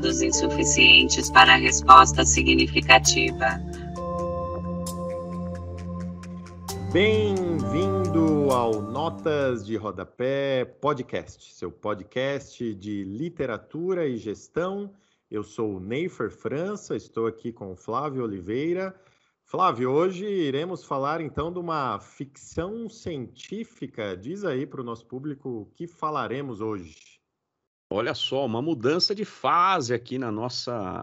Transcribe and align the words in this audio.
dados 0.00 0.22
insuficientes 0.22 1.30
para 1.30 1.56
resposta 1.56 2.24
significativa. 2.24 3.60
Bem-vindo 6.90 8.50
ao 8.50 8.80
Notas 8.80 9.64
de 9.64 9.76
Rodapé 9.76 10.64
Podcast, 10.64 11.52
seu 11.52 11.70
podcast 11.70 12.74
de 12.74 13.04
literatura 13.04 14.08
e 14.08 14.16
gestão. 14.16 14.90
Eu 15.30 15.42
sou 15.42 15.76
o 15.76 15.80
Neifer 15.80 16.30
França, 16.30 16.96
estou 16.96 17.26
aqui 17.26 17.52
com 17.52 17.72
o 17.72 17.76
Flávio 17.76 18.24
Oliveira. 18.24 18.98
Flávio, 19.44 19.90
hoje 19.90 20.24
iremos 20.24 20.82
falar 20.82 21.20
então 21.20 21.52
de 21.52 21.58
uma 21.58 22.00
ficção 22.00 22.88
científica. 22.88 24.16
Diz 24.16 24.44
aí 24.46 24.64
para 24.64 24.80
o 24.80 24.84
nosso 24.84 25.04
público 25.04 25.48
o 25.50 25.66
que 25.76 25.86
falaremos 25.86 26.62
hoje. 26.62 27.19
Olha 27.92 28.14
só, 28.14 28.46
uma 28.46 28.62
mudança 28.62 29.12
de 29.16 29.24
fase 29.24 29.92
aqui 29.92 30.16
na 30.16 30.30
nossa, 30.30 31.02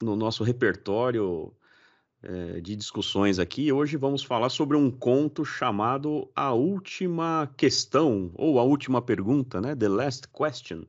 no 0.00 0.14
nosso 0.14 0.44
repertório 0.44 1.52
é, 2.22 2.60
de 2.60 2.76
discussões 2.76 3.40
aqui. 3.40 3.72
Hoje 3.72 3.96
vamos 3.96 4.22
falar 4.22 4.50
sobre 4.50 4.76
um 4.76 4.88
conto 4.88 5.44
chamado 5.44 6.30
A 6.36 6.52
Última 6.52 7.52
Questão, 7.56 8.30
ou 8.36 8.60
A 8.60 8.62
Última 8.62 9.02
Pergunta, 9.02 9.60
né? 9.60 9.74
The 9.74 9.88
Last 9.88 10.28
Question, 10.28 10.84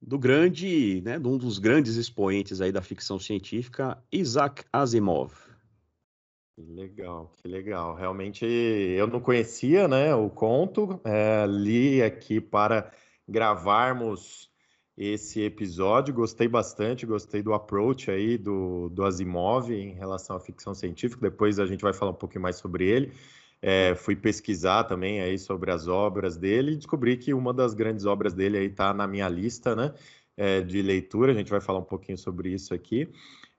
do 0.00 0.18
grande, 0.18 1.02
né, 1.02 1.18
de 1.18 1.28
um 1.28 1.36
dos 1.36 1.58
grandes 1.58 1.96
expoentes 1.96 2.62
aí 2.62 2.72
da 2.72 2.80
ficção 2.80 3.18
científica, 3.18 4.02
Isaac 4.10 4.64
Asimov. 4.72 5.34
Que 6.56 6.62
legal, 6.62 7.30
que 7.36 7.46
legal. 7.46 7.94
Realmente 7.94 8.46
eu 8.46 9.06
não 9.06 9.20
conhecia, 9.20 9.86
né, 9.86 10.14
o 10.14 10.30
conto, 10.30 10.98
é, 11.04 11.44
li 11.46 12.02
aqui 12.02 12.40
para 12.40 12.90
gravarmos 13.30 14.50
esse 14.96 15.40
episódio. 15.40 16.12
Gostei 16.12 16.46
bastante, 16.46 17.06
gostei 17.06 17.42
do 17.42 17.54
approach 17.54 18.10
aí 18.10 18.36
do, 18.36 18.90
do 18.90 19.04
Asimov 19.04 19.70
em 19.72 19.94
relação 19.94 20.36
à 20.36 20.40
ficção 20.40 20.74
científica. 20.74 21.30
Depois 21.30 21.58
a 21.58 21.66
gente 21.66 21.80
vai 21.80 21.94
falar 21.94 22.10
um 22.10 22.14
pouquinho 22.14 22.42
mais 22.42 22.56
sobre 22.56 22.86
ele. 22.86 23.12
É, 23.62 23.94
fui 23.94 24.16
pesquisar 24.16 24.84
também 24.84 25.20
aí 25.20 25.38
sobre 25.38 25.70
as 25.70 25.86
obras 25.86 26.36
dele 26.36 26.72
e 26.72 26.76
descobri 26.76 27.16
que 27.16 27.34
uma 27.34 27.52
das 27.52 27.74
grandes 27.74 28.06
obras 28.06 28.32
dele 28.32 28.56
aí 28.56 28.66
está 28.66 28.94
na 28.94 29.06
minha 29.06 29.28
lista, 29.28 29.76
né, 29.76 29.92
é, 30.36 30.60
de 30.62 30.80
leitura. 30.80 31.32
A 31.32 31.34
gente 31.34 31.50
vai 31.50 31.60
falar 31.60 31.78
um 31.78 31.84
pouquinho 31.84 32.16
sobre 32.16 32.50
isso 32.50 32.74
aqui. 32.74 33.08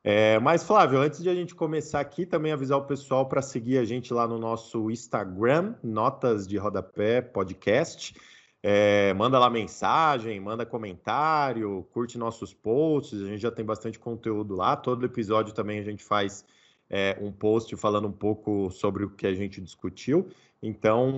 É, 0.04 0.40
mas, 0.40 0.64
Flávio, 0.64 1.00
antes 1.00 1.22
de 1.22 1.30
a 1.30 1.36
gente 1.36 1.54
começar 1.54 2.00
aqui, 2.00 2.26
também 2.26 2.52
avisar 2.52 2.80
o 2.80 2.86
pessoal 2.86 3.28
para 3.28 3.42
seguir 3.42 3.78
a 3.78 3.86
gente 3.86 4.12
lá 4.12 4.28
no 4.28 4.40
nosso 4.40 4.90
Instagram, 4.90 5.76
Notas 5.84 6.48
de 6.48 6.58
Rodapé 6.58 7.22
Podcast. 7.22 8.16
É, 8.64 9.12
manda 9.16 9.40
lá 9.40 9.50
mensagem, 9.50 10.40
manda 10.40 10.66
comentário, 10.66 11.88
curte 11.92 12.18
nossos 12.18 12.54
posts, 12.54 13.22
a 13.22 13.26
gente 13.26 13.42
já 13.42 13.50
tem 13.50 13.66
bastante 13.66 13.98
conteúdo 13.98 14.56
lá. 14.56 14.76
Todo 14.76 15.06
episódio 15.06 15.54
também 15.54 15.80
a 15.80 15.84
gente 15.84 16.04
faz 16.04 16.46
é, 16.90 17.18
um 17.20 17.32
post 17.32 17.76
falando 17.76 18.08
um 18.08 18.12
pouco 18.12 18.70
sobre 18.70 19.04
o 19.06 19.10
que 19.10 19.26
a 19.26 19.34
gente 19.34 19.60
discutiu. 19.60 20.30
Então, 20.62 21.12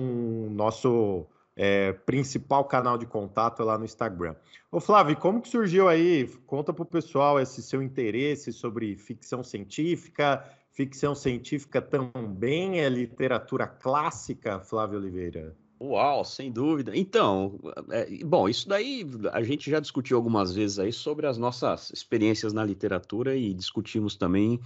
nosso 0.50 1.26
é, 1.54 1.92
principal 1.92 2.64
canal 2.64 2.96
de 2.96 3.04
contato 3.04 3.60
é 3.60 3.64
lá 3.64 3.76
no 3.76 3.84
Instagram. 3.84 4.34
Ô 4.72 4.80
Flávio, 4.80 5.16
como 5.16 5.42
que 5.42 5.48
surgiu 5.48 5.86
aí? 5.86 6.26
Conta 6.46 6.72
para 6.72 6.82
o 6.82 6.86
pessoal 6.86 7.38
esse 7.38 7.62
seu 7.62 7.82
interesse 7.82 8.52
sobre 8.52 8.96
ficção 8.96 9.42
científica. 9.42 10.42
Ficção 10.72 11.14
científica 11.14 11.80
também 11.82 12.80
é 12.80 12.88
literatura 12.88 13.66
clássica, 13.66 14.60
Flávio 14.60 14.98
Oliveira? 14.98 15.54
Uau, 15.80 16.24
sem 16.24 16.50
dúvida. 16.50 16.96
Então, 16.96 17.58
é, 17.90 18.24
bom, 18.24 18.48
isso 18.48 18.68
daí 18.68 19.04
a 19.32 19.42
gente 19.42 19.70
já 19.70 19.80
discutiu 19.80 20.16
algumas 20.16 20.54
vezes 20.54 20.78
aí 20.78 20.92
sobre 20.92 21.26
as 21.26 21.36
nossas 21.36 21.90
experiências 21.90 22.52
na 22.52 22.64
literatura 22.64 23.36
e 23.36 23.52
discutimos 23.52 24.16
também 24.16 24.60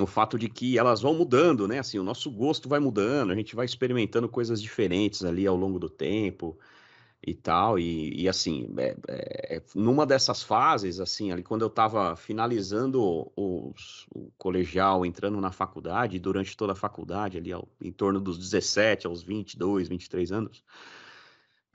o 0.00 0.06
fato 0.06 0.36
de 0.38 0.48
que 0.48 0.76
elas 0.76 1.00
vão 1.00 1.14
mudando, 1.14 1.68
né? 1.68 1.78
Assim, 1.78 1.98
o 1.98 2.04
nosso 2.04 2.30
gosto 2.30 2.68
vai 2.68 2.80
mudando, 2.80 3.30
a 3.30 3.36
gente 3.36 3.54
vai 3.54 3.64
experimentando 3.64 4.28
coisas 4.28 4.60
diferentes 4.60 5.24
ali 5.24 5.46
ao 5.46 5.56
longo 5.56 5.78
do 5.78 5.88
tempo 5.88 6.58
e 7.26 7.34
tal. 7.34 7.78
E, 7.78 8.22
e 8.22 8.28
assim, 8.28 8.68
é, 8.76 8.96
é, 9.08 9.62
numa 9.74 10.06
dessas 10.06 10.42
fases, 10.42 11.00
assim, 11.00 11.32
ali 11.32 11.42
quando 11.42 11.62
eu 11.62 11.68
estava 11.68 12.16
finalizando 12.16 13.30
os, 13.36 14.06
o 14.14 14.30
colegial, 14.36 15.04
entrando 15.04 15.40
na 15.40 15.52
faculdade, 15.52 16.18
durante 16.18 16.56
toda 16.56 16.72
a 16.72 16.76
faculdade, 16.76 17.38
ali 17.38 17.52
ao, 17.52 17.68
em 17.80 17.92
torno 17.92 18.20
dos 18.20 18.38
17 18.38 19.06
aos 19.06 19.22
22, 19.22 19.88
23 19.88 20.32
anos, 20.32 20.64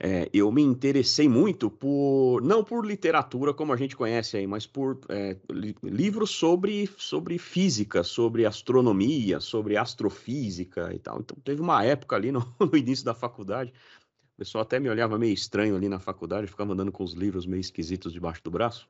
é, 0.02 0.30
eu 0.32 0.50
me 0.50 0.62
interessei 0.62 1.28
muito 1.28 1.70
por, 1.70 2.40
não 2.40 2.64
por 2.64 2.86
literatura 2.86 3.52
como 3.52 3.70
a 3.70 3.76
gente 3.76 3.94
conhece 3.94 4.38
aí, 4.38 4.46
mas 4.46 4.66
por 4.66 4.98
é, 5.10 5.36
li, 5.50 5.76
livros 5.82 6.30
sobre, 6.30 6.88
sobre 6.96 7.36
física, 7.36 8.02
sobre 8.02 8.46
astronomia, 8.46 9.40
sobre 9.40 9.76
astrofísica 9.76 10.90
e 10.94 10.98
tal. 10.98 11.20
Então 11.20 11.36
teve 11.44 11.60
uma 11.60 11.84
época 11.84 12.16
ali 12.16 12.32
no, 12.32 12.40
no 12.58 12.74
início 12.74 13.04
da 13.04 13.12
faculdade, 13.12 13.74
o 13.99 13.99
pessoal 14.40 14.62
até 14.62 14.80
me 14.80 14.88
olhava 14.88 15.18
meio 15.18 15.34
estranho 15.34 15.76
ali 15.76 15.86
na 15.86 15.98
faculdade, 15.98 16.46
ficava 16.46 16.72
andando 16.72 16.90
com 16.90 17.04
os 17.04 17.12
livros 17.12 17.44
meio 17.44 17.60
esquisitos 17.60 18.10
debaixo 18.10 18.42
do 18.42 18.50
braço. 18.50 18.88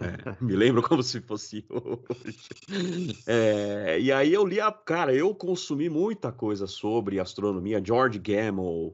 É, 0.00 0.34
me 0.44 0.56
lembro 0.56 0.82
como 0.82 1.04
se 1.04 1.20
fosse 1.20 1.64
hoje. 1.70 3.16
É, 3.28 3.96
e 4.00 4.10
aí 4.10 4.32
eu 4.32 4.44
li, 4.44 4.60
a, 4.60 4.72
cara, 4.72 5.14
eu 5.14 5.32
consumi 5.32 5.88
muita 5.88 6.32
coisa 6.32 6.66
sobre 6.66 7.20
astronomia, 7.20 7.80
George 7.84 8.18
Gamow, 8.18 8.88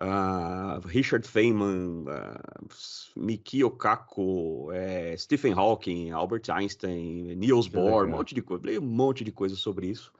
uh, 0.00 0.84
Richard 0.88 1.26
Feynman, 1.26 2.04
uh, 2.08 2.68
Mikio 3.16 3.70
Kaku, 3.70 4.72
é, 4.72 5.16
Stephen 5.16 5.52
Hawking, 5.52 6.10
Albert 6.10 6.50
Einstein, 6.50 7.36
Niels 7.36 7.68
Bohr, 7.68 8.06
um 8.06 8.10
monte 8.10 8.34
de 8.34 8.42
coisa. 8.42 8.66
Leio 8.66 8.82
um 8.82 8.86
monte 8.86 9.22
de 9.22 9.30
coisa 9.30 9.54
sobre 9.54 9.86
isso. 9.86 10.12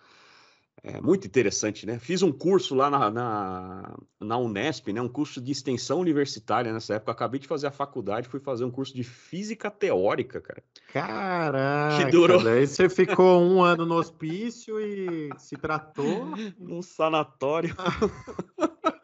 É 0.85 1.01
muito 1.01 1.29
interessante, 1.29 1.87
né? 1.87 1.97
Fiz 2.01 2.23
um 2.23 2.33
curso 2.33 2.75
lá 2.75 2.91
na, 2.91 3.09
na, 3.09 3.97
na, 4.21 4.37
Unesp, 4.37 4.89
né? 4.89 5.01
Um 5.01 5.09
curso 5.09 5.41
de 5.41 5.53
extensão 5.53 6.01
universitária 6.01 6.73
nessa 6.73 6.95
época. 6.95 7.13
Acabei 7.13 7.39
de 7.39 7.47
fazer 7.47 7.69
a 7.69 7.71
faculdade, 7.71 8.29
fui 8.29 8.41
fazer 8.41 8.65
um 8.65 8.71
curso 8.71 8.93
de 8.93 9.05
física 9.05 9.71
teórica, 9.71 10.41
cara. 10.41 10.61
Caraca! 10.93 12.05
Que 12.05 12.11
durou... 12.11 12.43
Daí 12.43 12.67
você 12.67 12.89
ficou 12.89 13.41
um 13.47 13.63
ano 13.63 13.87
no 13.87 13.95
hospício 13.95 14.81
e 14.81 15.31
se 15.39 15.57
tratou? 15.57 16.27
Num 16.59 16.83
sanatório. 16.83 17.77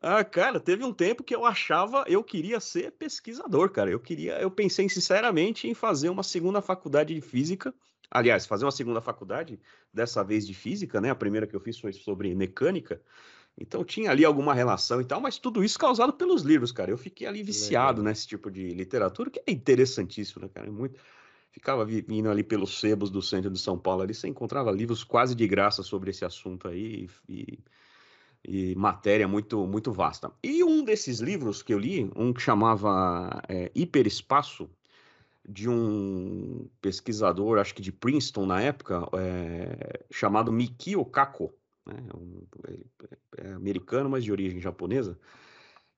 Ah, 0.00 0.24
cara, 0.24 0.58
teve 0.58 0.84
um 0.84 0.92
tempo 0.92 1.22
que 1.22 1.34
eu 1.34 1.44
achava, 1.44 2.04
eu 2.08 2.22
queria 2.22 2.58
ser 2.58 2.92
pesquisador, 2.92 3.70
cara. 3.70 3.90
Eu 3.90 4.00
queria, 4.00 4.40
eu 4.40 4.50
pensei 4.50 4.88
sinceramente 4.88 5.68
em 5.68 5.74
fazer 5.74 6.08
uma 6.08 6.22
segunda 6.22 6.60
faculdade 6.60 7.14
de 7.14 7.20
física. 7.20 7.72
Aliás, 8.14 8.46
fazer 8.46 8.64
uma 8.64 8.70
segunda 8.70 9.00
faculdade, 9.00 9.58
dessa 9.92 10.22
vez 10.22 10.46
de 10.46 10.54
física, 10.54 11.00
né? 11.00 11.10
A 11.10 11.14
primeira 11.16 11.48
que 11.48 11.54
eu 11.56 11.60
fiz 11.60 11.78
foi 11.78 11.92
sobre 11.92 12.32
mecânica. 12.34 13.02
Então 13.58 13.84
tinha 13.84 14.10
ali 14.10 14.24
alguma 14.24 14.54
relação 14.54 15.00
e 15.00 15.04
tal, 15.04 15.20
mas 15.20 15.36
tudo 15.36 15.62
isso 15.64 15.78
causado 15.78 16.12
pelos 16.12 16.42
livros, 16.42 16.70
cara. 16.70 16.90
Eu 16.90 16.96
fiquei 16.96 17.26
ali 17.26 17.42
viciado 17.42 17.98
Legal. 17.98 18.12
nesse 18.12 18.26
tipo 18.26 18.50
de 18.50 18.68
literatura, 18.68 19.30
que 19.30 19.42
é 19.44 19.50
interessantíssimo, 19.50 20.42
né, 20.42 20.50
cara? 20.52 20.68
É 20.68 20.70
muito 20.70 20.98
ficava 21.54 21.84
vindo 21.84 22.28
ali 22.28 22.42
pelos 22.42 22.80
sebos 22.80 23.10
do 23.10 23.22
centro 23.22 23.48
de 23.48 23.60
São 23.60 23.78
Paulo 23.78 24.02
ali, 24.02 24.12
você 24.12 24.26
encontrava 24.26 24.72
livros 24.72 25.04
quase 25.04 25.36
de 25.36 25.46
graça 25.46 25.84
sobre 25.84 26.10
esse 26.10 26.24
assunto 26.24 26.66
aí 26.66 27.08
e, 27.28 27.60
e 28.44 28.74
matéria 28.74 29.28
muito 29.28 29.64
muito 29.64 29.92
vasta. 29.92 30.32
E 30.42 30.64
um 30.64 30.82
desses 30.82 31.20
livros 31.20 31.62
que 31.62 31.72
eu 31.72 31.78
li, 31.78 32.10
um 32.16 32.32
que 32.32 32.42
chamava 32.42 33.40
é, 33.48 33.70
Hiperespaço, 33.72 34.68
de 35.46 35.68
um 35.68 36.68
pesquisador, 36.80 37.58
acho 37.58 37.74
que 37.74 37.82
de 37.82 37.92
Princeton 37.92 38.46
na 38.46 38.62
época, 38.62 39.06
é, 39.14 40.04
chamado 40.10 40.52
Mikio 40.52 41.04
Kaku, 41.04 41.52
né? 41.86 41.96
um, 42.14 42.42
é, 42.68 43.48
é 43.48 43.52
americano, 43.52 44.08
mas 44.08 44.24
de 44.24 44.32
origem 44.32 44.60
japonesa. 44.60 45.18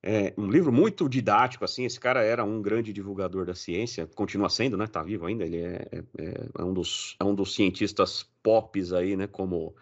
É 0.03 0.33
um 0.39 0.49
livro 0.49 0.73
muito 0.73 1.09
didático, 1.09 1.65
assim. 1.65 1.85
Esse 1.85 1.99
cara 1.99 2.23
era 2.23 2.45
um 2.45 2.63
grande 2.63 2.93
divulgador 2.93 3.45
da 3.45 3.55
ciência, 3.55 4.07
continua 4.07 4.49
sendo, 4.49 4.77
né? 4.77 4.87
Tá 4.87 5.03
vivo 5.03 5.27
ainda. 5.27 5.45
Ele 5.45 5.57
é, 5.57 5.89
é, 6.17 6.49
é 6.59 6.63
um, 6.63 6.73
dos, 6.73 7.17
é 7.19 7.25
um 7.25 7.35
dos 7.35 7.55
cientistas 7.55 8.23
pops 8.43 8.93
aí, 8.93 9.17
né? 9.17 9.27
Como 9.27 9.75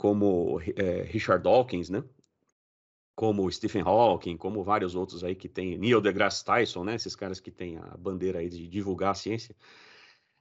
como 0.00 0.58
é, 0.76 1.02
Richard 1.02 1.44
Dawkins, 1.44 1.90
né? 1.90 2.02
Como 3.20 3.52
Stephen 3.52 3.82
Hawking, 3.82 4.38
como 4.38 4.64
vários 4.64 4.94
outros 4.94 5.22
aí 5.22 5.34
que 5.34 5.46
tem, 5.46 5.76
Neil 5.76 6.00
deGrasse 6.00 6.42
Tyson, 6.42 6.84
né? 6.84 6.94
Esses 6.94 7.14
caras 7.14 7.38
que 7.38 7.50
têm 7.50 7.76
a 7.76 7.94
bandeira 7.98 8.38
aí 8.38 8.48
de 8.48 8.66
divulgar 8.66 9.10
a 9.10 9.14
ciência. 9.14 9.54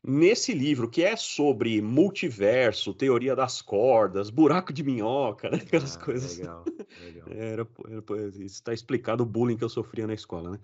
Nesse 0.02 0.54
livro, 0.54 0.90
que 0.90 1.04
é 1.04 1.18
sobre 1.18 1.82
multiverso, 1.82 2.94
teoria 2.94 3.36
das 3.36 3.62
cordas, 3.62 4.30
buraco 4.30 4.72
de 4.72 4.82
minhoca, 4.82 5.50
né? 5.50 5.58
aquelas 5.58 5.98
ah, 5.98 6.00
coisas. 6.00 6.38
Legal, 6.38 6.64
legal. 7.04 7.28
Era, 7.36 7.68
era, 7.86 8.46
está 8.46 8.74
explicado 8.74 9.24
o 9.24 9.26
bullying 9.26 9.58
que 9.58 9.64
eu 9.66 9.70
sofria 9.70 10.08
na 10.08 10.14
escola, 10.14 10.52
né? 10.52 10.60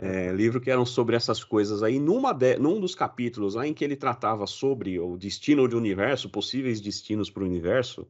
É, 0.00 0.32
livro 0.32 0.60
que 0.60 0.68
eram 0.68 0.84
sobre 0.84 1.14
essas 1.14 1.44
coisas 1.44 1.80
aí. 1.84 2.00
Numa 2.00 2.32
de, 2.32 2.58
num 2.58 2.80
dos 2.80 2.96
capítulos 2.96 3.54
lá 3.54 3.68
em 3.68 3.72
que 3.72 3.84
ele 3.84 3.94
tratava 3.94 4.48
sobre 4.48 4.98
o 4.98 5.16
destino 5.16 5.68
do 5.68 5.78
universo, 5.78 6.28
possíveis 6.28 6.80
destinos 6.80 7.30
para 7.30 7.44
o 7.44 7.46
universo, 7.46 8.04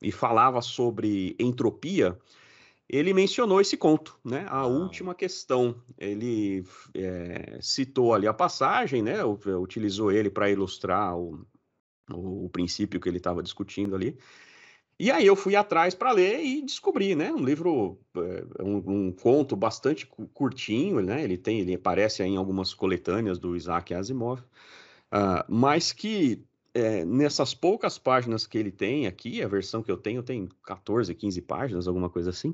e 0.00 0.10
falava 0.10 0.62
sobre 0.62 1.36
entropia, 1.38 2.18
ele 2.88 3.14
mencionou 3.14 3.60
esse 3.60 3.76
conto, 3.76 4.18
né? 4.24 4.46
A 4.48 4.58
ah. 4.60 4.66
última 4.66 5.14
questão. 5.14 5.74
Ele 5.98 6.64
é, 6.94 7.58
citou 7.60 8.12
ali 8.14 8.26
a 8.26 8.34
passagem, 8.34 9.02
né? 9.02 9.24
Utilizou 9.24 10.12
ele 10.12 10.30
para 10.30 10.50
ilustrar 10.50 11.16
o, 11.16 11.46
o, 12.12 12.44
o, 12.46 12.50
princípio 12.50 13.00
que 13.00 13.08
ele 13.08 13.18
estava 13.18 13.42
discutindo 13.42 13.94
ali. 13.94 14.18
E 14.98 15.10
aí 15.10 15.26
eu 15.26 15.34
fui 15.34 15.56
atrás 15.56 15.94
para 15.94 16.12
ler 16.12 16.44
e 16.44 16.62
descobri, 16.62 17.14
né? 17.16 17.32
Um 17.32 17.44
livro, 17.44 17.98
é, 18.16 18.62
um, 18.62 19.06
um, 19.06 19.12
conto 19.12 19.56
bastante 19.56 20.06
curtinho, 20.06 21.00
né? 21.00 21.24
Ele 21.24 21.38
tem, 21.38 21.60
ele 21.60 21.74
aparece 21.74 22.22
em 22.22 22.36
algumas 22.36 22.74
coletâneas 22.74 23.38
do 23.38 23.56
Isaac 23.56 23.92
Asimov, 23.94 24.40
uh, 24.40 25.44
mas 25.48 25.92
que 25.92 26.44
é, 26.74 27.04
nessas 27.04 27.54
poucas 27.54 27.96
páginas 27.96 28.46
que 28.46 28.58
ele 28.58 28.72
tem 28.72 29.06
aqui, 29.06 29.40
a 29.42 29.48
versão 29.48 29.82
que 29.82 29.90
eu 29.90 29.96
tenho 29.96 30.22
tem 30.22 30.48
14, 30.64 31.14
15 31.14 31.40
páginas, 31.42 31.86
alguma 31.86 32.10
coisa 32.10 32.30
assim, 32.30 32.52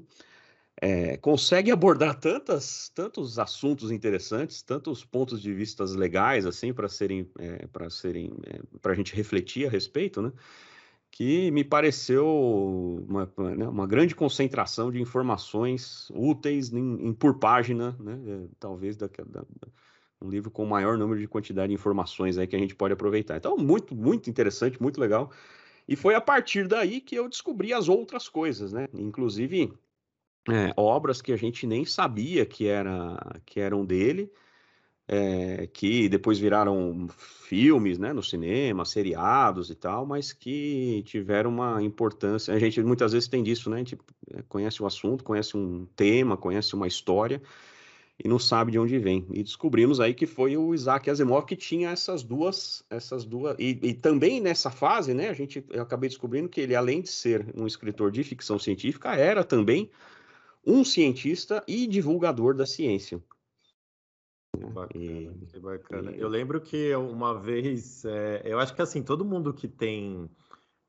é, 0.80 1.16
consegue 1.16 1.70
abordar 1.70 2.18
tantas, 2.18 2.90
tantos 2.94 3.38
assuntos 3.38 3.90
interessantes, 3.90 4.62
tantos 4.62 5.04
pontos 5.04 5.40
de 5.40 5.52
vista 5.52 5.84
legais 5.84 6.46
assim 6.46 6.72
para 6.72 6.88
serem, 6.88 7.30
é, 7.38 7.66
para 7.66 7.88
serem, 7.88 8.34
para 8.80 8.92
a 8.92 8.94
gente 8.94 9.14
refletir 9.14 9.66
a 9.66 9.70
respeito, 9.70 10.20
né? 10.22 10.32
Que 11.10 11.50
me 11.50 11.64
pareceu 11.64 12.24
uma, 13.08 13.30
né, 13.56 13.68
uma 13.68 13.86
grande 13.86 14.14
concentração 14.14 14.92
de 14.92 15.00
informações 15.00 16.08
úteis 16.14 16.72
em, 16.72 17.08
em 17.08 17.12
por 17.12 17.38
página, 17.38 17.96
né? 17.98 18.46
Talvez 18.58 18.96
da, 18.96 19.08
da, 19.26 19.44
um 20.22 20.28
livro 20.28 20.50
com 20.50 20.64
o 20.64 20.68
maior 20.68 20.98
número 20.98 21.18
de 21.18 21.26
quantidade 21.26 21.68
de 21.68 21.74
informações 21.74 22.36
aí 22.36 22.46
que 22.46 22.54
a 22.54 22.58
gente 22.58 22.74
pode 22.74 22.92
aproveitar. 22.92 23.36
Então, 23.36 23.56
muito, 23.56 23.94
muito 23.94 24.28
interessante, 24.28 24.80
muito 24.80 25.00
legal. 25.00 25.30
E 25.88 25.96
foi 25.96 26.14
a 26.14 26.20
partir 26.20 26.68
daí 26.68 27.00
que 27.00 27.16
eu 27.16 27.28
descobri 27.28 27.72
as 27.72 27.88
outras 27.88 28.28
coisas, 28.28 28.72
né? 28.72 28.86
Inclusive 28.94 29.72
é, 30.48 30.72
obras 30.76 31.22
que 31.22 31.32
a 31.32 31.36
gente 31.36 31.66
nem 31.66 31.84
sabia 31.84 32.44
que, 32.44 32.66
era, 32.66 33.18
que 33.46 33.60
eram 33.60 33.84
dele, 33.84 34.30
é, 35.08 35.66
que 35.66 36.08
depois 36.08 36.38
viraram 36.38 37.08
filmes, 37.08 37.98
né, 37.98 38.12
no 38.12 38.22
cinema, 38.22 38.84
seriados 38.84 39.70
e 39.70 39.74
tal, 39.74 40.06
mas 40.06 40.32
que 40.32 41.02
tiveram 41.06 41.50
uma 41.50 41.82
importância. 41.82 42.54
A 42.54 42.58
gente 42.58 42.80
muitas 42.82 43.12
vezes 43.12 43.26
tem 43.26 43.42
disso, 43.42 43.70
né? 43.70 43.76
A 43.76 43.78
gente 43.80 43.98
conhece 44.48 44.82
o 44.82 44.86
assunto, 44.86 45.24
conhece 45.24 45.56
um 45.56 45.86
tema, 45.96 46.36
conhece 46.36 46.74
uma 46.74 46.86
história 46.86 47.42
e 48.22 48.28
não 48.28 48.38
sabe 48.38 48.72
de 48.72 48.78
onde 48.78 48.98
vem. 48.98 49.26
E 49.32 49.42
descobrimos 49.42 49.98
aí 49.98 50.12
que 50.12 50.26
foi 50.26 50.56
o 50.56 50.74
Isaac 50.74 51.08
Asimov 51.08 51.46
que 51.46 51.56
tinha 51.56 51.90
essas 51.90 52.22
duas, 52.22 52.84
essas 52.90 53.24
duas. 53.24 53.56
E, 53.58 53.78
e, 53.82 53.94
também 53.94 54.40
nessa 54.40 54.70
fase, 54.70 55.14
né, 55.14 55.30
a 55.30 55.32
gente 55.32 55.64
eu 55.70 55.82
acabei 55.82 56.08
descobrindo 56.08 56.48
que 56.48 56.60
ele, 56.60 56.74
além 56.74 57.00
de 57.00 57.08
ser 57.08 57.46
um 57.56 57.66
escritor 57.66 58.10
de 58.10 58.22
ficção 58.22 58.58
científica, 58.58 59.14
era 59.14 59.42
também 59.42 59.90
um 60.66 60.84
cientista 60.84 61.64
e 61.66 61.86
divulgador 61.86 62.54
da 62.54 62.66
ciência. 62.66 63.22
Que 64.54 64.66
bacana, 64.66 65.04
e, 65.04 65.46
que 65.46 65.58
bacana. 65.58 66.12
E... 66.12 66.20
Eu 66.20 66.28
lembro 66.28 66.60
que 66.60 66.94
uma 66.94 67.40
vez, 67.40 68.04
é, 68.04 68.42
eu 68.44 68.58
acho 68.58 68.74
que 68.74 68.82
assim, 68.82 69.02
todo 69.02 69.24
mundo 69.24 69.54
que 69.54 69.66
tem 69.66 70.28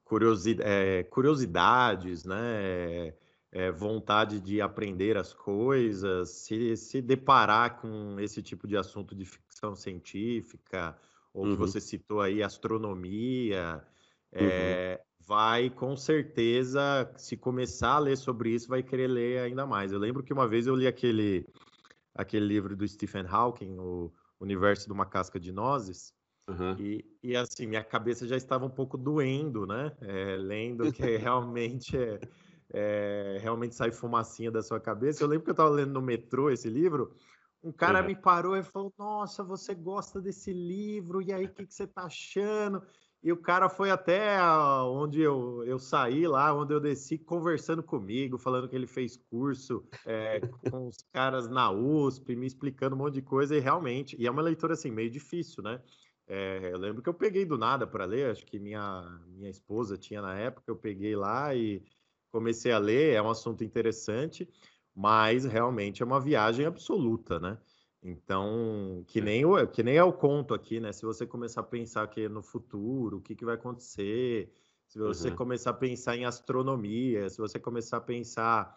curiosidade, 0.03 0.69
é, 0.69 1.03
curiosidades, 1.03 2.25
né? 2.25 3.13
É, 3.51 3.69
vontade 3.71 4.39
de 4.39 4.61
aprender 4.61 5.17
as 5.17 5.33
coisas, 5.33 6.29
se, 6.29 6.77
se 6.77 7.01
deparar 7.01 7.81
com 7.81 8.17
esse 8.19 8.41
tipo 8.41 8.67
de 8.67 8.77
assunto 8.77 9.13
de 9.13 9.25
ficção 9.25 9.75
científica, 9.75 10.97
ou 11.33 11.45
uhum. 11.45 11.51
que 11.51 11.57
você 11.57 11.81
citou 11.81 12.21
aí, 12.21 12.41
astronomia, 12.41 13.83
é, 14.31 14.99
uhum. 14.99 15.25
vai 15.27 15.69
com 15.69 15.95
certeza, 15.97 17.11
se 17.17 17.35
começar 17.35 17.95
a 17.95 17.99
ler 17.99 18.17
sobre 18.17 18.51
isso, 18.51 18.69
vai 18.69 18.81
querer 18.81 19.07
ler 19.07 19.39
ainda 19.39 19.65
mais. 19.65 19.91
Eu 19.91 19.99
lembro 19.99 20.23
que 20.23 20.33
uma 20.33 20.47
vez 20.47 20.65
eu 20.65 20.75
li 20.75 20.87
aquele, 20.87 21.45
aquele 22.15 22.45
livro 22.45 22.75
do 22.75 22.87
Stephen 22.87 23.25
Hawking, 23.27 23.77
O 23.77 24.13
Universo 24.39 24.85
de 24.87 24.93
uma 24.93 25.05
Casca 25.05 25.39
de 25.39 25.51
Nozes, 25.51 26.13
Uhum. 26.49 26.75
E, 26.79 27.05
e, 27.23 27.35
assim, 27.35 27.65
minha 27.65 27.83
cabeça 27.83 28.27
já 28.27 28.35
estava 28.35 28.65
um 28.65 28.69
pouco 28.69 28.97
doendo, 28.97 29.65
né? 29.65 29.91
É, 30.01 30.35
lendo 30.35 30.91
que 30.91 31.01
realmente 31.17 31.95
é, 31.95 32.19
é, 32.73 33.37
realmente 33.41 33.75
sai 33.75 33.91
fumacinha 33.91 34.51
da 34.51 34.61
sua 34.61 34.79
cabeça. 34.79 35.23
Eu 35.23 35.27
lembro 35.27 35.43
que 35.43 35.49
eu 35.49 35.53
estava 35.53 35.69
lendo 35.69 35.93
no 35.93 36.01
metrô 36.01 36.49
esse 36.49 36.69
livro, 36.69 37.13
um 37.63 37.71
cara 37.71 38.01
uhum. 38.01 38.07
me 38.07 38.15
parou 38.15 38.57
e 38.57 38.63
falou: 38.63 38.93
Nossa, 38.97 39.43
você 39.43 39.75
gosta 39.75 40.19
desse 40.19 40.51
livro, 40.51 41.21
e 41.21 41.31
aí 41.31 41.45
o 41.45 41.49
que, 41.49 41.65
que 41.65 41.73
você 41.73 41.83
está 41.83 42.03
achando? 42.03 42.81
E 43.23 43.31
o 43.31 43.37
cara 43.37 43.69
foi 43.69 43.91
até 43.91 44.41
onde 44.83 45.21
eu, 45.21 45.63
eu 45.63 45.77
saí 45.77 46.25
lá, 46.25 46.51
onde 46.55 46.73
eu 46.73 46.79
desci, 46.79 47.19
conversando 47.19 47.83
comigo, 47.83 48.35
falando 48.35 48.67
que 48.67 48.75
ele 48.75 48.87
fez 48.87 49.15
curso 49.15 49.85
é, 50.07 50.39
com 50.71 50.87
os 50.87 50.97
caras 51.13 51.47
na 51.47 51.69
USP, 51.69 52.35
me 52.35 52.47
explicando 52.47 52.95
um 52.95 52.99
monte 52.99 53.15
de 53.15 53.21
coisa, 53.21 53.55
e 53.55 53.59
realmente, 53.59 54.15
e 54.19 54.25
é 54.25 54.31
uma 54.31 54.41
leitura 54.41 54.73
assim, 54.73 54.89
meio 54.89 55.11
difícil, 55.11 55.61
né? 55.61 55.79
É, 56.25 56.71
eu 56.73 56.79
lembro 56.79 57.03
que 57.03 57.09
eu 57.09 57.13
peguei 57.13 57.45
do 57.45 57.59
nada 57.59 57.85
para 57.85 58.05
ler, 58.05 58.31
acho 58.31 58.43
que 58.43 58.57
minha, 58.57 59.21
minha 59.27 59.51
esposa 59.51 59.97
tinha 59.97 60.21
na 60.21 60.35
época, 60.39 60.63
eu 60.67 60.75
peguei 60.75 61.15
lá 61.15 61.53
e 61.53 61.83
comecei 62.31 62.71
a 62.71 62.77
ler, 62.77 63.13
é 63.13 63.21
um 63.21 63.29
assunto 63.29 63.63
interessante, 63.63 64.47
mas 64.95 65.45
realmente 65.45 66.01
é 66.01 66.05
uma 66.05 66.19
viagem 66.19 66.65
absoluta, 66.65 67.39
né? 67.39 67.57
Então, 68.03 69.03
que 69.07 69.19
é. 69.19 69.21
nem, 69.21 69.45
o, 69.45 69.67
que 69.67 69.83
nem 69.83 69.95
é 69.95 70.03
o 70.03 70.11
conto 70.11 70.53
aqui, 70.53 70.79
né? 70.79 70.91
Se 70.91 71.05
você 71.05 71.25
começar 71.25 71.61
a 71.61 71.63
pensar 71.63 72.07
que 72.07 72.27
no 72.27 72.41
futuro, 72.41 73.17
o 73.17 73.21
que, 73.21 73.35
que 73.35 73.45
vai 73.45 73.55
acontecer, 73.55 74.51
se 74.87 74.97
você 74.97 75.29
uhum. 75.29 75.35
começar 75.35 75.69
a 75.69 75.73
pensar 75.73 76.17
em 76.17 76.25
astronomia, 76.25 77.29
se 77.29 77.37
você 77.37 77.59
começar 77.59 77.97
a 77.97 78.01
pensar 78.01 78.75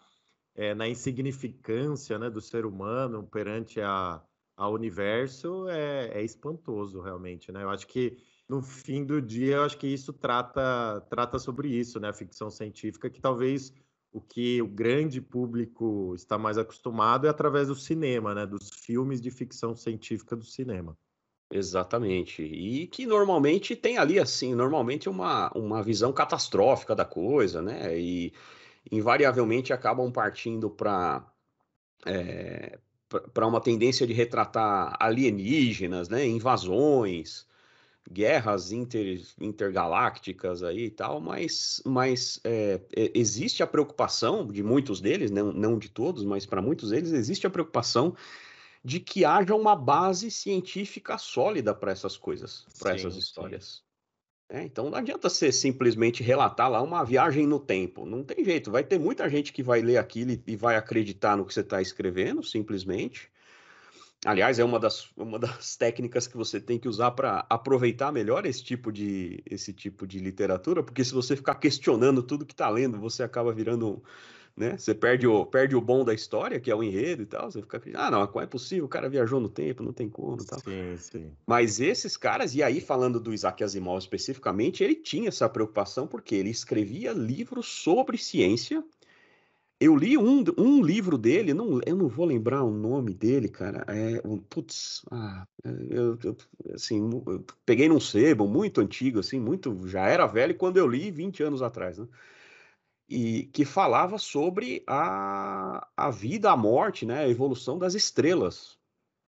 é, 0.53 0.73
na 0.75 0.87
insignificância 0.87 2.19
né, 2.19 2.29
do 2.29 2.39
ser 2.39 2.65
humano 2.65 3.23
perante 3.23 3.81
a, 3.81 4.23
ao 4.55 4.73
universo, 4.73 5.67
é, 5.67 6.19
é 6.19 6.23
espantoso 6.23 7.01
realmente, 7.01 7.51
né? 7.51 7.63
Eu 7.63 7.69
acho 7.69 7.87
que 7.87 8.17
no 8.47 8.61
fim 8.61 9.03
do 9.03 9.21
dia, 9.21 9.55
eu 9.55 9.63
acho 9.63 9.77
que 9.77 9.87
isso 9.87 10.13
trata, 10.13 11.01
trata 11.09 11.39
sobre 11.39 11.69
isso, 11.69 11.99
né? 11.99 12.09
A 12.09 12.13
ficção 12.13 12.49
científica, 12.49 13.09
que 13.09 13.19
talvez 13.19 13.73
o 14.11 14.21
que 14.21 14.61
o 14.61 14.67
grande 14.67 15.19
público 15.19 16.13
está 16.15 16.37
mais 16.37 16.57
acostumado 16.57 17.27
é 17.27 17.29
através 17.29 17.67
do 17.67 17.75
cinema, 17.75 18.33
né? 18.33 18.45
Dos 18.45 18.69
filmes 18.69 19.19
de 19.19 19.31
ficção 19.31 19.75
científica 19.75 20.35
do 20.35 20.45
cinema. 20.45 20.97
Exatamente. 21.51 22.43
E 22.43 22.87
que 22.87 23.05
normalmente 23.05 23.75
tem 23.75 23.97
ali, 23.97 24.19
assim, 24.19 24.55
normalmente 24.55 25.09
uma, 25.09 25.51
uma 25.55 25.81
visão 25.83 26.13
catastrófica 26.13 26.95
da 26.95 27.05
coisa, 27.05 27.61
né? 27.61 27.97
E 27.99 28.33
invariavelmente 28.91 29.73
acabam 29.73 30.11
partindo 30.11 30.69
para 30.69 31.25
é, 32.05 32.79
para 33.33 33.47
uma 33.47 33.61
tendência 33.61 34.05
de 34.05 34.13
retratar 34.13 34.95
alienígenas, 34.99 36.09
né? 36.09 36.25
Invasões, 36.27 37.47
guerras 38.11 38.71
inter, 38.71 39.21
intergalácticas 39.39 40.63
aí 40.63 40.85
e 40.85 40.89
tal, 40.89 41.19
mas, 41.19 41.81
mas 41.85 42.39
é, 42.43 42.79
existe 43.13 43.63
a 43.63 43.67
preocupação 43.67 44.47
de 44.47 44.61
muitos 44.61 45.01
deles, 45.01 45.31
não, 45.31 45.51
não 45.51 45.77
de 45.77 45.89
todos, 45.89 46.23
mas 46.23 46.45
para 46.45 46.61
muitos 46.61 46.91
deles 46.91 47.11
existe 47.11 47.47
a 47.47 47.49
preocupação 47.49 48.15
de 48.83 48.99
que 48.99 49.25
haja 49.25 49.55
uma 49.55 49.75
base 49.75 50.29
científica 50.29 51.17
sólida 51.17 51.73
para 51.73 51.91
essas 51.91 52.15
coisas, 52.15 52.65
para 52.77 52.93
essas 52.93 53.15
histórias. 53.15 53.83
É, 54.47 54.63
então 54.63 54.91
não 54.91 54.97
adianta 54.97 55.27
você 55.27 55.51
simplesmente 55.51 56.21
relatar 56.21 56.69
lá 56.69 56.81
uma 56.81 57.03
viagem 57.03 57.47
no 57.47 57.59
tempo. 57.59 58.05
Não 58.05 58.23
tem 58.23 58.45
jeito. 58.45 58.69
Vai 58.69 58.83
ter 58.83 58.99
muita 58.99 59.27
gente 59.27 59.51
que 59.51 59.63
vai 59.63 59.81
ler 59.81 59.97
aquilo 59.97 60.39
e 60.45 60.55
vai 60.55 60.75
acreditar 60.75 61.35
no 61.35 61.45
que 61.45 61.53
você 61.53 61.61
está 61.61 61.81
escrevendo, 61.81 62.43
simplesmente. 62.43 63.31
Aliás, 64.25 64.57
é 64.57 64.63
uma 64.63 64.79
das, 64.79 65.07
uma 65.15 65.37
das 65.37 65.75
técnicas 65.77 66.27
que 66.27 66.35
você 66.35 66.59
tem 66.59 66.79
que 66.79 66.89
usar 66.89 67.11
para 67.11 67.45
aproveitar 67.47 68.11
melhor 68.11 68.45
esse 68.45 68.63
tipo, 68.63 68.91
de, 68.91 69.43
esse 69.45 69.71
tipo 69.71 70.07
de 70.07 70.17
literatura, 70.19 70.81
porque 70.81 71.03
se 71.03 71.13
você 71.13 71.35
ficar 71.35 71.55
questionando 71.55 72.23
tudo 72.23 72.45
que 72.45 72.53
está 72.53 72.67
lendo, 72.69 72.99
você 72.99 73.23
acaba 73.23 73.53
virando. 73.53 74.03
Né? 74.57 74.77
Você 74.77 74.95
perde 74.95 75.27
o, 75.27 75.45
perde 75.45 75.75
o 75.75 75.81
bom 75.81 76.05
da 76.05 76.13
história, 76.13 76.59
que 76.61 76.71
é 76.71 76.75
o 76.75 76.81
enredo 76.81 77.23
e 77.23 77.25
tal. 77.25 77.51
Você 77.51 77.61
fica, 77.61 77.81
ah, 77.93 78.09
não, 78.09 78.25
como 78.25 78.41
é 78.41 78.47
possível? 78.47 78.85
O 78.85 78.89
cara 78.89 79.09
viajou 79.09 79.39
no 79.39 79.49
tempo, 79.49 79.83
não 79.83 79.91
tem 79.91 80.09
como 80.09 80.37
tal. 80.45 80.59
Sim, 80.59 80.95
sim. 80.97 81.31
Mas 81.45 81.81
esses 81.81 82.15
caras, 82.15 82.55
e 82.55 82.63
aí 82.63 82.79
falando 82.79 83.19
do 83.19 83.33
Isaac 83.33 83.63
Asimov 83.63 83.99
especificamente, 83.99 84.81
ele 84.81 84.95
tinha 84.95 85.27
essa 85.27 85.49
preocupação 85.49 86.07
porque 86.07 86.35
ele 86.35 86.49
escrevia 86.49 87.11
livros 87.11 87.67
sobre 87.67 88.17
ciência 88.17 88.81
eu 89.79 89.95
li 89.95 90.17
um, 90.17 90.43
um 90.57 90.81
livro 90.81 91.17
dele, 91.17 91.53
não, 91.53 91.81
eu 91.85 91.95
não 91.95 92.07
vou 92.07 92.25
lembrar 92.25 92.63
o 92.63 92.71
nome 92.71 93.13
dele, 93.13 93.49
cara. 93.49 93.85
É, 93.89 94.21
putz, 94.49 95.03
ah, 95.11 95.45
eu, 95.63 96.17
eu, 96.23 96.37
assim, 96.73 97.09
eu 97.27 97.45
peguei 97.65 97.89
num 97.89 97.99
sebo 97.99 98.47
muito 98.47 98.79
antigo, 98.79 99.19
assim, 99.19 99.39
muito, 99.39 99.87
já 99.87 100.07
era 100.07 100.27
velho 100.27 100.55
quando 100.55 100.77
eu 100.77 100.87
li 100.87 101.11
20 101.11 101.43
anos 101.43 101.61
atrás, 101.61 101.97
né? 101.97 102.07
E 103.07 103.43
que 103.53 103.65
falava 103.65 104.17
sobre 104.17 104.83
a, 104.87 105.87
a 105.95 106.09
vida, 106.09 106.51
a 106.51 106.57
morte, 106.57 107.05
né, 107.05 107.19
a 107.19 107.29
evolução 107.29 107.77
das 107.77 107.93
estrelas. 107.93 108.79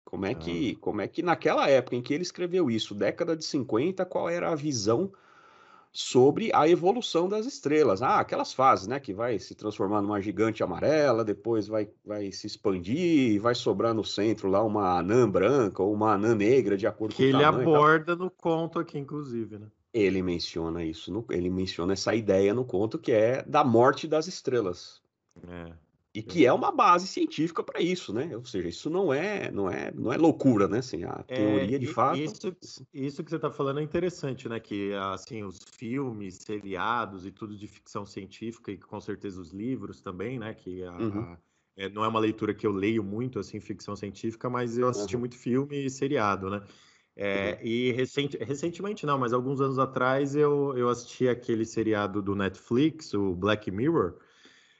Como 0.04 0.24
é 0.24 0.34
que, 0.34 0.76
ah. 0.76 0.80
como 0.80 1.00
é 1.00 1.08
que 1.08 1.22
naquela 1.22 1.68
época 1.68 1.96
em 1.96 2.02
que 2.02 2.14
ele 2.14 2.22
escreveu 2.22 2.70
isso, 2.70 2.94
década 2.94 3.36
de 3.36 3.44
50, 3.44 4.04
qual 4.06 4.28
era 4.28 4.52
a 4.52 4.54
visão 4.54 5.10
sobre 5.98 6.50
a 6.54 6.68
evolução 6.68 7.28
das 7.28 7.46
estrelas. 7.46 8.02
Ah, 8.02 8.20
aquelas 8.20 8.52
fases, 8.52 8.86
né? 8.86 9.00
Que 9.00 9.14
vai 9.14 9.38
se 9.38 9.54
transformar 9.54 10.02
numa 10.02 10.20
gigante 10.20 10.62
amarela, 10.62 11.24
depois 11.24 11.66
vai, 11.66 11.88
vai 12.04 12.30
se 12.32 12.46
expandir 12.46 13.32
e 13.32 13.38
vai 13.38 13.54
sobrar 13.54 13.94
no 13.94 14.04
centro 14.04 14.48
lá 14.48 14.62
uma 14.62 14.98
anã 14.98 15.28
branca 15.28 15.82
ou 15.82 15.92
uma 15.92 16.12
anã 16.12 16.34
negra, 16.34 16.76
de 16.76 16.86
acordo 16.86 17.14
que 17.14 17.22
com 17.22 17.28
o. 17.28 17.30
Que 17.30 17.36
ele 17.36 17.44
aborda 17.44 18.14
no 18.14 18.30
conto 18.30 18.78
aqui, 18.78 18.98
inclusive, 18.98 19.58
né? 19.58 19.66
Ele 19.92 20.20
menciona 20.20 20.84
isso, 20.84 21.10
no, 21.10 21.24
ele 21.30 21.48
menciona 21.48 21.94
essa 21.94 22.14
ideia 22.14 22.52
no 22.52 22.66
conto 22.66 22.98
que 22.98 23.12
é 23.12 23.42
da 23.44 23.64
morte 23.64 24.06
das 24.06 24.26
estrelas. 24.26 25.00
É. 25.48 25.72
E 26.16 26.22
que 26.22 26.46
é 26.46 26.52
uma 26.52 26.72
base 26.72 27.06
científica 27.06 27.62
para 27.62 27.78
isso, 27.78 28.10
né? 28.10 28.34
Ou 28.34 28.42
seja, 28.42 28.66
isso 28.66 28.88
não 28.88 29.12
é, 29.12 29.50
não 29.50 29.70
é, 29.70 29.92
não 29.92 30.10
é 30.10 30.16
loucura, 30.16 30.66
né? 30.66 30.78
Assim, 30.78 31.04
a 31.04 31.22
é, 31.28 31.36
teoria 31.36 31.76
é, 31.76 31.78
de 31.78 31.86
fato. 31.86 32.18
Isso, 32.18 32.56
isso 32.94 33.22
que 33.22 33.28
você 33.28 33.36
está 33.36 33.50
falando 33.50 33.80
é 33.80 33.82
interessante, 33.82 34.48
né? 34.48 34.58
Que 34.58 34.94
assim 34.94 35.44
os 35.44 35.58
filmes, 35.76 36.36
seriados 36.36 37.26
e 37.26 37.30
tudo 37.30 37.54
de 37.54 37.66
ficção 37.66 38.06
científica 38.06 38.72
e 38.72 38.78
com 38.78 38.98
certeza 38.98 39.38
os 39.38 39.52
livros 39.52 40.00
também, 40.00 40.38
né? 40.38 40.54
Que 40.54 40.82
a, 40.84 40.92
uhum. 40.92 41.20
a, 41.20 41.38
é, 41.76 41.90
não 41.90 42.02
é 42.02 42.08
uma 42.08 42.18
leitura 42.18 42.54
que 42.54 42.66
eu 42.66 42.72
leio 42.72 43.04
muito 43.04 43.38
assim 43.38 43.60
ficção 43.60 43.94
científica, 43.94 44.48
mas 44.48 44.78
eu 44.78 44.88
assisti 44.88 45.16
uhum. 45.16 45.20
muito 45.20 45.36
filme 45.36 45.84
e 45.84 45.90
seriado, 45.90 46.48
né? 46.48 46.62
É, 47.14 47.58
uhum. 47.60 47.66
E 47.66 47.92
recente, 47.92 48.38
recentemente 48.38 49.04
não, 49.04 49.18
mas 49.18 49.34
alguns 49.34 49.60
anos 49.60 49.78
atrás 49.78 50.34
eu, 50.34 50.72
eu 50.78 50.88
assisti 50.88 51.28
aquele 51.28 51.66
seriado 51.66 52.22
do 52.22 52.34
Netflix, 52.34 53.12
o 53.12 53.34
Black 53.34 53.70
Mirror. 53.70 54.14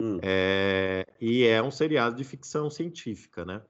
Hum. 0.01 0.19
É, 0.23 1.07
e 1.21 1.45
é 1.45 1.63
um 1.63 1.71
seriado 1.71 2.17
de 2.17 2.25
ficção 2.25 2.71
científica, 2.71 3.45
né? 3.45 3.63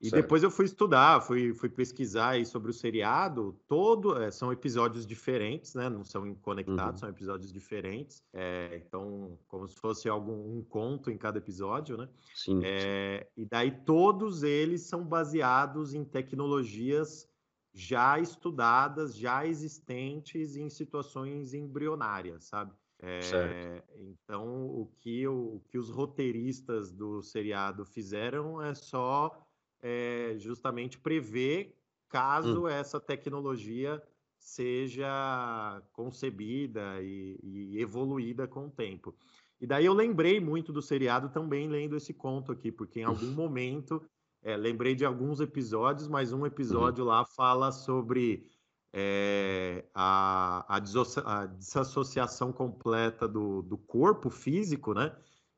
E 0.00 0.08
certo. 0.08 0.22
depois 0.22 0.42
eu 0.42 0.50
fui 0.50 0.64
estudar, 0.64 1.20
fui, 1.20 1.52
fui 1.52 1.68
pesquisar 1.68 2.30
aí 2.30 2.46
sobre 2.46 2.70
o 2.70 2.74
seriado. 2.74 3.60
Todo 3.68 4.16
é, 4.16 4.30
são 4.30 4.50
episódios 4.50 5.06
diferentes, 5.06 5.74
né? 5.74 5.90
Não 5.90 6.02
são 6.02 6.34
conectados, 6.36 6.94
uhum. 6.94 6.98
são 7.00 7.08
episódios 7.10 7.52
diferentes. 7.52 8.24
É, 8.32 8.82
então, 8.86 9.38
como 9.46 9.68
se 9.68 9.76
fosse 9.76 10.08
algum 10.08 10.58
um 10.58 10.64
conto 10.64 11.10
em 11.10 11.18
cada 11.18 11.36
episódio, 11.36 11.98
né? 11.98 12.08
Sim, 12.34 12.62
é, 12.64 13.28
sim. 13.34 13.42
E 13.42 13.46
daí 13.46 13.70
todos 13.84 14.42
eles 14.42 14.82
são 14.82 15.04
baseados 15.04 15.92
em 15.92 16.02
tecnologias 16.02 17.28
já 17.74 18.18
estudadas, 18.18 19.14
já 19.14 19.46
existentes 19.46 20.56
em 20.56 20.70
situações 20.70 21.52
embrionárias, 21.52 22.44
sabe? 22.44 22.72
É, 23.02 23.82
então, 23.98 24.66
o 24.66 24.86
que, 24.98 25.26
o 25.26 25.60
que 25.68 25.78
os 25.78 25.88
roteiristas 25.88 26.92
do 26.92 27.22
seriado 27.22 27.84
fizeram 27.84 28.60
é 28.60 28.74
só 28.74 29.46
é, 29.82 30.34
justamente 30.36 30.98
prever 30.98 31.74
caso 32.08 32.64
hum. 32.64 32.68
essa 32.68 33.00
tecnologia 33.00 34.02
seja 34.38 35.82
concebida 35.92 37.00
e, 37.02 37.38
e, 37.42 37.80
evoluída 37.80 38.46
com 38.46 38.66
o 38.66 38.70
tempo. 38.70 39.14
E 39.60 39.66
daí 39.66 39.84
eu 39.84 39.92
lembrei 39.92 40.40
muito 40.40 40.72
do 40.72 40.80
seriado 40.80 41.28
também 41.28 41.68
lendo 41.68 41.96
esse 41.96 42.14
conto 42.14 42.50
aqui, 42.50 42.72
porque 42.72 43.00
em 43.00 43.04
algum 43.04 43.30
momento 43.32 44.02
é, 44.42 44.56
lembrei 44.56 44.94
de 44.94 45.04
alguns 45.04 45.40
episódios, 45.40 46.08
mas 46.08 46.32
um 46.32 46.40
uhum. 46.40 46.46
episódio 46.46 47.04
uhum. 47.04 47.10
lá 47.10 47.24
fala 47.24 47.70
sobre 47.70 48.46
é, 48.92 49.84
a, 49.94 50.64
a, 50.68 50.76
a, 50.76 51.46
desassociação 51.46 52.52
completa 52.52 53.28
do, 53.28 53.62
do 53.62 53.78
corpo 53.78 54.30
físico, 54.30 54.92
né? 54.92 55.14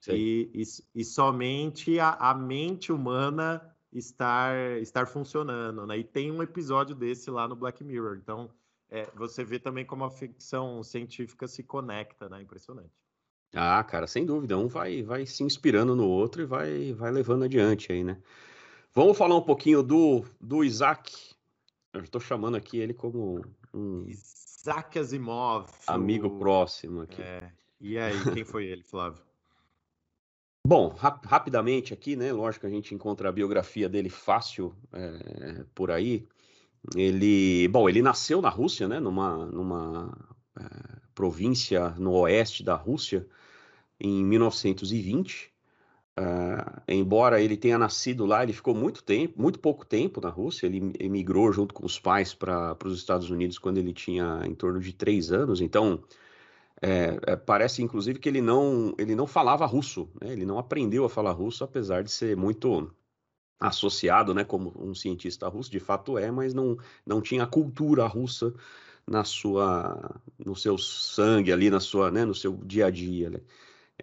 E, 0.08 0.50
e, 0.52 0.62
e, 1.00 1.04
somente 1.04 2.00
a, 2.00 2.10
a, 2.14 2.34
mente 2.34 2.90
humana 2.90 3.62
estar, 3.92 4.80
estar 4.80 5.06
funcionando, 5.06 5.86
né? 5.86 5.98
E 5.98 6.04
tem 6.04 6.30
um 6.30 6.42
episódio 6.42 6.94
desse 6.94 7.30
lá 7.30 7.46
no 7.46 7.54
Black 7.54 7.84
Mirror. 7.84 8.18
Então, 8.20 8.50
é, 8.90 9.08
você 9.14 9.44
vê 9.44 9.60
também 9.60 9.86
como 9.86 10.02
a 10.04 10.10
ficção 10.10 10.82
científica 10.82 11.46
se 11.46 11.62
conecta, 11.62 12.28
né? 12.28 12.42
Impressionante. 12.42 12.90
Ah, 13.54 13.84
cara, 13.84 14.06
sem 14.06 14.26
dúvida. 14.26 14.58
Um 14.58 14.66
vai, 14.66 15.02
vai 15.02 15.24
se 15.24 15.44
inspirando 15.44 15.94
no 15.94 16.08
outro 16.08 16.42
e 16.42 16.46
vai, 16.46 16.92
vai 16.92 17.12
levando 17.12 17.44
adiante 17.44 17.92
aí, 17.92 18.02
né? 18.02 18.20
Vamos 18.94 19.16
falar 19.16 19.36
um 19.36 19.42
pouquinho 19.42 19.82
do, 19.82 20.24
do 20.40 20.64
Isaac 20.64 21.31
eu 21.92 22.02
estou 22.02 22.20
chamando 22.20 22.56
aqui 22.56 22.78
ele 22.78 22.94
como 22.94 23.44
um 23.72 24.06
Isaac 24.08 24.99
Asimov. 24.99 25.68
Amigo 25.87 26.28
o... 26.28 26.38
próximo 26.38 27.02
aqui. 27.02 27.20
É. 27.22 27.52
E 27.80 27.99
aí, 27.99 28.14
quem 28.32 28.44
foi 28.44 28.66
ele, 28.66 28.82
Flávio? 28.82 29.22
Bom, 30.64 30.88
rap 30.90 31.25
rapidamente 31.26 31.92
aqui, 31.92 32.14
né? 32.14 32.32
Lógico 32.32 32.61
que 32.61 32.66
a 32.72 32.75
gente 32.75 32.94
encontra 32.94 33.28
a 33.28 33.32
biografia 33.32 33.88
dele 33.88 34.08
fácil 34.08 34.76
é, 34.92 35.64
por 35.75 35.90
aí. 35.90 36.28
Ele, 36.94 37.66
bom, 37.68 37.88
ele 37.88 38.00
nasceu 38.00 38.40
na 38.40 38.49
Rússia, 38.49 38.87
né? 38.87 39.00
Numa, 39.00 39.44
numa 39.46 40.16
é, 40.56 40.64
província 41.14 41.90
no 41.90 42.12
oeste 42.12 42.62
da 42.62 42.76
Rússia 42.76 43.26
em 43.99 44.25
1920. 44.25 45.51
Uh, 46.19 46.83
embora 46.87 47.40
ele 47.40 47.57
tenha 47.57 47.78
nascido 47.78 48.26
lá, 48.26 48.42
ele 48.42 48.52
ficou 48.52 48.75
muito 48.75 49.02
tempo, 49.02 49.40
muito 49.40 49.59
pouco 49.59 49.85
tempo 49.85 50.21
na 50.21 50.28
Rússia. 50.28 50.66
Ele 50.66 50.92
emigrou 50.99 51.52
junto 51.52 51.75
com 51.75 51.87
os 51.87 51.99
pais 51.99 52.35
para 52.35 52.76
os 52.85 52.99
Estados 52.99 53.31
Unidos 53.31 53.59
quando 53.59 53.78
ele 53.78 53.92
tinha 53.92 54.42
em 54.45 54.54
torno 54.54 54.78
de 54.81 54.92
três 54.92 55.33
anos. 55.33 55.61
Então, 55.61 56.02
é, 56.83 57.19
é, 57.28 57.37
parece 57.37 57.81
inclusive 57.81 58.19
que 58.19 58.28
ele 58.28 58.40
não, 58.42 58.92
ele 58.99 59.14
não 59.14 59.26
falava 59.26 59.64
russo, 59.64 60.11
né? 60.21 60.33
ele 60.33 60.45
não 60.45 60.59
aprendeu 60.59 61.04
a 61.04 61.09
falar 61.09 61.33
russo, 61.33 61.62
apesar 61.62 62.02
de 62.02 62.11
ser 62.11 62.37
muito 62.37 62.92
associado, 63.61 64.35
né, 64.35 64.42
como 64.42 64.73
um 64.76 64.92
cientista 64.92 65.49
russo, 65.49 65.71
de 65.71 65.78
fato 65.78 66.19
é, 66.19 66.33
mas 66.33 66.52
não, 66.52 66.76
não 67.07 67.23
tinha 67.23 67.45
a 67.45 67.47
cultura 67.47 68.04
russa 68.07 68.52
na 69.07 69.23
sua, 69.23 70.21
no 70.45 70.57
seu 70.57 70.76
sangue 70.76 71.52
ali, 71.52 71.71
na 71.71 71.78
sua, 71.78 72.11
né, 72.11 72.25
no 72.25 72.35
seu 72.35 72.57
dia 72.57 72.87
a 72.87 72.90
dia. 72.90 73.31
Né? 73.31 73.40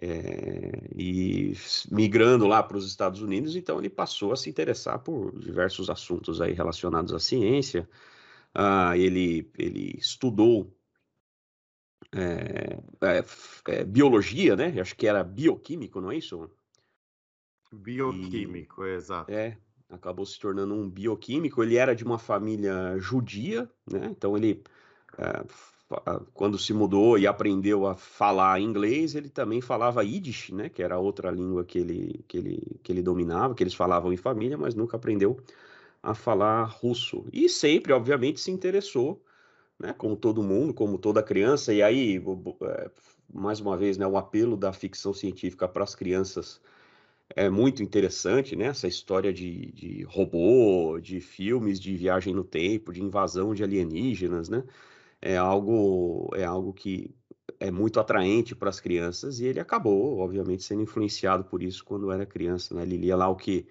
É, 0.02 0.88
e 0.96 1.52
migrando 1.90 2.46
lá 2.46 2.62
para 2.62 2.78
os 2.78 2.86
Estados 2.86 3.20
Unidos, 3.20 3.54
então 3.54 3.78
ele 3.78 3.90
passou 3.90 4.32
a 4.32 4.36
se 4.36 4.48
interessar 4.48 4.98
por 4.98 5.38
diversos 5.38 5.90
assuntos 5.90 6.40
aí 6.40 6.54
relacionados 6.54 7.12
à 7.12 7.18
ciência. 7.18 7.86
Ah, 8.54 8.96
ele, 8.96 9.50
ele 9.58 9.94
estudou 9.98 10.74
é, 12.12 12.78
é, 13.02 13.24
é 13.68 13.84
biologia, 13.84 14.56
né? 14.56 14.80
Acho 14.80 14.96
que 14.96 15.06
era 15.06 15.22
bioquímico, 15.22 16.00
não 16.00 16.10
é 16.10 16.16
isso? 16.16 16.50
Bioquímico, 17.70 18.84
e, 18.84 18.94
exato. 18.94 19.30
É, 19.30 19.56
acabou 19.88 20.26
se 20.26 20.38
tornando 20.38 20.74
um 20.74 20.88
bioquímico. 20.88 21.62
Ele 21.62 21.76
era 21.76 21.94
de 21.94 22.04
uma 22.04 22.18
família 22.18 22.98
judia, 22.98 23.70
né? 23.90 24.06
Então 24.10 24.36
ele 24.36 24.64
é, 25.18 25.44
quando 26.32 26.56
se 26.58 26.72
mudou 26.72 27.18
e 27.18 27.26
aprendeu 27.26 27.86
a 27.86 27.96
falar 27.96 28.60
inglês, 28.60 29.14
ele 29.14 29.28
também 29.28 29.60
falava 29.60 30.04
Yiddish, 30.04 30.50
né, 30.50 30.68
que 30.68 30.82
era 30.82 30.98
outra 30.98 31.30
língua 31.30 31.64
que 31.64 31.78
ele, 31.78 32.24
que 32.28 32.38
ele, 32.38 32.80
que 32.82 32.92
ele 32.92 33.02
dominava, 33.02 33.54
que 33.54 33.62
eles 33.62 33.74
falavam 33.74 34.12
em 34.12 34.16
família, 34.16 34.56
mas 34.56 34.74
nunca 34.74 34.96
aprendeu 34.96 35.38
a 36.02 36.14
falar 36.14 36.64
russo. 36.64 37.26
E 37.32 37.48
sempre, 37.48 37.92
obviamente, 37.92 38.40
se 38.40 38.50
interessou, 38.50 39.22
né, 39.78 39.92
como 39.92 40.16
todo 40.16 40.42
mundo, 40.42 40.72
como 40.72 40.96
toda 40.98 41.22
criança, 41.22 41.72
e 41.74 41.82
aí, 41.82 42.22
é, 42.62 42.90
mais 43.32 43.60
uma 43.60 43.76
vez, 43.76 43.98
né, 43.98 44.06
o 44.06 44.16
apelo 44.16 44.56
da 44.56 44.72
ficção 44.72 45.12
científica 45.12 45.66
para 45.66 45.82
as 45.84 45.94
crianças 45.94 46.60
é 47.36 47.48
muito 47.48 47.82
interessante, 47.82 48.56
né? 48.56 48.66
Essa 48.66 48.88
história 48.88 49.32
de, 49.32 49.72
de 49.72 50.02
robô, 50.04 50.98
de 51.00 51.20
filmes 51.20 51.78
de 51.80 51.94
viagem 51.96 52.34
no 52.34 52.44
tempo, 52.44 52.92
de 52.92 53.02
invasão 53.02 53.54
de 53.54 53.62
alienígenas, 53.62 54.48
né? 54.48 54.64
É 55.20 55.36
algo, 55.36 56.30
é 56.34 56.44
algo 56.44 56.72
que 56.72 57.14
é 57.58 57.70
muito 57.70 58.00
atraente 58.00 58.54
para 58.54 58.70
as 58.70 58.80
crianças 58.80 59.40
e 59.40 59.46
ele 59.46 59.60
acabou, 59.60 60.18
obviamente, 60.18 60.62
sendo 60.62 60.82
influenciado 60.82 61.44
por 61.44 61.62
isso 61.62 61.84
quando 61.84 62.10
era 62.10 62.24
criança, 62.24 62.74
né? 62.74 62.82
Ele 62.82 62.96
lia 62.96 63.16
lá 63.16 63.28
o 63.28 63.36
que 63.36 63.66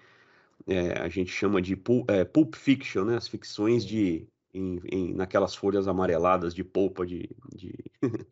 é, 0.66 1.00
a 1.00 1.08
gente 1.08 1.30
chama 1.30 1.60
de 1.60 1.74
pulp, 1.76 2.08
é, 2.10 2.24
pulp 2.24 2.54
fiction, 2.54 3.04
né? 3.04 3.16
As 3.16 3.26
ficções 3.26 3.84
de 3.84 4.28
em, 4.52 4.80
em, 4.90 5.14
naquelas 5.14 5.54
folhas 5.54 5.88
amareladas 5.88 6.54
de 6.54 6.64
polpa 6.64 7.06
de, 7.06 7.28
de, 7.54 7.74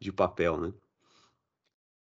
de 0.00 0.12
papel, 0.12 0.58
né? 0.58 0.72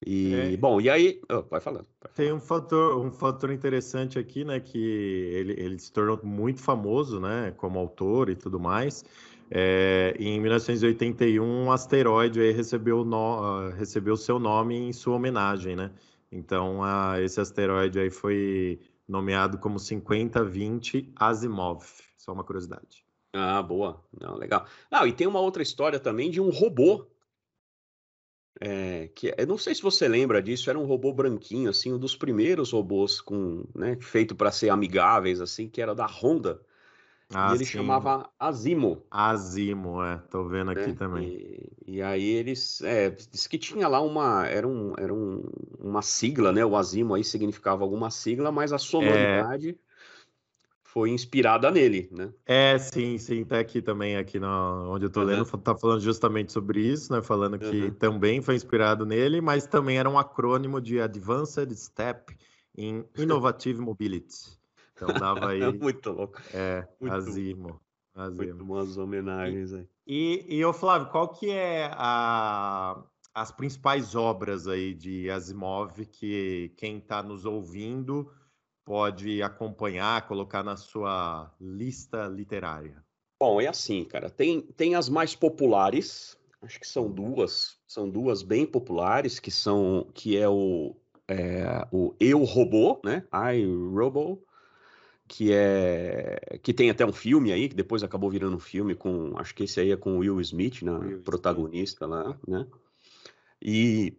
E, 0.06 0.34
é. 0.34 0.58
bom, 0.58 0.82
e 0.82 0.90
aí, 0.90 1.22
oh, 1.32 1.44
vai 1.44 1.62
falando. 1.62 1.88
Tem 2.14 2.34
um 2.34 2.40
fator, 2.40 2.98
um 2.98 3.10
fator 3.10 3.52
interessante 3.52 4.20
aqui, 4.20 4.44
né, 4.44 4.60
que 4.60 4.78
ele, 4.78 5.54
ele 5.54 5.80
se 5.80 5.92
tornou 5.94 6.20
muito 6.22 6.60
famoso, 6.60 7.22
né, 7.22 7.52
como 7.56 7.80
autor 7.80 8.30
e 8.30 8.36
tudo 8.36 8.60
mais, 8.60 9.06
é, 9.50 10.16
em 10.18 10.40
1981, 10.40 11.44
um 11.44 11.72
asteroide 11.72 12.40
aí 12.40 12.52
recebeu, 12.52 13.02
uh, 13.02 13.70
recebeu 13.78 14.18
seu 14.18 14.40
nome 14.40 14.76
em 14.76 14.94
sua 14.94 15.16
homenagem, 15.16 15.76
né? 15.76 15.92
Então, 16.32 16.80
uh, 16.80 17.20
esse 17.22 17.40
asteroide 17.40 18.00
aí 18.00 18.10
foi 18.10 18.80
nomeado 19.08 19.58
como 19.58 19.78
5020 19.78 21.12
Asimov. 21.16 21.86
Só 22.18 22.34
uma 22.34 22.44
curiosidade. 22.44 23.06
Ah, 23.34 23.62
boa. 23.62 24.04
Não, 24.20 24.36
legal. 24.36 24.66
Não, 24.92 25.06
e 25.06 25.14
tem 25.14 25.28
uma 25.28 25.40
outra 25.40 25.62
história 25.62 26.00
também 26.00 26.32
de 26.32 26.40
um 26.40 26.50
robô. 26.50 27.08
É, 28.62 29.10
que 29.10 29.34
eu 29.36 29.48
não 29.48 29.58
sei 29.58 29.76
se 29.76 29.82
você 29.82 30.08
lembra 30.08 30.42
disso, 30.42 30.70
era 30.70 30.80
um 30.80 30.86
robô 30.86 31.12
branquinho, 31.12 31.70
assim, 31.70 31.92
um 31.92 31.98
dos 31.98 32.16
primeiros 32.16 32.72
robôs 32.72 33.20
com, 33.20 33.66
né, 33.76 33.98
feito 34.00 34.36
para 34.36 34.52
ser 34.52 34.70
amigáveis, 34.70 35.42
assim, 35.42 35.68
que 35.68 35.82
era 35.82 35.94
da 35.94 36.06
Honda 36.06 36.62
Ah, 37.34 37.52
e 37.52 37.56
ele 37.56 37.66
sim. 37.66 37.78
chamava 37.78 38.30
Azimo. 38.40 39.04
Azimo, 39.10 40.04
é. 40.04 40.18
Tô 40.30 40.48
vendo 40.48 40.72
aqui 40.72 40.92
é, 40.92 40.94
também. 40.94 41.28
E, 41.28 41.74
e, 41.88 42.02
aí 42.02 42.24
eles. 42.24 42.82
É, 42.82 43.10
disse 43.10 43.50
que 43.50 43.58
tinha 43.58 43.88
lá 43.88 44.02
uma. 44.02 44.46
Era, 44.48 44.68
um, 44.68 44.94
era 44.98 45.14
um, 45.14 45.44
uma 45.80 46.02
sigla, 46.02 46.52
né? 46.52 46.66
O 46.66 46.76
Azimo 46.76 47.14
aí 47.14 47.24
significava 47.24 47.84
alguma 47.84 48.10
sigla, 48.10 48.52
mas 48.52 48.72
a 48.72 48.78
sonoridade. 48.78 49.70
É 49.70 49.94
foi 50.94 51.10
inspirada 51.10 51.72
nele, 51.72 52.08
né? 52.12 52.32
É, 52.46 52.78
sim, 52.78 53.18
sim, 53.18 53.44
tá 53.44 53.60
aqui 53.60 53.82
também, 53.82 54.16
aqui 54.16 54.40
no, 54.40 54.94
onde 54.94 55.06
eu 55.06 55.10
tô 55.10 55.22
uhum. 55.22 55.26
lendo, 55.26 55.46
tá 55.58 55.76
falando 55.76 56.00
justamente 56.00 56.52
sobre 56.52 56.82
isso, 56.82 57.12
né? 57.12 57.20
Falando 57.20 57.58
que 57.58 57.86
uhum. 57.86 57.92
também 57.92 58.44
foi 58.44 58.54
inspirado 58.54 59.04
nele, 59.04 59.42
mas 59.42 59.66
também 59.66 59.98
era 59.98 60.08
um 60.08 60.20
acrônimo 60.20 60.80
de 60.80 61.02
Advanced 61.02 61.76
Step 61.76 62.38
in 62.78 63.04
Innovative 63.18 63.82
Mobility. 63.82 64.56
Então 64.96 65.08
dava 65.10 65.50
aí. 65.52 65.72
Muito 65.78 66.12
louco. 66.12 66.42
É, 66.54 66.88
Muito, 67.00 67.14
Azimo. 67.14 67.82
Azimo. 68.16 68.44
Muito 68.44 68.66
boas 68.66 68.98
homenagens 68.98 69.74
aí. 69.74 69.88
E, 70.06 70.46
e, 70.48 70.56
e 70.58 70.66
ô 70.66 70.74
Flávio, 70.74 71.10
qual 71.10 71.30
que 71.30 71.50
é 71.50 71.90
a, 71.94 73.04
as 73.34 73.52
principais 73.52 74.16
obras 74.16 74.68
aí 74.68 74.94
de 74.94 75.30
Asimov 75.30 76.06
que 76.06 76.74
quem 76.78 76.98
está 76.98 77.24
nos 77.24 77.46
ouvindo 77.46 78.32
pode 78.86 79.42
acompanhar, 79.42 80.28
colocar 80.28 80.64
na 80.64 80.76
sua 80.76 81.52
lista 81.60 82.28
literária? 82.28 83.04
Bom, 83.40 83.60
é 83.60 83.68
assim, 83.68 84.06
cara. 84.06 84.30
Tem, 84.30 84.62
tem 84.62 84.96
as 84.96 85.10
mais 85.10 85.36
populares, 85.36 86.38
acho 86.62 86.80
que 86.80 86.88
são 86.88 87.10
duas, 87.12 87.78
são 87.88 88.10
duas 88.10 88.44
bem 88.44 88.66
populares, 88.66 89.40
que 89.40 89.52
são 89.52 90.08
que 90.14 90.38
é 90.38 90.48
o, 90.48 90.96
é, 91.28 91.88
o 91.92 92.16
Eu 92.20 92.44
Robô, 92.44 93.02
né? 93.04 93.26
I 93.34 93.66
Robo, 93.94 94.44
que 95.28 95.52
é 95.54 96.60
que 96.62 96.74
tem 96.74 96.90
até 96.90 97.06
um 97.06 97.14
filme 97.14 97.52
aí 97.52 97.70
que 97.70 97.76
depois 97.76 98.04
acabou 98.04 98.30
virando 98.30 98.56
um 98.56 98.60
filme 98.60 98.94
com, 98.96 99.34
acho 99.38 99.56
que 99.56 99.64
esse 99.64 99.80
aí 99.80 99.92
é 99.92 99.98
com 99.98 100.16
o 100.16 100.20
Will 100.20 100.42
Smith, 100.42 100.82
né? 100.82 100.92
Will 100.92 101.22
protagonista 101.22 102.06
Smith. 102.06 102.20
lá, 102.20 102.40
né? 102.48 102.68
E 103.62 104.18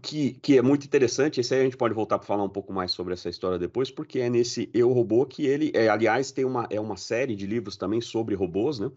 que, 0.00 0.32
que 0.34 0.58
é 0.58 0.62
muito 0.62 0.84
interessante. 0.84 1.40
Esse 1.40 1.54
aí 1.54 1.60
a 1.60 1.64
gente 1.64 1.76
pode 1.76 1.94
voltar 1.94 2.18
para 2.18 2.26
falar 2.26 2.44
um 2.44 2.48
pouco 2.48 2.72
mais 2.72 2.92
sobre 2.92 3.14
essa 3.14 3.28
história 3.28 3.58
depois, 3.58 3.90
porque 3.90 4.20
é 4.20 4.30
nesse 4.30 4.70
Eu 4.74 4.92
Robô 4.92 5.26
que 5.26 5.46
ele, 5.46 5.70
é, 5.74 5.88
aliás, 5.88 6.32
tem 6.32 6.44
uma, 6.44 6.66
é 6.70 6.80
uma 6.80 6.96
série 6.96 7.36
de 7.36 7.46
livros 7.46 7.76
também 7.76 8.00
sobre 8.00 8.34
robôs, 8.34 8.78
né? 8.78 8.90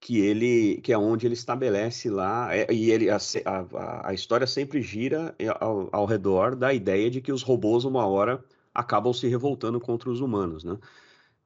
Que 0.00 0.18
ele, 0.18 0.80
que 0.80 0.92
é 0.92 0.98
onde 0.98 1.26
ele 1.26 1.34
estabelece 1.34 2.08
lá, 2.08 2.54
é, 2.54 2.72
e 2.72 2.90
ele 2.90 3.10
a, 3.10 3.18
a, 3.44 4.08
a, 4.08 4.14
história 4.14 4.46
sempre 4.46 4.80
gira 4.80 5.34
ao, 5.60 5.90
ao 5.92 6.06
redor 6.06 6.56
da 6.56 6.72
ideia 6.72 7.10
de 7.10 7.20
que 7.20 7.30
os 7.30 7.42
robôs 7.42 7.84
uma 7.84 8.06
hora 8.06 8.42
acabam 8.74 9.12
se 9.12 9.26
revoltando 9.26 9.80
contra 9.80 10.10
os 10.10 10.20
humanos, 10.20 10.64
né? 10.64 10.78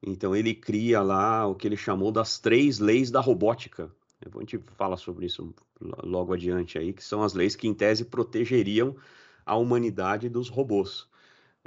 Então 0.02 0.36
ele 0.36 0.54
cria 0.54 1.02
lá 1.02 1.46
o 1.46 1.54
que 1.54 1.66
ele 1.66 1.76
chamou 1.76 2.12
das 2.12 2.38
três 2.38 2.78
leis 2.78 3.10
da 3.10 3.20
robótica, 3.20 3.90
a 4.34 4.40
gente 4.40 4.58
fala 4.76 4.96
sobre 4.96 5.26
isso 5.26 5.54
logo 6.02 6.32
adiante 6.32 6.78
aí, 6.78 6.92
que 6.92 7.04
são 7.04 7.22
as 7.22 7.34
leis 7.34 7.56
que, 7.56 7.68
em 7.68 7.74
tese, 7.74 8.04
protegeriam 8.04 8.96
a 9.44 9.56
humanidade 9.56 10.28
dos 10.28 10.48
robôs. 10.48 11.08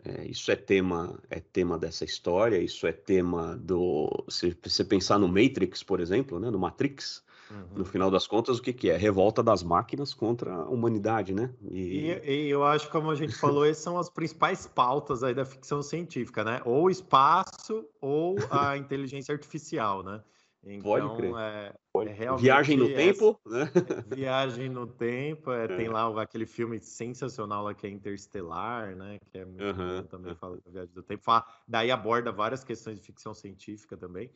É, 0.03 0.25
isso 0.27 0.51
é 0.51 0.55
tema, 0.55 1.19
é 1.29 1.39
tema 1.39 1.77
dessa 1.77 2.05
história, 2.05 2.57
isso 2.57 2.85
é 2.87 2.91
tema 2.91 3.55
do. 3.57 4.25
Se 4.29 4.55
você 4.63 4.83
pensar 4.83 5.17
no 5.19 5.27
Matrix, 5.27 5.83
por 5.83 5.99
exemplo, 5.99 6.39
né, 6.39 6.49
no 6.49 6.59
Matrix, 6.59 7.23
uhum. 7.51 7.77
no 7.77 7.85
final 7.85 8.09
das 8.09 8.27
contas, 8.27 8.57
o 8.57 8.61
que, 8.61 8.73
que 8.73 8.89
é? 8.89 8.97
Revolta 8.97 9.43
das 9.43 9.63
máquinas 9.63 10.13
contra 10.13 10.53
a 10.53 10.69
humanidade, 10.69 11.33
né? 11.33 11.53
E... 11.71 12.11
E, 12.11 12.31
e 12.31 12.49
eu 12.49 12.63
acho, 12.63 12.89
como 12.89 13.09
a 13.09 13.15
gente 13.15 13.33
falou, 13.37 13.65
essas 13.65 13.83
são 13.83 13.97
as 13.97 14.09
principais 14.09 14.67
pautas 14.67 15.23
aí 15.23 15.33
da 15.33 15.45
ficção 15.45 15.81
científica, 15.81 16.43
né? 16.43 16.61
Ou 16.65 16.83
o 16.83 16.89
espaço 16.89 17.85
ou 18.01 18.35
a 18.49 18.75
inteligência 18.77 19.33
artificial, 19.33 20.03
né? 20.03 20.21
Então, 20.63 20.81
Pode 20.81 21.15
crer. 21.15 21.33
É, 21.37 21.73
Pode. 21.93 22.09
É 22.09 22.35
viagem 22.35 22.77
no 22.77 22.87
tempo, 22.93 23.39
né? 23.45 23.71
Viagem 24.07 24.69
no 24.69 24.85
tempo, 24.85 25.51
é, 25.51 25.63
é. 25.63 25.67
tem 25.67 25.87
lá 25.87 26.21
aquele 26.21 26.45
filme 26.45 26.79
sensacional 26.79 27.63
lá 27.63 27.73
que 27.73 27.87
é 27.87 27.89
Interestelar, 27.89 28.95
né? 28.95 29.17
Que 29.31 29.39
é 29.39 29.45
muito 29.45 29.63
uhum. 29.63 30.01
bom 30.01 30.03
também, 30.03 30.35
fala 30.35 30.57
da 30.65 30.71
viagem 30.71 30.93
do 30.93 31.03
tempo. 31.03 31.23
Fala, 31.23 31.45
daí 31.67 31.89
aborda 31.89 32.31
várias 32.31 32.63
questões 32.63 32.99
de 32.99 33.05
ficção 33.05 33.33
científica 33.33 33.95
também. 33.95 34.29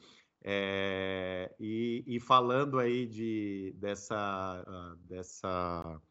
É, 0.43 1.53
e, 1.59 2.03
e, 2.07 2.19
falando 2.19 2.79
aí 2.79 3.05
de, 3.05 3.75
dessa, 3.77 4.63
uh, 4.67 4.95
dessa 5.07 6.01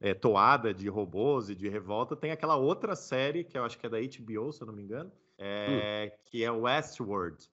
é, 0.00 0.12
toada 0.12 0.74
de 0.74 0.88
robôs 0.88 1.48
e 1.48 1.54
de 1.54 1.68
revolta, 1.68 2.16
tem 2.16 2.32
aquela 2.32 2.56
outra 2.56 2.96
série 2.96 3.44
que 3.44 3.56
eu 3.56 3.64
acho 3.64 3.78
que 3.78 3.86
é 3.86 3.88
da 3.88 3.98
HBO, 3.98 4.52
se 4.52 4.62
eu 4.62 4.66
não 4.66 4.74
me 4.74 4.82
engano, 4.82 5.12
é, 5.38 6.12
hum. 6.12 6.18
que 6.24 6.42
é 6.42 6.50
Westworld 6.50 7.48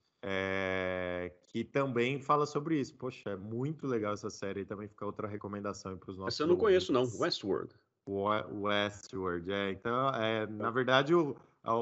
que 1.54 1.62
também 1.62 2.18
fala 2.18 2.46
sobre 2.46 2.80
isso. 2.80 2.94
Poxa, 2.96 3.30
é 3.30 3.36
muito 3.36 3.86
legal 3.86 4.14
essa 4.14 4.28
série 4.28 4.62
e 4.62 4.64
também 4.64 4.88
fica 4.88 5.06
outra 5.06 5.28
recomendação 5.28 5.96
para 5.96 6.10
os 6.10 6.18
nossos. 6.18 6.34
Essa 6.34 6.42
eu 6.42 6.46
não 6.48 6.56
conheço, 6.56 6.92
não. 6.92 7.02
Westworld. 7.02 7.72
Westworld, 8.08 9.52
é. 9.52 9.70
Então, 9.70 10.08
é, 10.10 10.46
na 10.48 10.70
verdade, 10.70 11.14
o, 11.14 11.36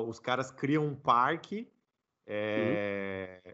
os 0.06 0.20
caras 0.20 0.50
criam 0.50 0.86
um 0.86 0.94
parque 0.94 1.66
é, 2.26 3.40
uhum. 3.44 3.52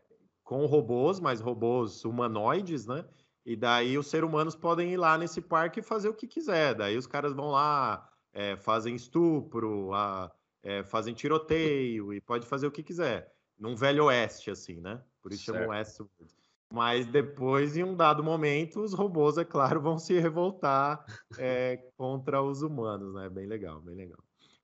Com 0.48 0.64
robôs, 0.64 1.20
mas 1.20 1.42
robôs 1.42 2.06
humanoides, 2.06 2.86
né? 2.86 3.04
E 3.44 3.54
daí 3.54 3.98
os 3.98 4.06
seres 4.06 4.26
humanos 4.26 4.56
podem 4.56 4.90
ir 4.90 4.96
lá 4.96 5.18
nesse 5.18 5.42
parque 5.42 5.80
e 5.80 5.82
fazer 5.82 6.08
o 6.08 6.14
que 6.14 6.26
quiser. 6.26 6.74
Daí 6.74 6.96
os 6.96 7.06
caras 7.06 7.34
vão 7.34 7.50
lá, 7.50 8.10
é, 8.32 8.56
fazem 8.56 8.94
estupro, 8.94 9.92
a, 9.92 10.32
é, 10.62 10.82
fazem 10.82 11.12
tiroteio 11.12 12.14
e 12.14 12.20
pode 12.22 12.46
fazer 12.46 12.66
o 12.66 12.70
que 12.70 12.82
quiser 12.82 13.30
num 13.58 13.76
velho 13.76 14.04
oeste, 14.04 14.50
assim, 14.50 14.80
né? 14.80 15.02
Por 15.20 15.32
isso 15.32 15.44
certo. 15.44 15.58
chamam 15.58 15.76
Westworld. 15.76 16.34
Mas 16.72 17.06
depois, 17.06 17.76
em 17.76 17.84
um 17.84 17.94
dado 17.94 18.24
momento, 18.24 18.80
os 18.80 18.94
robôs, 18.94 19.36
é 19.36 19.44
claro, 19.44 19.80
vão 19.82 19.98
se 19.98 20.18
revoltar 20.18 21.04
é, 21.36 21.76
contra 21.94 22.42
os 22.42 22.62
humanos, 22.62 23.12
né? 23.12 23.28
Bem 23.28 23.46
legal, 23.46 23.82
bem 23.82 23.96
legal. 23.96 24.18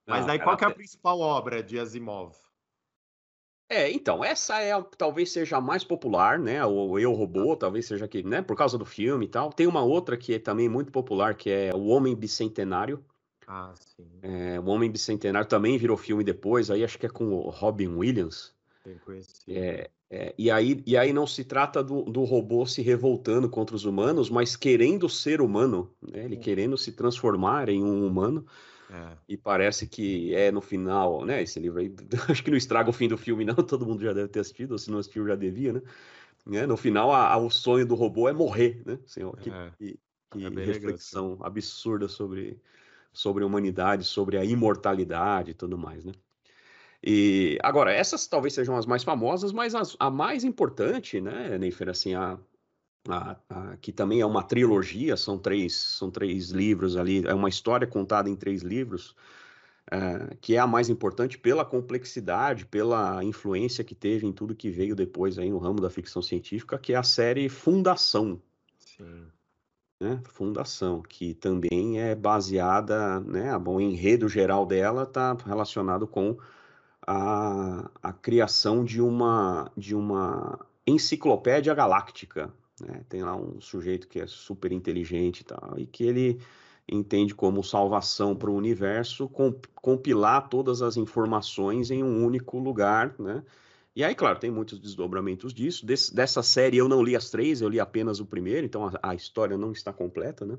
Mas 0.06 0.20
Não, 0.20 0.28
daí, 0.28 0.38
qual 0.38 0.56
que 0.56 0.64
é 0.64 0.66
a 0.66 0.74
principal 0.74 1.20
obra 1.20 1.62
de 1.62 1.78
Asimov? 1.78 2.34
É, 3.68 3.90
então, 3.90 4.22
essa 4.22 4.60
é 4.60 4.80
talvez 4.96 5.32
seja 5.32 5.56
a 5.56 5.60
mais 5.60 5.82
popular, 5.82 6.38
né? 6.38 6.64
O 6.64 6.98
Eu 6.98 7.12
Robô, 7.12 7.56
talvez 7.56 7.86
seja 7.86 8.06
que, 8.06 8.22
né? 8.22 8.42
Por 8.42 8.56
causa 8.56 8.76
do 8.76 8.84
filme 8.84 9.24
e 9.24 9.28
tal. 9.28 9.50
Tem 9.52 9.66
uma 9.66 9.82
outra 9.82 10.16
que 10.16 10.34
é 10.34 10.38
também 10.38 10.68
muito 10.68 10.92
popular, 10.92 11.34
que 11.34 11.50
é 11.50 11.74
O 11.74 11.86
Homem 11.86 12.14
Bicentenário. 12.14 13.02
Ah, 13.46 13.72
sim. 13.74 14.06
É, 14.22 14.60
o 14.60 14.66
Homem 14.66 14.90
Bicentenário 14.90 15.48
também 15.48 15.78
virou 15.78 15.96
filme 15.96 16.22
depois, 16.22 16.70
aí 16.70 16.84
acho 16.84 16.98
que 16.98 17.06
é 17.06 17.08
com 17.08 17.32
o 17.32 17.50
Robin 17.50 17.88
Williams. 17.88 18.54
É, 19.48 19.90
é, 20.10 20.34
e, 20.36 20.50
aí, 20.50 20.82
e 20.86 20.96
aí 20.96 21.12
não 21.12 21.26
se 21.26 21.42
trata 21.42 21.82
do, 21.82 22.02
do 22.02 22.22
robô 22.24 22.66
se 22.66 22.82
revoltando 22.82 23.48
contra 23.48 23.74
os 23.74 23.84
humanos, 23.84 24.28
mas 24.28 24.56
querendo 24.56 25.08
ser 25.08 25.40
humano, 25.40 25.90
né? 26.02 26.24
ele 26.24 26.36
querendo 26.36 26.76
se 26.76 26.92
transformar 26.92 27.68
em 27.68 27.82
um 27.82 28.06
humano. 28.06 28.46
É. 28.94 29.16
E 29.28 29.36
parece 29.36 29.88
que 29.88 30.32
é 30.34 30.52
no 30.52 30.60
final, 30.60 31.24
né? 31.24 31.42
Esse 31.42 31.58
livro 31.58 31.80
aí, 31.80 31.92
acho 32.30 32.44
que 32.44 32.50
não 32.50 32.56
estraga 32.56 32.88
o 32.88 32.92
fim 32.92 33.08
do 33.08 33.18
filme, 33.18 33.44
não. 33.44 33.54
Todo 33.66 33.84
mundo 33.84 34.02
já 34.02 34.12
deve 34.12 34.28
ter 34.28 34.40
assistido, 34.40 34.72
ou 34.72 34.78
se 34.78 34.90
não 34.90 34.98
assistiu, 34.98 35.26
já 35.26 35.34
devia, 35.34 35.72
né? 35.72 35.82
né? 36.46 36.66
No 36.66 36.76
final, 36.76 37.10
a, 37.10 37.32
a, 37.32 37.36
o 37.36 37.50
sonho 37.50 37.84
do 37.84 37.96
robô 37.96 38.28
é 38.28 38.32
morrer, 38.32 38.82
né? 38.86 38.98
Assim, 39.04 39.20
que, 39.40 39.50
é. 39.50 39.72
que, 39.76 39.98
que 40.30 40.44
é 40.44 40.64
reflexão 40.64 41.32
legal, 41.32 41.46
absurda 41.46 42.08
sobre, 42.08 42.60
sobre 43.12 43.42
a 43.42 43.46
humanidade, 43.46 44.04
sobre 44.04 44.38
a 44.38 44.44
imortalidade 44.44 45.50
e 45.50 45.54
tudo 45.54 45.76
mais, 45.76 46.04
né? 46.04 46.12
E 47.02 47.58
agora, 47.62 47.92
essas 47.92 48.26
talvez 48.26 48.54
sejam 48.54 48.76
as 48.76 48.86
mais 48.86 49.02
famosas, 49.02 49.52
mas 49.52 49.74
as, 49.74 49.94
a 49.98 50.08
mais 50.10 50.42
importante, 50.42 51.20
né, 51.20 51.58
Neifer, 51.58 51.90
assim, 51.90 52.14
a, 52.14 52.38
a, 53.08 53.36
a, 53.48 53.76
que 53.76 53.92
também 53.92 54.20
é 54.20 54.26
uma 54.26 54.42
trilogia, 54.42 55.16
são 55.16 55.38
três, 55.38 55.74
são 55.76 56.10
três 56.10 56.50
livros 56.50 56.96
ali, 56.96 57.26
é 57.26 57.34
uma 57.34 57.48
história 57.48 57.86
contada 57.86 58.28
em 58.28 58.36
três 58.36 58.62
livros, 58.62 59.14
é, 59.90 60.36
que 60.40 60.54
é 60.54 60.58
a 60.58 60.66
mais 60.66 60.88
importante 60.88 61.38
pela 61.38 61.64
complexidade, 61.64 62.64
pela 62.66 63.22
influência 63.22 63.84
que 63.84 63.94
teve 63.94 64.26
em 64.26 64.32
tudo 64.32 64.54
que 64.54 64.70
veio 64.70 64.96
depois 64.96 65.38
aí 65.38 65.50
no 65.50 65.58
ramo 65.58 65.80
da 65.80 65.90
ficção 65.90 66.22
científica, 66.22 66.78
que 66.78 66.92
é 66.92 66.96
a 66.96 67.02
série 67.02 67.48
Fundação. 67.48 68.40
Sim. 68.78 69.26
Né? 70.00 70.20
Fundação, 70.24 71.02
que 71.02 71.34
também 71.34 72.00
é 72.00 72.14
baseada, 72.14 73.20
né, 73.20 73.56
bom, 73.58 73.76
o 73.76 73.80
enredo 73.80 74.28
geral 74.28 74.66
dela 74.66 75.04
está 75.04 75.36
relacionado 75.46 76.06
com 76.06 76.36
a, 77.06 77.90
a 78.02 78.12
criação 78.12 78.84
de 78.84 79.00
uma, 79.00 79.70
de 79.76 79.94
uma 79.94 80.58
enciclopédia 80.86 81.74
galáctica. 81.74 82.52
Né? 82.80 83.02
Tem 83.08 83.22
lá 83.22 83.36
um 83.36 83.60
sujeito 83.60 84.08
que 84.08 84.20
é 84.20 84.26
super 84.26 84.72
inteligente 84.72 85.40
e 85.40 85.44
tal, 85.44 85.74
e 85.78 85.86
que 85.86 86.04
ele 86.04 86.40
entende 86.88 87.34
como 87.34 87.62
salvação 87.62 88.36
para 88.36 88.50
o 88.50 88.54
universo 88.54 89.30
compilar 89.74 90.48
todas 90.48 90.82
as 90.82 90.96
informações 90.96 91.90
em 91.90 92.02
um 92.02 92.24
único 92.24 92.58
lugar, 92.58 93.14
né? 93.18 93.42
E 93.96 94.02
aí, 94.02 94.14
claro, 94.14 94.40
tem 94.40 94.50
muitos 94.50 94.78
desdobramentos 94.78 95.54
disso. 95.54 95.86
Des, 95.86 96.10
dessa 96.10 96.42
série 96.42 96.76
eu 96.76 96.88
não 96.88 97.02
li 97.02 97.14
as 97.14 97.30
três, 97.30 97.60
eu 97.60 97.68
li 97.68 97.78
apenas 97.78 98.18
o 98.18 98.26
primeiro, 98.26 98.66
então 98.66 98.86
a, 98.86 99.10
a 99.10 99.14
história 99.14 99.56
não 99.56 99.70
está 99.70 99.92
completa, 99.92 100.44
né? 100.44 100.58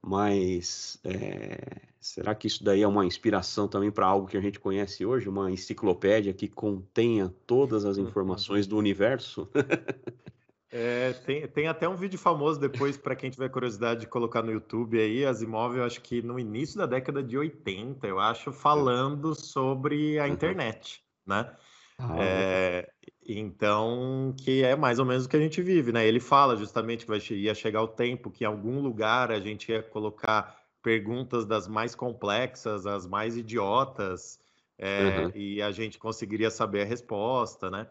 Mas 0.00 0.98
é, 1.02 1.80
será 1.98 2.34
que 2.34 2.46
isso 2.46 2.62
daí 2.62 2.82
é 2.82 2.86
uma 2.88 3.04
inspiração 3.04 3.66
também 3.66 3.90
para 3.90 4.06
algo 4.06 4.28
que 4.28 4.36
a 4.36 4.40
gente 4.40 4.60
conhece 4.60 5.04
hoje? 5.04 5.28
Uma 5.28 5.50
enciclopédia 5.50 6.32
que 6.32 6.46
contenha 6.46 7.34
todas 7.46 7.84
as 7.84 7.96
uhum. 7.96 8.04
informações 8.04 8.66
do 8.66 8.76
universo? 8.76 9.48
É, 10.76 11.12
tem, 11.24 11.46
tem 11.46 11.68
até 11.68 11.88
um 11.88 11.94
vídeo 11.94 12.18
famoso 12.18 12.58
depois, 12.58 12.96
para 12.96 13.14
quem 13.14 13.30
tiver 13.30 13.48
curiosidade 13.48 14.00
de 14.00 14.06
colocar 14.08 14.42
no 14.42 14.50
YouTube 14.50 15.00
aí, 15.00 15.24
as 15.24 15.40
imóveis, 15.40 15.80
acho 15.84 16.00
que 16.00 16.20
no 16.20 16.36
início 16.36 16.76
da 16.76 16.84
década 16.84 17.22
de 17.22 17.38
80, 17.38 18.04
eu 18.08 18.18
acho, 18.18 18.50
falando 18.50 19.36
sobre 19.36 20.18
a 20.18 20.24
uhum. 20.24 20.30
internet, 20.30 21.00
né? 21.24 21.48
Ah, 21.96 22.16
é, 22.18 22.90
então, 23.24 24.34
que 24.36 24.64
é 24.64 24.74
mais 24.74 24.98
ou 24.98 25.04
menos 25.04 25.26
o 25.26 25.28
que 25.28 25.36
a 25.36 25.40
gente 25.40 25.62
vive, 25.62 25.92
né? 25.92 26.04
Ele 26.04 26.18
fala 26.18 26.56
justamente 26.56 27.04
que 27.04 27.08
vai, 27.08 27.20
ia 27.30 27.54
chegar 27.54 27.80
o 27.80 27.86
tempo 27.86 28.28
que 28.28 28.42
em 28.42 28.48
algum 28.48 28.80
lugar 28.80 29.30
a 29.30 29.38
gente 29.38 29.70
ia 29.70 29.80
colocar 29.80 30.58
perguntas 30.82 31.46
das 31.46 31.68
mais 31.68 31.94
complexas, 31.94 32.84
as 32.84 33.06
mais 33.06 33.36
idiotas, 33.36 34.40
é, 34.76 35.20
uhum. 35.20 35.32
e 35.36 35.62
a 35.62 35.70
gente 35.70 36.00
conseguiria 36.00 36.50
saber 36.50 36.82
a 36.82 36.84
resposta, 36.84 37.70
né? 37.70 37.86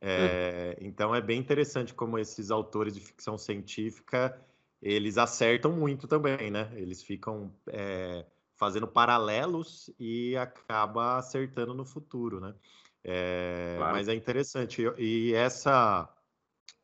É, 0.00 0.76
uhum. 0.80 0.86
Então 0.88 1.14
é 1.14 1.20
bem 1.20 1.38
interessante 1.38 1.94
como 1.94 2.18
esses 2.18 2.50
autores 2.50 2.94
de 2.94 3.00
ficção 3.00 3.38
científica 3.38 4.38
eles 4.82 5.18
acertam 5.18 5.72
muito 5.72 6.06
também, 6.06 6.50
né? 6.50 6.70
Eles 6.74 7.02
ficam 7.02 7.52
é, 7.68 8.24
fazendo 8.54 8.86
paralelos 8.86 9.90
e 9.98 10.36
acaba 10.36 11.16
acertando 11.16 11.74
no 11.74 11.84
futuro, 11.84 12.40
né? 12.40 12.54
É, 13.02 13.74
claro. 13.78 13.94
Mas 13.94 14.08
é 14.08 14.14
interessante. 14.14 14.82
E 14.98 15.32
essa, 15.34 16.08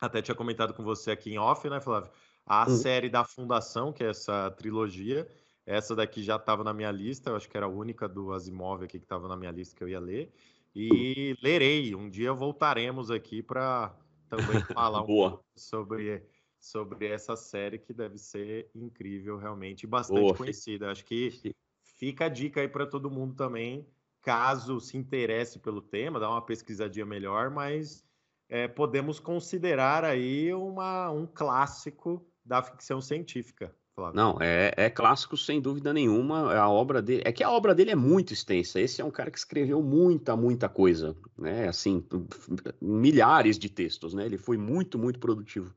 até 0.01 0.23
tinha 0.23 0.35
comentado 0.35 0.75
com 0.75 0.83
você 0.83 1.11
aqui 1.11 1.33
em 1.33 1.39
off, 1.39 1.69
né, 1.69 1.81
Flávio? 1.81 2.11
A 2.47 2.69
uhum. 2.69 2.77
série 2.77 3.09
da 3.09 3.25
Fundação, 3.25 3.93
que 3.93 4.03
é 4.03 4.11
essa 4.11 4.51
trilogia, 4.51 5.29
essa 5.65 5.95
daqui 5.95 6.23
já 6.23 6.37
estava 6.37 6.65
na 6.65 6.73
minha 6.73 6.91
lista, 6.91 7.31
eu 7.31 7.37
acho 7.37 7.49
que 7.49 7.57
era 7.57 7.67
a 7.67 7.69
única 7.69 8.09
do 8.09 8.33
Asimov 8.33 8.83
aqui 8.83 8.99
que 8.99 9.05
estava 9.05 9.29
na 9.29 9.37
minha 9.37 9.53
lista 9.53 9.77
que 9.77 9.85
eu 9.85 9.89
ia 9.89 10.01
ler. 10.01 10.33
E 10.75 11.37
lerei. 11.43 11.95
Um 11.95 12.09
dia 12.09 12.33
voltaremos 12.33 13.11
aqui 13.11 13.43
para 13.43 13.95
também 14.29 14.63
falar 14.75 15.03
um 15.03 15.07
pouco 15.07 15.45
sobre, 15.57 16.27
sobre 16.59 17.07
essa 17.07 17.37
série 17.37 17.79
que 17.79 17.93
deve 17.93 18.19
ser 18.19 18.71
incrível, 18.75 19.37
realmente, 19.37 19.85
e 19.85 19.87
bastante 19.87 20.21
Boa. 20.21 20.37
conhecida. 20.37 20.91
Acho 20.91 21.05
que 21.05 21.31
fica 21.99 22.27
a 22.27 22.29
dica 22.29 22.61
aí 22.61 22.69
para 22.69 22.87
todo 22.87 23.11
mundo 23.11 23.35
também, 23.35 23.87
caso 24.23 24.81
se 24.81 24.97
interesse 24.97 25.59
pelo 25.59 25.83
tema, 25.83 26.19
dá 26.19 26.29
uma 26.31 26.45
pesquisadinha 26.45 27.05
melhor, 27.05 27.51
mas 27.51 28.05
é, 28.49 28.67
podemos 28.67 29.21
considerar 29.21 30.05
aí 30.05 30.53
uma, 30.53 31.11
um 31.11 31.27
clássico 31.27 32.27
da 32.45 32.63
ficção 32.63 33.01
científica. 33.01 33.75
Flávio. 33.95 34.17
Não, 34.17 34.39
é, 34.41 34.73
é 34.77 34.91
clássico 34.91 35.37
sem 35.37 35.61
dúvida 35.61 35.93
nenhuma. 35.93 36.55
A 36.55 36.69
obra 36.69 37.03
dele 37.03 37.23
é 37.25 37.33
que 37.33 37.45
a 37.45 37.51
obra 37.51 37.75
dele 37.75 37.91
é 37.91 37.97
muito 37.97 38.33
extensa. 38.33 38.81
Esse 38.81 39.03
é 39.03 39.05
um 39.05 39.11
cara 39.11 39.31
que 39.31 39.39
escreveu 39.39 39.83
muita, 39.83 40.35
muita 40.35 40.69
coisa, 40.69 41.15
né? 41.39 41.69
Assim, 41.69 42.05
milhares 42.81 43.59
de 43.59 43.69
textos, 43.69 44.15
né? 44.15 44.25
Ele 44.25 44.39
foi 44.39 44.57
muito, 44.57 44.99
muito 44.99 45.19
produtivo. 45.19 45.75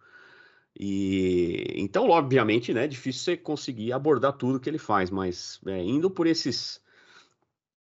E 0.78 1.74
então, 1.76 2.10
obviamente, 2.10 2.74
né? 2.74 2.86
É 2.86 2.88
difícil 2.88 3.24
você 3.24 3.38
conseguir 3.38 3.92
abordar 3.92 4.34
tudo 4.34 4.60
que 4.60 4.70
ele 4.70 4.78
faz, 4.78 5.10
mas 5.10 5.60
é, 5.66 5.82
indo 5.84 6.10
por 6.10 6.26
esses, 6.26 6.82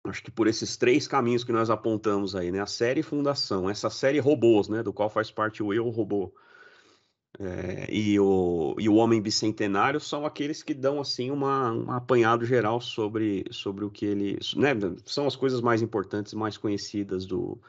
acho 0.05 0.23
que 0.23 0.31
por 0.31 0.49
esses 0.49 0.77
três 0.77 1.07
caminhos 1.07 1.45
que 1.45 1.53
nós 1.53 1.71
apontamos 1.71 2.35
aí, 2.35 2.51
né? 2.51 2.61
A 2.61 2.67
série 2.67 3.03
Fundação, 3.03 3.71
essa 3.71 3.91
série 3.91 4.19
Robôs, 4.19 4.69
né? 4.69 4.83
Do 4.83 4.93
qual 4.93 5.09
faz 5.09 5.31
parte 5.31 5.63
o 5.63 5.73
Eu 5.73 5.89
Robô 5.89 6.33
é, 7.39 7.87
e, 7.93 8.19
o, 8.19 8.75
e 8.79 8.89
o 8.89 8.95
Homem 8.95 9.21
Bicentenário 9.21 10.01
são 10.01 10.25
aqueles 10.25 10.63
que 10.63 10.73
dão 10.73 11.01
assim 11.01 11.31
uma, 11.31 11.71
um 11.71 11.91
apanhado 11.91 12.47
geral 12.47 12.81
sobre, 12.81 13.45
sobre 13.51 13.85
o 13.85 13.91
que 13.91 14.07
ele. 14.07 14.39
Né, 14.57 14.71
são 15.05 15.27
as 15.27 15.37
coisas 15.37 15.61
mais 15.61 15.83
importantes, 15.83 16.33
mais 16.33 16.57
conhecidas 16.57 17.27
do, 17.27 17.61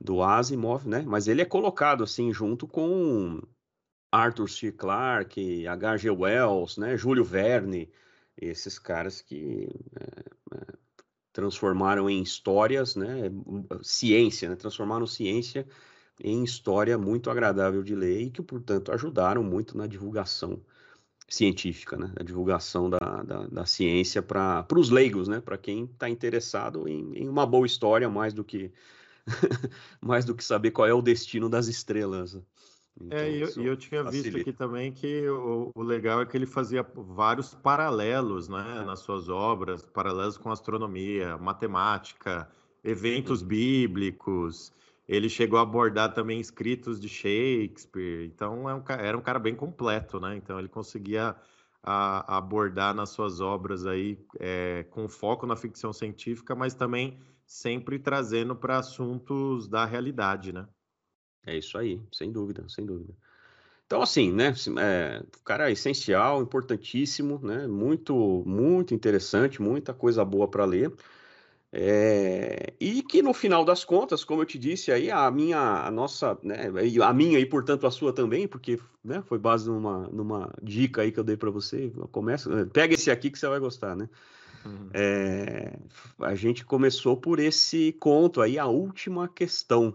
do 0.00 0.22
Asimov, 0.22 0.88
né? 0.88 1.04
Mas 1.06 1.28
ele 1.28 1.42
é 1.42 1.44
colocado 1.44 2.02
assim 2.02 2.32
junto 2.32 2.66
com 2.66 3.42
Arthur 4.10 4.48
C. 4.48 4.72
Clarke, 4.72 5.66
H.G. 5.66 6.08
Wells, 6.08 6.78
né? 6.78 6.96
Júlio 6.96 7.24
Verne, 7.24 7.90
esses 8.40 8.78
caras 8.78 9.20
que 9.20 9.68
é, 10.00 10.56
é, 10.56 10.66
transformaram 11.30 12.08
em 12.08 12.22
histórias, 12.22 12.96
né? 12.96 13.30
Ciência, 13.82 14.48
né? 14.48 14.56
Transformaram 14.56 15.06
ciência 15.06 15.66
em 16.22 16.44
história 16.44 16.96
muito 16.96 17.30
agradável 17.30 17.82
de 17.82 17.94
ler 17.94 18.22
e 18.22 18.30
que, 18.30 18.42
portanto, 18.42 18.92
ajudaram 18.92 19.42
muito 19.42 19.76
na 19.76 19.86
divulgação 19.86 20.60
científica, 21.28 21.96
né? 21.96 22.12
A 22.16 22.22
divulgação 22.22 22.88
da, 22.88 23.22
da, 23.22 23.46
da 23.46 23.66
ciência 23.66 24.22
para 24.22 24.66
os 24.74 24.90
leigos, 24.90 25.28
né? 25.28 25.40
Para 25.40 25.58
quem 25.58 25.84
está 25.84 26.08
interessado 26.08 26.88
em, 26.88 27.12
em, 27.16 27.28
uma 27.28 27.46
boa 27.46 27.66
história, 27.66 28.08
mais 28.08 28.32
do 28.32 28.44
que 28.44 28.70
mais 30.00 30.24
do 30.24 30.34
que 30.34 30.44
saber 30.44 30.70
qual 30.70 30.86
é 30.86 30.92
o 30.92 31.02
destino 31.02 31.48
das 31.48 31.66
estrelas. 31.66 32.38
Então, 33.00 33.18
é, 33.18 33.30
e 33.30 33.40
eu, 33.40 33.48
eu, 33.56 33.76
tinha 33.76 34.04
facilita. 34.04 34.30
visto 34.30 34.40
aqui 34.40 34.52
também 34.56 34.92
que 34.92 35.28
o, 35.28 35.72
o, 35.74 35.82
legal 35.82 36.20
é 36.20 36.26
que 36.26 36.36
ele 36.36 36.46
fazia 36.46 36.86
vários 36.94 37.52
paralelos, 37.52 38.48
né, 38.48 38.84
nas 38.86 39.00
suas 39.00 39.28
obras, 39.28 39.82
paralelos 39.82 40.36
com 40.36 40.50
astronomia, 40.52 41.36
matemática, 41.36 42.48
eventos 42.84 43.42
bíblicos. 43.42 44.72
Ele 45.06 45.28
chegou 45.28 45.58
a 45.58 45.62
abordar 45.62 46.14
também 46.14 46.40
escritos 46.40 46.98
de 46.98 47.08
Shakespeare, 47.08 48.24
então 48.26 48.68
é 48.68 48.74
um, 48.74 48.82
era 48.88 49.16
um 49.16 49.20
cara 49.20 49.38
bem 49.38 49.54
completo, 49.54 50.18
né? 50.18 50.36
Então 50.36 50.58
ele 50.58 50.68
conseguia 50.68 51.36
a, 51.82 52.38
abordar 52.38 52.94
nas 52.94 53.10
suas 53.10 53.40
obras 53.40 53.86
aí 53.86 54.18
é, 54.40 54.84
com 54.90 55.06
foco 55.08 55.46
na 55.46 55.56
ficção 55.56 55.92
científica, 55.92 56.54
mas 56.54 56.74
também 56.74 57.18
sempre 57.46 57.98
trazendo 57.98 58.56
para 58.56 58.78
assuntos 58.78 59.68
da 59.68 59.84
realidade, 59.84 60.52
né? 60.52 60.66
É 61.46 61.56
isso 61.58 61.76
aí, 61.76 62.00
sem 62.10 62.32
dúvida, 62.32 62.66
sem 62.68 62.86
dúvida. 62.86 63.14
Então, 63.86 64.00
assim, 64.00 64.32
né? 64.32 64.54
É, 64.80 65.22
cara 65.44 65.68
é 65.68 65.72
essencial, 65.72 66.42
importantíssimo, 66.42 67.38
né? 67.42 67.66
Muito, 67.66 68.42
muito 68.46 68.94
interessante, 68.94 69.60
muita 69.60 69.92
coisa 69.92 70.24
boa 70.24 70.48
para 70.48 70.64
ler. 70.64 70.90
É, 71.76 72.72
e 72.78 73.02
que 73.02 73.20
no 73.20 73.34
final 73.34 73.64
das 73.64 73.84
contas, 73.84 74.22
como 74.22 74.40
eu 74.40 74.46
te 74.46 74.56
disse 74.56 74.92
aí, 74.92 75.10
a 75.10 75.28
minha, 75.28 75.58
a 75.58 75.90
nossa, 75.90 76.38
né, 76.40 76.70
a 77.02 77.12
minha 77.12 77.36
e 77.40 77.44
portanto 77.44 77.84
a 77.84 77.90
sua 77.90 78.12
também, 78.12 78.46
porque 78.46 78.78
né, 79.02 79.24
foi 79.26 79.40
base 79.40 79.68
numa, 79.68 80.06
numa 80.06 80.54
dica 80.62 81.02
aí 81.02 81.10
que 81.10 81.18
eu 81.18 81.24
dei 81.24 81.36
para 81.36 81.50
você. 81.50 81.92
Começa, 82.12 82.48
eh, 82.60 82.64
pega 82.66 82.94
esse 82.94 83.10
aqui 83.10 83.28
que 83.28 83.36
você 83.36 83.48
vai 83.48 83.58
gostar, 83.58 83.96
né? 83.96 84.08
Uhum. 84.64 84.88
É, 84.94 85.76
a 86.20 86.36
gente 86.36 86.64
começou 86.64 87.16
por 87.16 87.40
esse 87.40 87.90
conto 87.94 88.40
aí, 88.40 88.56
a 88.56 88.66
última 88.66 89.26
questão, 89.26 89.92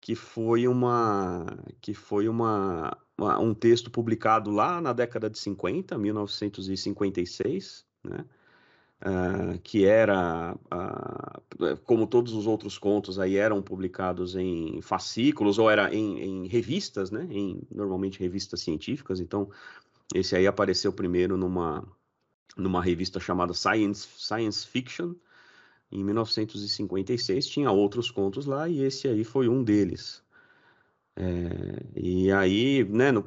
que 0.00 0.16
foi 0.16 0.66
uma, 0.66 1.46
que 1.80 1.94
foi 1.94 2.28
uma, 2.28 2.98
uma 3.16 3.38
um 3.38 3.54
texto 3.54 3.92
publicado 3.92 4.50
lá 4.50 4.80
na 4.80 4.92
década 4.92 5.30
de 5.30 5.38
50, 5.38 5.96
1956, 5.96 7.86
né? 8.02 8.24
Uh, 9.02 9.58
que 9.60 9.86
era, 9.86 10.54
uh, 10.54 11.76
como 11.84 12.06
todos 12.06 12.34
os 12.34 12.46
outros 12.46 12.76
contos 12.76 13.18
aí 13.18 13.36
eram 13.36 13.62
publicados 13.62 14.36
em 14.36 14.82
fascículos 14.82 15.58
ou 15.58 15.70
era 15.70 15.94
em, 15.94 16.18
em, 16.20 16.46
revistas, 16.46 17.10
né? 17.10 17.26
Em 17.30 17.62
normalmente 17.70 18.20
revistas 18.20 18.60
científicas. 18.60 19.18
Então, 19.18 19.48
esse 20.14 20.36
aí 20.36 20.46
apareceu 20.46 20.92
primeiro 20.92 21.38
numa 21.38 21.82
numa 22.56 22.82
revista 22.82 23.18
chamada 23.18 23.54
Science 23.54 24.06
Science 24.18 24.66
Fiction 24.66 25.14
em 25.90 26.04
1956. 26.04 27.46
Tinha 27.46 27.70
outros 27.70 28.10
contos 28.10 28.44
lá 28.44 28.68
e 28.68 28.82
esse 28.82 29.08
aí 29.08 29.24
foi 29.24 29.48
um 29.48 29.64
deles. 29.64 30.22
É, 31.16 31.82
e 31.96 32.32
aí, 32.32 32.84
né, 32.84 33.10
no, 33.12 33.22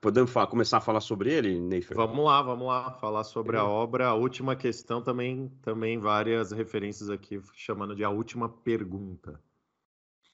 podemos 0.00 0.30
falar, 0.30 0.48
começar 0.48 0.78
a 0.78 0.82
falar 0.82 1.00
sobre 1.00 1.32
ele, 1.32 1.58
Neifer? 1.60 1.96
Vamos 1.96 2.24
lá, 2.24 2.42
vamos 2.42 2.66
lá, 2.66 2.92
falar 2.92 3.24
sobre 3.24 3.56
é. 3.56 3.60
a 3.60 3.64
obra. 3.64 4.08
A 4.08 4.14
última 4.14 4.56
questão 4.56 5.02
também, 5.02 5.50
também 5.62 5.98
várias 5.98 6.52
referências 6.52 7.08
aqui, 7.08 7.40
chamando 7.54 7.94
de 7.94 8.04
a 8.04 8.10
última 8.10 8.48
pergunta. 8.48 9.40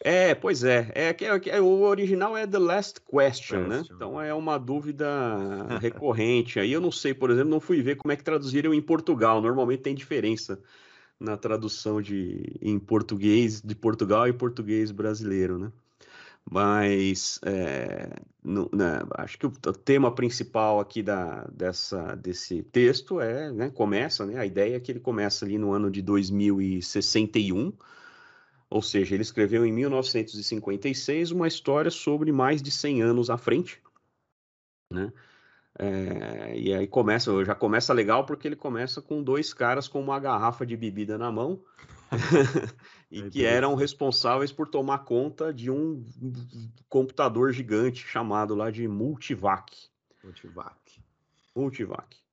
É, 0.00 0.34
pois 0.34 0.64
é. 0.64 0.90
É 0.94 1.08
é, 1.08 1.56
é, 1.56 1.60
o 1.60 1.82
original 1.82 2.36
é 2.36 2.46
The 2.46 2.58
Last 2.58 3.00
Question, 3.00 3.60
né? 3.60 3.78
Question, 3.78 3.96
né? 3.96 3.96
Então 3.96 4.20
é 4.20 4.34
uma 4.34 4.58
dúvida 4.58 5.78
recorrente. 5.80 6.58
Aí 6.58 6.72
eu 6.72 6.80
não 6.80 6.90
sei, 6.90 7.14
por 7.14 7.30
exemplo, 7.30 7.50
não 7.50 7.60
fui 7.60 7.80
ver 7.80 7.96
como 7.96 8.12
é 8.12 8.16
que 8.16 8.24
traduziram 8.24 8.74
em 8.74 8.82
Portugal. 8.82 9.40
Normalmente 9.40 9.82
tem 9.82 9.94
diferença 9.94 10.60
na 11.18 11.36
tradução 11.36 12.02
de 12.02 12.58
em 12.60 12.78
português 12.78 13.62
de 13.62 13.74
Portugal 13.74 14.26
e 14.28 14.32
português 14.32 14.90
brasileiro, 14.90 15.58
né? 15.58 15.72
Mas 16.50 17.40
é, 17.44 18.10
no, 18.42 18.68
né, 18.72 19.00
acho 19.16 19.38
que 19.38 19.46
o, 19.46 19.48
o, 19.48 19.72
tema 19.72 20.14
principal 20.14 20.78
aqui 20.78 21.02
da, 21.02 21.44
dessa, 21.44 22.14
desse 22.16 22.62
texto 22.64 23.20
é, 23.20 23.50
né, 23.50 23.70
começa, 23.70 24.26
né, 24.26 24.38
a 24.38 24.44
ideia 24.44 24.76
é 24.76 24.80
que 24.80 24.92
ele 24.92 25.00
começa 25.00 25.44
ali 25.44 25.56
no 25.56 25.72
ano 25.72 25.90
de 25.90 26.02
2061, 26.02 27.72
ou 28.68 28.82
seja, 28.82 29.14
ele 29.14 29.22
escreveu 29.22 29.64
em 29.64 29.72
1956 29.72 31.30
uma 31.30 31.48
história 31.48 31.90
sobre 31.90 32.30
mais 32.30 32.62
de 32.62 32.70
100 32.70 33.02
anos 33.02 33.30
à 33.30 33.38
frente, 33.38 33.82
né, 34.92 35.12
É, 35.76 36.56
e 36.56 36.72
aí 36.72 36.86
começa, 36.86 37.44
já 37.44 37.54
começa 37.54 37.92
legal 37.92 38.24
porque 38.24 38.46
ele 38.46 38.54
começa 38.54 39.02
com 39.02 39.22
dois 39.22 39.52
caras 39.52 39.88
com 39.88 40.00
uma 40.00 40.20
garrafa 40.20 40.64
de 40.64 40.76
bebida 40.76 41.18
na 41.18 41.32
mão 41.32 41.60
e 43.10 43.22
que 43.30 43.44
eram 43.44 43.74
responsáveis 43.74 44.52
por 44.52 44.68
tomar 44.68 44.98
conta 44.98 45.52
de 45.52 45.70
um 45.70 46.04
computador 46.88 47.52
gigante 47.52 48.06
chamado 48.06 48.54
lá 48.54 48.70
de 48.70 48.86
Multivac. 48.88 49.88
Multivac. 50.22 51.00
Multivac. 51.54 52.24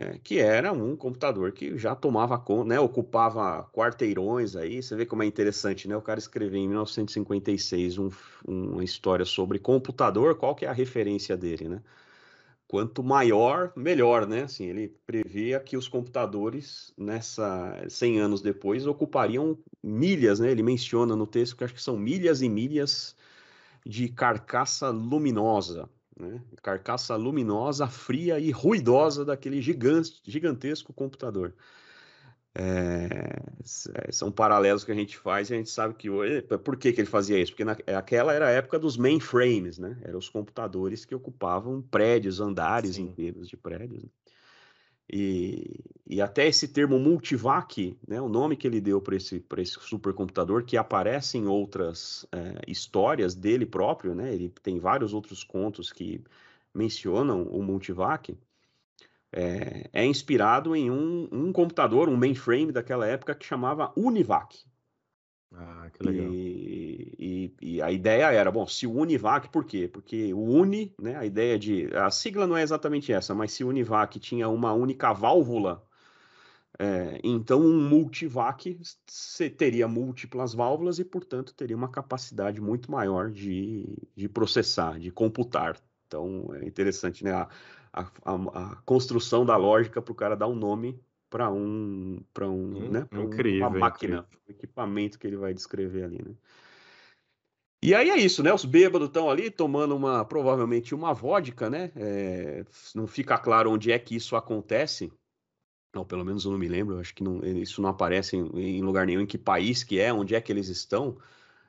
É, 0.00 0.16
que 0.16 0.38
era 0.38 0.72
um 0.72 0.94
computador 0.94 1.50
que 1.50 1.76
já 1.76 1.92
tomava 1.92 2.38
conta, 2.38 2.68
né, 2.68 2.78
ocupava 2.78 3.64
quarteirões 3.72 4.54
aí, 4.54 4.80
você 4.80 4.94
vê 4.94 5.04
como 5.04 5.24
é 5.24 5.26
interessante, 5.26 5.88
né, 5.88 5.96
o 5.96 6.02
cara 6.02 6.20
escreveu 6.20 6.56
em 6.56 6.68
1956 6.68 7.98
um, 7.98 8.08
uma 8.46 8.84
história 8.84 9.24
sobre 9.24 9.58
computador, 9.58 10.36
qual 10.36 10.54
que 10.54 10.64
é 10.64 10.68
a 10.68 10.72
referência 10.72 11.36
dele, 11.36 11.68
né? 11.68 11.82
Quanto 12.68 13.02
maior, 13.02 13.72
melhor, 13.74 14.26
né? 14.26 14.42
Assim, 14.42 14.66
ele 14.66 14.88
previa 15.06 15.58
que 15.58 15.74
os 15.74 15.88
computadores, 15.88 16.92
nessa 16.98 17.82
100 17.88 18.20
anos 18.20 18.42
depois, 18.42 18.86
ocupariam 18.86 19.58
milhas, 19.82 20.38
né? 20.38 20.50
Ele 20.50 20.62
menciona 20.62 21.16
no 21.16 21.26
texto 21.26 21.56
que 21.56 21.64
acho 21.64 21.72
que 21.72 21.82
são 21.82 21.96
milhas 21.96 22.42
e 22.42 22.48
milhas 22.48 23.16
de 23.86 24.10
carcaça 24.10 24.90
luminosa, 24.90 25.88
né? 26.14 26.42
Carcaça 26.62 27.16
luminosa, 27.16 27.86
fria 27.86 28.38
e 28.38 28.50
ruidosa 28.50 29.24
daquele 29.24 29.62
gigante, 29.62 30.20
gigantesco 30.24 30.92
computador. 30.92 31.54
É, 32.60 34.10
são 34.10 34.32
paralelos 34.32 34.82
que 34.82 34.90
a 34.90 34.94
gente 34.94 35.16
faz 35.16 35.48
e 35.48 35.54
a 35.54 35.56
gente 35.56 35.70
sabe 35.70 35.94
que 35.94 36.10
hoje. 36.10 36.42
Por 36.42 36.76
que, 36.76 36.92
que 36.92 37.00
ele 37.00 37.08
fazia 37.08 37.38
isso? 37.38 37.52
Porque 37.52 37.64
naquela 37.64 38.32
era 38.32 38.48
a 38.48 38.50
época 38.50 38.80
dos 38.80 38.96
mainframes, 38.96 39.78
né? 39.78 39.96
Eram 40.02 40.18
os 40.18 40.28
computadores 40.28 41.04
que 41.04 41.14
ocupavam 41.14 41.80
prédios, 41.80 42.40
andares 42.40 42.96
Sim. 42.96 43.04
inteiros 43.04 43.48
de 43.48 43.56
prédios. 43.56 44.02
Né? 44.02 44.08
E, 45.10 45.80
e 46.06 46.20
até 46.20 46.46
esse 46.46 46.68
termo 46.68 46.98
multivac, 46.98 47.96
né, 48.06 48.20
o 48.20 48.28
nome 48.28 48.56
que 48.56 48.66
ele 48.66 48.80
deu 48.80 49.00
para 49.00 49.16
esse, 49.16 49.42
esse 49.56 49.80
supercomputador, 49.80 50.64
que 50.64 50.76
aparece 50.76 51.38
em 51.38 51.46
outras 51.46 52.26
é, 52.30 52.60
histórias 52.66 53.34
dele 53.34 53.64
próprio, 53.64 54.14
né, 54.14 54.34
ele 54.34 54.52
tem 54.62 54.78
vários 54.78 55.14
outros 55.14 55.42
contos 55.42 55.90
que 55.90 56.22
mencionam 56.74 57.44
o 57.44 57.62
multivac, 57.62 58.36
é, 59.32 59.88
é 59.92 60.04
inspirado 60.04 60.74
em 60.74 60.90
um, 60.90 61.28
um, 61.30 61.52
computador, 61.52 62.08
um 62.08 62.16
mainframe 62.16 62.72
daquela 62.72 63.06
época 63.06 63.34
que 63.34 63.44
chamava 63.44 63.92
Univac. 63.96 64.58
Ah, 65.54 65.88
que 65.92 66.02
legal. 66.02 66.26
E, 66.26 67.14
e, 67.18 67.76
e, 67.76 67.82
a 67.82 67.90
ideia 67.90 68.30
era, 68.30 68.50
bom, 68.50 68.66
se 68.66 68.86
o 68.86 68.92
Univac, 68.92 69.48
por 69.48 69.64
quê? 69.64 69.88
Porque 69.88 70.32
o 70.34 70.40
Uni, 70.40 70.94
né, 71.00 71.16
a 71.16 71.24
ideia 71.24 71.58
de. 71.58 71.88
A 71.96 72.10
sigla 72.10 72.46
não 72.46 72.56
é 72.56 72.62
exatamente 72.62 73.12
essa, 73.12 73.34
mas 73.34 73.52
se 73.52 73.64
o 73.64 73.68
Univac 73.68 74.18
tinha 74.20 74.48
uma 74.48 74.74
única 74.74 75.12
válvula, 75.12 75.82
é, 76.78 77.18
então 77.24 77.60
um 77.60 77.88
multivac 77.88 78.78
teria 79.56 79.88
múltiplas 79.88 80.52
válvulas 80.54 80.98
e, 80.98 81.04
portanto, 81.04 81.54
teria 81.54 81.76
uma 81.76 81.88
capacidade 81.90 82.60
muito 82.60 82.90
maior 82.90 83.30
de, 83.30 83.86
de 84.14 84.28
processar, 84.28 84.98
de 84.98 85.10
computar. 85.10 85.76
Então 86.06 86.50
é 86.54 86.66
interessante, 86.66 87.24
né? 87.24 87.32
A, 87.32 87.48
a, 88.00 88.32
a, 88.32 88.72
a 88.72 88.76
construção 88.84 89.44
da 89.44 89.56
lógica 89.56 90.00
para 90.00 90.12
o 90.12 90.14
cara 90.14 90.36
dar 90.36 90.46
um 90.46 90.54
nome 90.54 91.00
para 91.30 91.50
um, 91.50 92.20
para 92.32 92.48
um, 92.48 92.76
hum, 92.76 92.90
né, 92.90 93.06
incrível, 93.12 93.68
uma 93.68 93.78
máquina, 93.78 94.18
incrível. 94.18 94.40
um 94.48 94.52
equipamento 94.52 95.18
que 95.18 95.26
ele 95.26 95.36
vai 95.36 95.52
descrever 95.52 96.04
ali, 96.04 96.22
né? 96.22 96.34
E 97.80 97.94
aí 97.94 98.10
é 98.10 98.16
isso, 98.16 98.42
né? 98.42 98.52
Os 98.52 98.64
bêbados 98.64 99.06
estão 99.06 99.30
ali 99.30 99.50
tomando 99.50 99.94
uma, 99.94 100.24
provavelmente 100.24 100.96
uma 100.96 101.14
vodka, 101.14 101.70
né? 101.70 101.92
É, 101.94 102.64
não 102.92 103.06
fica 103.06 103.38
claro 103.38 103.70
onde 103.70 103.92
é 103.92 103.98
que 103.98 104.16
isso 104.16 104.34
acontece. 104.34 105.12
Ou 105.94 106.04
pelo 106.04 106.24
menos 106.24 106.44
eu 106.44 106.50
não 106.50 106.58
me 106.58 106.66
lembro, 106.66 106.98
acho 106.98 107.14
que 107.14 107.22
não, 107.22 107.40
isso 107.44 107.80
não 107.80 107.88
aparece 107.88 108.36
em, 108.36 108.78
em, 108.78 108.82
lugar 108.82 109.06
nenhum, 109.06 109.20
em 109.20 109.26
que 109.26 109.38
país 109.38 109.84
que 109.84 110.00
é, 110.00 110.12
onde 110.12 110.34
é 110.34 110.40
que 110.40 110.50
eles 110.50 110.68
estão, 110.68 111.16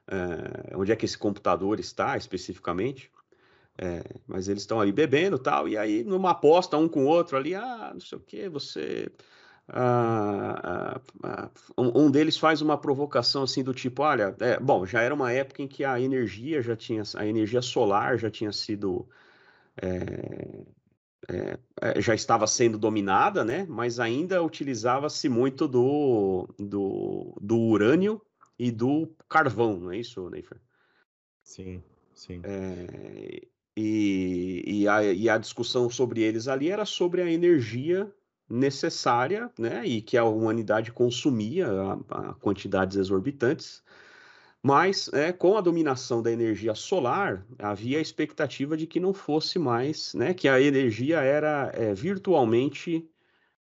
é, 0.08 0.76
onde 0.76 0.92
é 0.92 0.96
que 0.96 1.06
esse 1.06 1.18
computador 1.18 1.80
está 1.80 2.18
especificamente. 2.18 3.12
É, 3.82 4.04
mas 4.28 4.50
eles 4.50 4.64
estão 4.64 4.82
ali 4.82 4.92
bebendo 4.92 5.40
tal, 5.40 5.68
e 5.68 5.78
aí 5.78 6.04
numa 6.04 6.32
aposta 6.32 6.76
um 6.78 6.90
com 6.90 7.06
o 7.06 7.08
outro 7.08 7.38
ali, 7.38 7.56
ah, 7.56 7.92
não 7.94 8.02
sei 8.02 8.18
o 8.18 8.22
que, 8.22 8.50
você 8.50 9.10
ah, 9.70 11.00
ah, 11.24 11.50
um 11.78 12.12
deles 12.12 12.38
faz 12.38 12.62
uma 12.62 12.78
provocação 12.78 13.44
assim 13.44 13.64
do 13.64 13.74
tipo, 13.74 14.02
olha, 14.04 14.36
é, 14.42 14.60
bom, 14.60 14.86
já 14.86 15.02
era 15.02 15.14
uma 15.16 15.32
época 15.32 15.62
em 15.62 15.68
que 15.68 15.86
a 15.86 16.00
energia 16.02 16.62
já 16.62 16.76
tinha, 16.76 17.04
a 17.16 17.26
energia 17.26 17.62
solar 17.62 18.18
já 18.18 18.30
tinha 18.30 18.52
sido 18.52 19.08
é, 19.82 21.58
é, 21.82 22.02
já 22.02 22.16
estava 22.16 22.48
sendo 22.48 22.78
dominada, 22.78 23.46
né? 23.46 23.66
Mas 23.70 24.00
ainda 24.00 24.42
utilizava-se 24.44 25.30
muito 25.30 25.68
do, 25.68 26.50
do, 26.58 27.38
do 27.40 27.58
urânio 27.58 28.22
e 28.58 28.72
do 28.72 29.16
carvão, 29.30 29.80
não 29.80 29.92
é 29.92 29.98
isso, 29.98 30.30
Neifer? 30.30 30.60
Sim, 31.44 31.84
sim. 32.14 32.42
É, 32.44 33.48
e, 33.80 34.82
e, 34.82 34.88
a, 34.90 35.04
e 35.04 35.30
a 35.30 35.38
discussão 35.38 35.90
sobre 35.90 36.22
eles 36.22 36.50
ali 36.50 36.70
era 36.70 36.84
sobre 36.84 37.22
a 37.22 37.32
energia 37.32 38.12
necessária, 38.50 39.50
né, 39.58 39.86
e 39.86 40.02
que 40.02 40.18
a 40.18 40.26
humanidade 40.26 40.92
consumia 40.92 41.68
a, 41.68 41.94
a 42.10 42.34
quantidades 42.34 42.98
exorbitantes, 42.98 43.82
mas 44.62 45.10
é, 45.14 45.32
com 45.32 45.56
a 45.56 45.62
dominação 45.62 46.22
da 46.22 46.30
energia 46.30 46.76
solar, 46.76 47.46
havia 47.58 48.00
a 48.00 48.02
expectativa 48.02 48.76
de 48.76 48.86
que 48.86 49.00
não 49.00 49.14
fosse 49.14 49.58
mais, 49.58 50.14
né, 50.14 50.34
que 50.34 50.50
a 50.50 50.60
energia 50.60 51.22
era 51.22 51.72
é, 51.74 51.94
virtualmente 51.94 53.10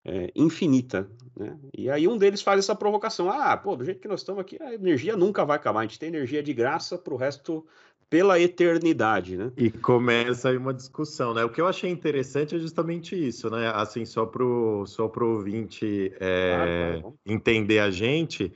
é, 0.04 0.32
infinita. 0.34 1.10
Né? 1.36 1.58
E 1.76 1.90
aí 1.90 2.08
um 2.08 2.16
deles 2.16 2.40
faz 2.40 2.60
essa 2.60 2.74
provocação: 2.74 3.28
ah, 3.30 3.56
pô, 3.56 3.76
do 3.76 3.84
jeito 3.84 4.00
que 4.00 4.08
nós 4.08 4.20
estamos 4.20 4.40
aqui, 4.40 4.56
a 4.62 4.72
energia 4.72 5.16
nunca 5.16 5.44
vai 5.44 5.56
acabar, 5.56 5.80
a 5.80 5.82
gente 5.82 5.98
tem 5.98 6.08
energia 6.08 6.42
de 6.42 6.54
graça 6.54 6.96
para 6.96 7.12
o 7.12 7.16
resto 7.16 7.66
pela 8.10 8.40
eternidade, 8.40 9.36
né? 9.36 9.52
E 9.56 9.70
começa 9.70 10.48
aí 10.48 10.56
uma 10.56 10.72
discussão, 10.72 11.34
né? 11.34 11.44
O 11.44 11.50
que 11.50 11.60
eu 11.60 11.66
achei 11.66 11.90
interessante 11.90 12.56
é 12.56 12.58
justamente 12.58 13.14
isso, 13.14 13.50
né? 13.50 13.70
Assim, 13.74 14.04
só 14.06 14.24
pro, 14.24 14.86
só 14.86 15.08
pro 15.08 15.36
ouvinte 15.36 16.12
é, 16.18 17.02
ah, 17.04 17.12
entender 17.26 17.80
a 17.80 17.90
gente, 17.90 18.52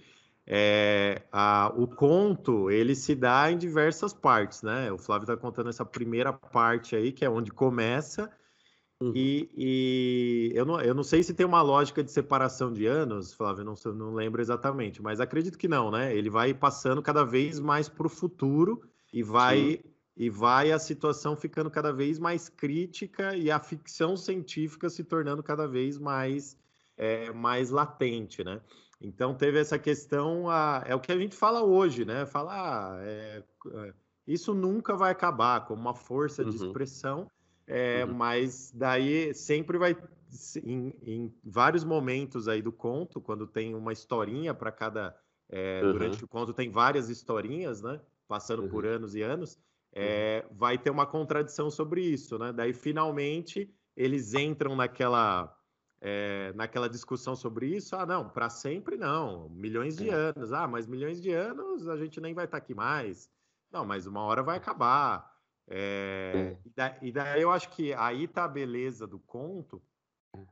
é, 0.47 1.23
a, 1.31 1.71
o 1.77 1.87
conto, 1.87 2.71
ele 2.71 2.95
se 2.95 3.15
dá 3.15 3.51
em 3.51 3.59
diversas 3.59 4.15
partes, 4.15 4.63
né? 4.63 4.91
O 4.91 4.97
Flávio 4.97 5.25
está 5.25 5.37
contando 5.37 5.69
essa 5.69 5.85
primeira 5.85 6.33
parte 6.33 6.97
aí, 6.97 7.13
que 7.13 7.25
é 7.25 7.29
onde 7.29 7.51
começa, 7.51 8.31
uhum. 9.03 9.13
e, 9.15 9.51
e, 9.55 10.53
eu, 10.55 10.65
não, 10.65 10.81
eu 10.81 10.95
não 10.95 11.05
sei 11.05 11.23
se 11.23 11.35
tem 11.35 11.45
uma 11.45 11.61
lógica 11.61 12.03
de 12.03 12.11
separação 12.11 12.73
de 12.73 12.87
anos, 12.87 13.35
Flávio, 13.35 13.65
não, 13.65 13.75
não 13.93 14.15
lembro 14.15 14.41
exatamente, 14.41 15.03
mas 15.03 15.21
acredito 15.21 15.59
que 15.59 15.69
não, 15.69 15.91
né? 15.91 16.17
Ele 16.17 16.31
vai 16.31 16.55
passando 16.55 17.03
cada 17.03 17.23
vez 17.23 17.61
mais 17.61 17.87
para 17.87 18.07
o 18.07 18.11
futuro, 18.11 18.83
e 19.13 19.23
vai 19.23 19.59
Sim. 19.59 19.79
e 20.17 20.31
vai 20.31 20.73
a 20.73 20.79
situação 20.79 21.37
ficando 21.37 21.71
cada 21.71 21.93
vez 21.93 22.19
mais 22.19 22.49
crítica 22.49 23.37
e 23.37 23.51
a 23.51 23.59
ficção 23.59 24.17
científica 24.17 24.89
se 24.89 25.05
tornando 25.05 25.43
cada 25.43 25.67
vez 25.67 25.99
mais 25.99 26.57
é, 26.97 27.33
mais 27.33 27.71
latente, 27.71 28.45
né? 28.45 28.61
Então 29.01 29.35
teve 29.35 29.59
essa 29.59 29.79
questão, 29.79 30.49
a, 30.49 30.85
é 30.87 30.95
o 30.95 31.01
que 31.01 31.11
a 31.11 31.19
gente 31.19 31.35
fala 31.35 31.63
hoje, 31.63 32.05
né? 32.05 32.25
Falar 32.25 32.95
ah, 32.95 32.99
é, 33.03 33.43
é, 33.75 33.95
isso 34.27 34.55
nunca 34.55 34.97
vai 34.97 35.11
acabar 35.11 35.67
como 35.67 35.81
uma 35.81 35.95
força 35.95 36.43
uhum. 36.43 36.51
de 36.51 36.57
expressão, 36.57 37.29
é, 37.67 38.05
uhum. 38.05 38.15
mas 38.15 38.73
daí 38.75 39.35
sempre 39.35 39.77
vai 39.77 39.97
em, 40.65 40.95
em, 41.03 41.35
vários 41.45 41.85
momentos 41.85 42.49
aí 42.49 42.63
do 42.63 42.73
conto, 42.73 43.21
quando 43.21 43.47
tem 43.47 43.75
uma 43.75 43.93
historinha 43.93 44.55
para 44.55 44.71
cada 44.71 45.17
é, 45.49 45.83
uhum. 45.83 45.93
durante 45.93 46.25
o 46.25 46.29
conto 46.29 46.55
tem 46.55 46.71
várias 46.71 47.11
historinhas, 47.11 47.83
né? 47.83 48.01
Passando 48.33 48.63
uhum. 48.63 48.71
por 48.71 48.87
anos 48.87 49.15
e 49.15 49.21
anos, 49.21 49.59
é, 49.93 50.47
vai 50.53 50.79
ter 50.79 50.89
uma 50.89 51.05
contradição 51.05 51.71
sobre 51.71 52.01
isso, 52.01 52.39
né? 52.39 52.51
Daí, 52.51 52.73
finalmente, 52.73 53.71
eles 53.95 54.33
entram 54.33 54.75
naquela, 54.75 55.55
é, 56.01 56.51
naquela 56.55 56.89
discussão 56.89 57.37
sobre 57.37 57.67
isso. 57.67 57.95
Ah, 57.95 58.07
não, 58.07 58.27
para 58.31 58.49
sempre 58.49 58.97
não, 58.97 59.51
milhões 59.51 59.99
de 59.99 60.09
é. 60.09 60.15
anos. 60.15 60.51
Ah, 60.51 60.67
mas 60.67 60.87
milhões 60.87 61.21
de 61.21 61.31
anos 61.31 61.87
a 61.87 61.97
gente 61.99 62.23
nem 62.23 62.33
vai 62.33 62.47
estar 62.47 62.59
tá 62.59 62.65
aqui 62.65 62.75
mais. 62.75 63.31
Não, 63.71 63.85
mas 63.85 64.07
uma 64.07 64.23
hora 64.23 64.43
vai 64.43 64.57
acabar. 64.57 65.31
É, 65.69 66.57
e, 66.65 66.71
daí, 66.75 66.95
e, 67.03 67.13
daí, 67.13 67.43
eu 67.43 67.51
acho 67.51 67.69
que 67.69 67.93
aí 67.93 68.27
tá 68.27 68.45
a 68.45 68.49
beleza 68.49 69.07
do 69.07 69.19
conto, 69.19 69.83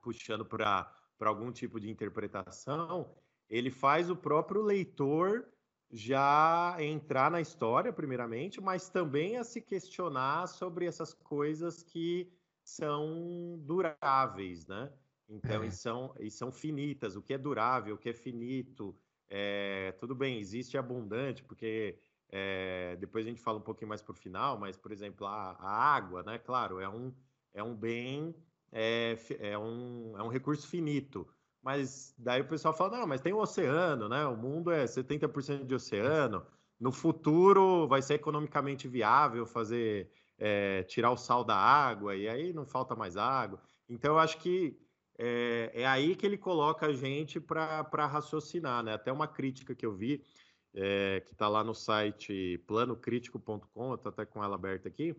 puxando 0.03 0.45
para 0.45 0.87
algum 1.19 1.51
tipo 1.51 1.81
de 1.81 1.89
interpretação, 1.89 3.11
ele 3.49 3.71
faz 3.71 4.11
o 4.11 4.17
próprio 4.17 4.61
leitor 4.61 5.49
já 5.93 6.77
entrar 6.79 7.31
na 7.31 7.41
história, 7.41 7.93
primeiramente, 7.93 8.61
mas 8.61 8.89
também 8.89 9.37
a 9.37 9.45
se 9.45 9.61
questionar 9.61 10.47
sobre 10.47 10.87
essas 10.87 11.13
coisas 11.13 11.83
que 11.83 12.33
são 12.63 13.59
duráveis, 13.61 14.67
né? 14.67 14.93
Então, 15.29 15.63
é. 15.63 15.67
e, 15.67 15.71
são, 15.71 16.15
e 16.19 16.31
são 16.31 16.53
finitas. 16.53 17.17
O 17.17 17.23
que 17.23 17.35
é 17.35 17.39
durável, 17.39 17.95
o 17.95 17.99
que 17.99 18.09
é 18.09 18.13
finito. 18.13 18.97
É, 19.29 19.93
tudo 19.99 20.15
bem, 20.15 20.39
existe 20.39 20.77
abundante, 20.77 21.43
porque 21.45 21.99
é, 22.29 22.97
depois 22.97 23.27
a 23.27 23.29
gente 23.29 23.41
fala 23.41 23.59
um 23.59 23.63
pouquinho 23.63 23.89
mais 23.89 24.03
para 24.03 24.13
o 24.13 24.17
final, 24.17 24.59
mas, 24.59 24.77
por 24.77 24.93
exemplo, 24.93 25.27
a, 25.27 25.53
a, 25.53 25.95
água, 25.95 26.23
né? 26.23 26.39
Claro, 26.39 26.81
é 26.81 26.89
um, 26.89 27.13
é 27.53 27.63
um 27.63 27.75
bem, 27.75 28.35
é, 28.73 29.17
é, 29.39 29.59
um, 29.59 30.17
é 30.19 30.23
um 30.23 30.29
recurso 30.29 30.67
finito. 30.67 31.27
Mas 31.63 32.15
daí 32.19 32.41
o 32.41 32.49
pessoal 32.49 32.75
fala, 32.75 32.99
não, 32.99 33.07
mas 33.07 33.21
tem 33.21 33.33
o 33.33 33.39
oceano, 33.39 34.09
né? 34.09 34.27
O 34.27 34.37
mundo 34.37 34.71
é 34.71 34.85
70% 34.85 35.67
de 35.67 35.75
oceano. 35.75 36.45
No 36.79 36.91
futuro 36.91 37.87
vai 37.87 38.01
ser 38.01 38.15
economicamente 38.15 38.89
viável 38.89 39.45
fazer 39.45 40.11
é, 40.39 40.83
tirar 40.85 41.11
o 41.11 41.17
sal 41.17 41.45
da 41.45 41.55
água, 41.55 42.17
e 42.17 42.27
aí 42.27 42.53
não 42.53 42.65
falta 42.65 42.97
mais 42.97 43.17
água. 43.17 43.61
Então, 43.89 44.15
eu 44.15 44.19
acho 44.19 44.39
que 44.39 44.79
é, 45.19 45.71
é 45.75 45.87
aí 45.87 46.17
que 46.17 46.25
ele 46.25 46.39
coloca 46.39 46.87
a 46.87 46.93
gente 46.95 47.39
para 47.39 48.07
raciocinar, 48.07 48.83
né? 48.83 48.95
Até 48.95 49.13
uma 49.13 49.29
crítica 49.29 49.75
que 49.75 49.85
eu 49.85 49.93
vi, 49.93 50.25
é, 50.73 51.21
que 51.27 51.33
está 51.33 51.47
lá 51.47 51.63
no 51.63 51.75
site 51.75 52.57
planocritico.com, 52.67 53.91
eu 53.91 53.95
estou 53.97 54.09
até 54.09 54.25
com 54.25 54.43
ela 54.43 54.55
aberta 54.55 54.89
aqui, 54.89 55.15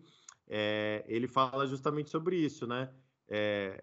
ele 1.06 1.28
fala 1.28 1.66
justamente 1.66 2.10
sobre 2.10 2.36
isso, 2.36 2.66
né? 2.66 2.92
É, 3.28 3.82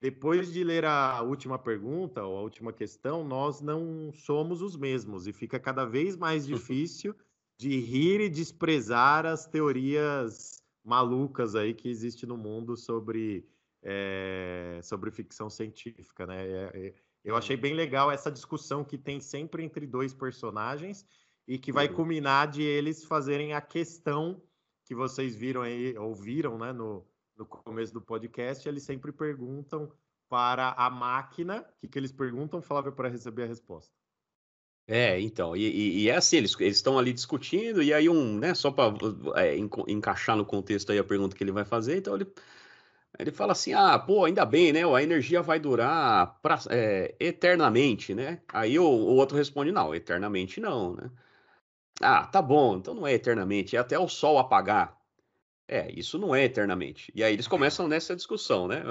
depois 0.00 0.50
de 0.52 0.64
ler 0.64 0.84
a 0.86 1.20
última 1.20 1.58
pergunta 1.58 2.24
ou 2.24 2.38
a 2.38 2.40
última 2.40 2.72
questão, 2.72 3.22
nós 3.22 3.60
não 3.60 4.10
somos 4.14 4.62
os 4.62 4.74
mesmos 4.74 5.26
e 5.26 5.32
fica 5.32 5.60
cada 5.60 5.84
vez 5.84 6.16
mais 6.16 6.46
difícil 6.46 7.14
de 7.58 7.78
rir 7.78 8.20
e 8.22 8.30
desprezar 8.30 9.26
as 9.26 9.46
teorias 9.46 10.62
malucas 10.82 11.54
aí 11.54 11.74
que 11.74 11.90
existe 11.90 12.24
no 12.24 12.38
mundo 12.38 12.74
sobre, 12.78 13.46
é, 13.82 14.80
sobre 14.82 15.10
ficção 15.10 15.50
científica, 15.50 16.26
né? 16.26 16.46
É, 16.48 16.70
é, 16.74 16.94
eu 17.22 17.36
achei 17.36 17.56
bem 17.56 17.74
legal 17.74 18.10
essa 18.10 18.32
discussão 18.32 18.82
que 18.82 18.96
tem 18.96 19.20
sempre 19.20 19.62
entre 19.62 19.86
dois 19.86 20.14
personagens 20.14 21.04
e 21.46 21.58
que 21.58 21.70
vai 21.70 21.88
uhum. 21.88 21.94
culminar 21.94 22.48
de 22.48 22.62
eles 22.62 23.04
fazerem 23.04 23.52
a 23.52 23.60
questão 23.60 24.42
que 24.86 24.94
vocês 24.94 25.36
viram 25.36 25.60
aí, 25.60 25.96
ouviram, 25.98 26.56
né, 26.56 26.72
no, 26.72 27.06
no 27.40 27.46
começo 27.46 27.92
do 27.92 28.02
podcast, 28.02 28.68
eles 28.68 28.82
sempre 28.82 29.10
perguntam 29.10 29.90
para 30.28 30.74
a 30.76 30.90
máquina, 30.90 31.60
o 31.60 31.80
que, 31.80 31.88
que 31.88 31.98
eles 31.98 32.12
perguntam, 32.12 32.60
Flávio, 32.60 32.92
para 32.92 33.08
receber 33.08 33.44
a 33.44 33.46
resposta. 33.46 33.90
É, 34.86 35.18
então, 35.20 35.56
e, 35.56 35.62
e, 35.62 36.02
e, 36.02 36.10
é 36.10 36.16
assim, 36.16 36.36
eles 36.36 36.56
estão 36.60 36.98
ali 36.98 37.12
discutindo, 37.12 37.82
e 37.82 37.94
aí 37.94 38.08
um, 38.08 38.38
né, 38.38 38.54
só 38.54 38.70
para 38.70 38.92
é, 39.36 39.56
encaixar 39.88 40.36
no 40.36 40.44
contexto 40.44 40.92
aí 40.92 40.98
a 40.98 41.04
pergunta 41.04 41.34
que 41.34 41.42
ele 41.42 41.52
vai 41.52 41.64
fazer, 41.64 41.96
então 41.96 42.14
ele, 42.14 42.26
ele 43.18 43.30
fala 43.30 43.52
assim, 43.52 43.72
ah, 43.72 43.98
pô, 43.98 44.24
ainda 44.24 44.44
bem, 44.44 44.72
né, 44.72 44.82
a 44.84 45.02
energia 45.02 45.42
vai 45.42 45.58
durar 45.58 46.38
pra, 46.42 46.58
é, 46.68 47.14
eternamente, 47.18 48.14
né? 48.14 48.42
Aí 48.52 48.78
o, 48.78 48.84
o, 48.84 49.16
outro 49.16 49.36
responde, 49.36 49.72
não, 49.72 49.94
eternamente 49.94 50.60
não, 50.60 50.94
né? 50.94 51.10
Ah, 52.00 52.26
tá 52.26 52.42
bom, 52.42 52.76
então 52.76 52.94
não 52.94 53.06
é 53.06 53.14
eternamente, 53.14 53.76
é 53.76 53.78
até 53.78 53.98
o 53.98 54.08
sol 54.08 54.38
apagar. 54.38 54.99
É, 55.72 55.88
isso 55.96 56.18
não 56.18 56.34
é 56.34 56.44
eternamente. 56.44 57.12
E 57.14 57.22
aí 57.22 57.32
eles 57.32 57.46
começam 57.48 57.86
nessa 57.86 58.16
discussão, 58.16 58.66
né? 58.66 58.82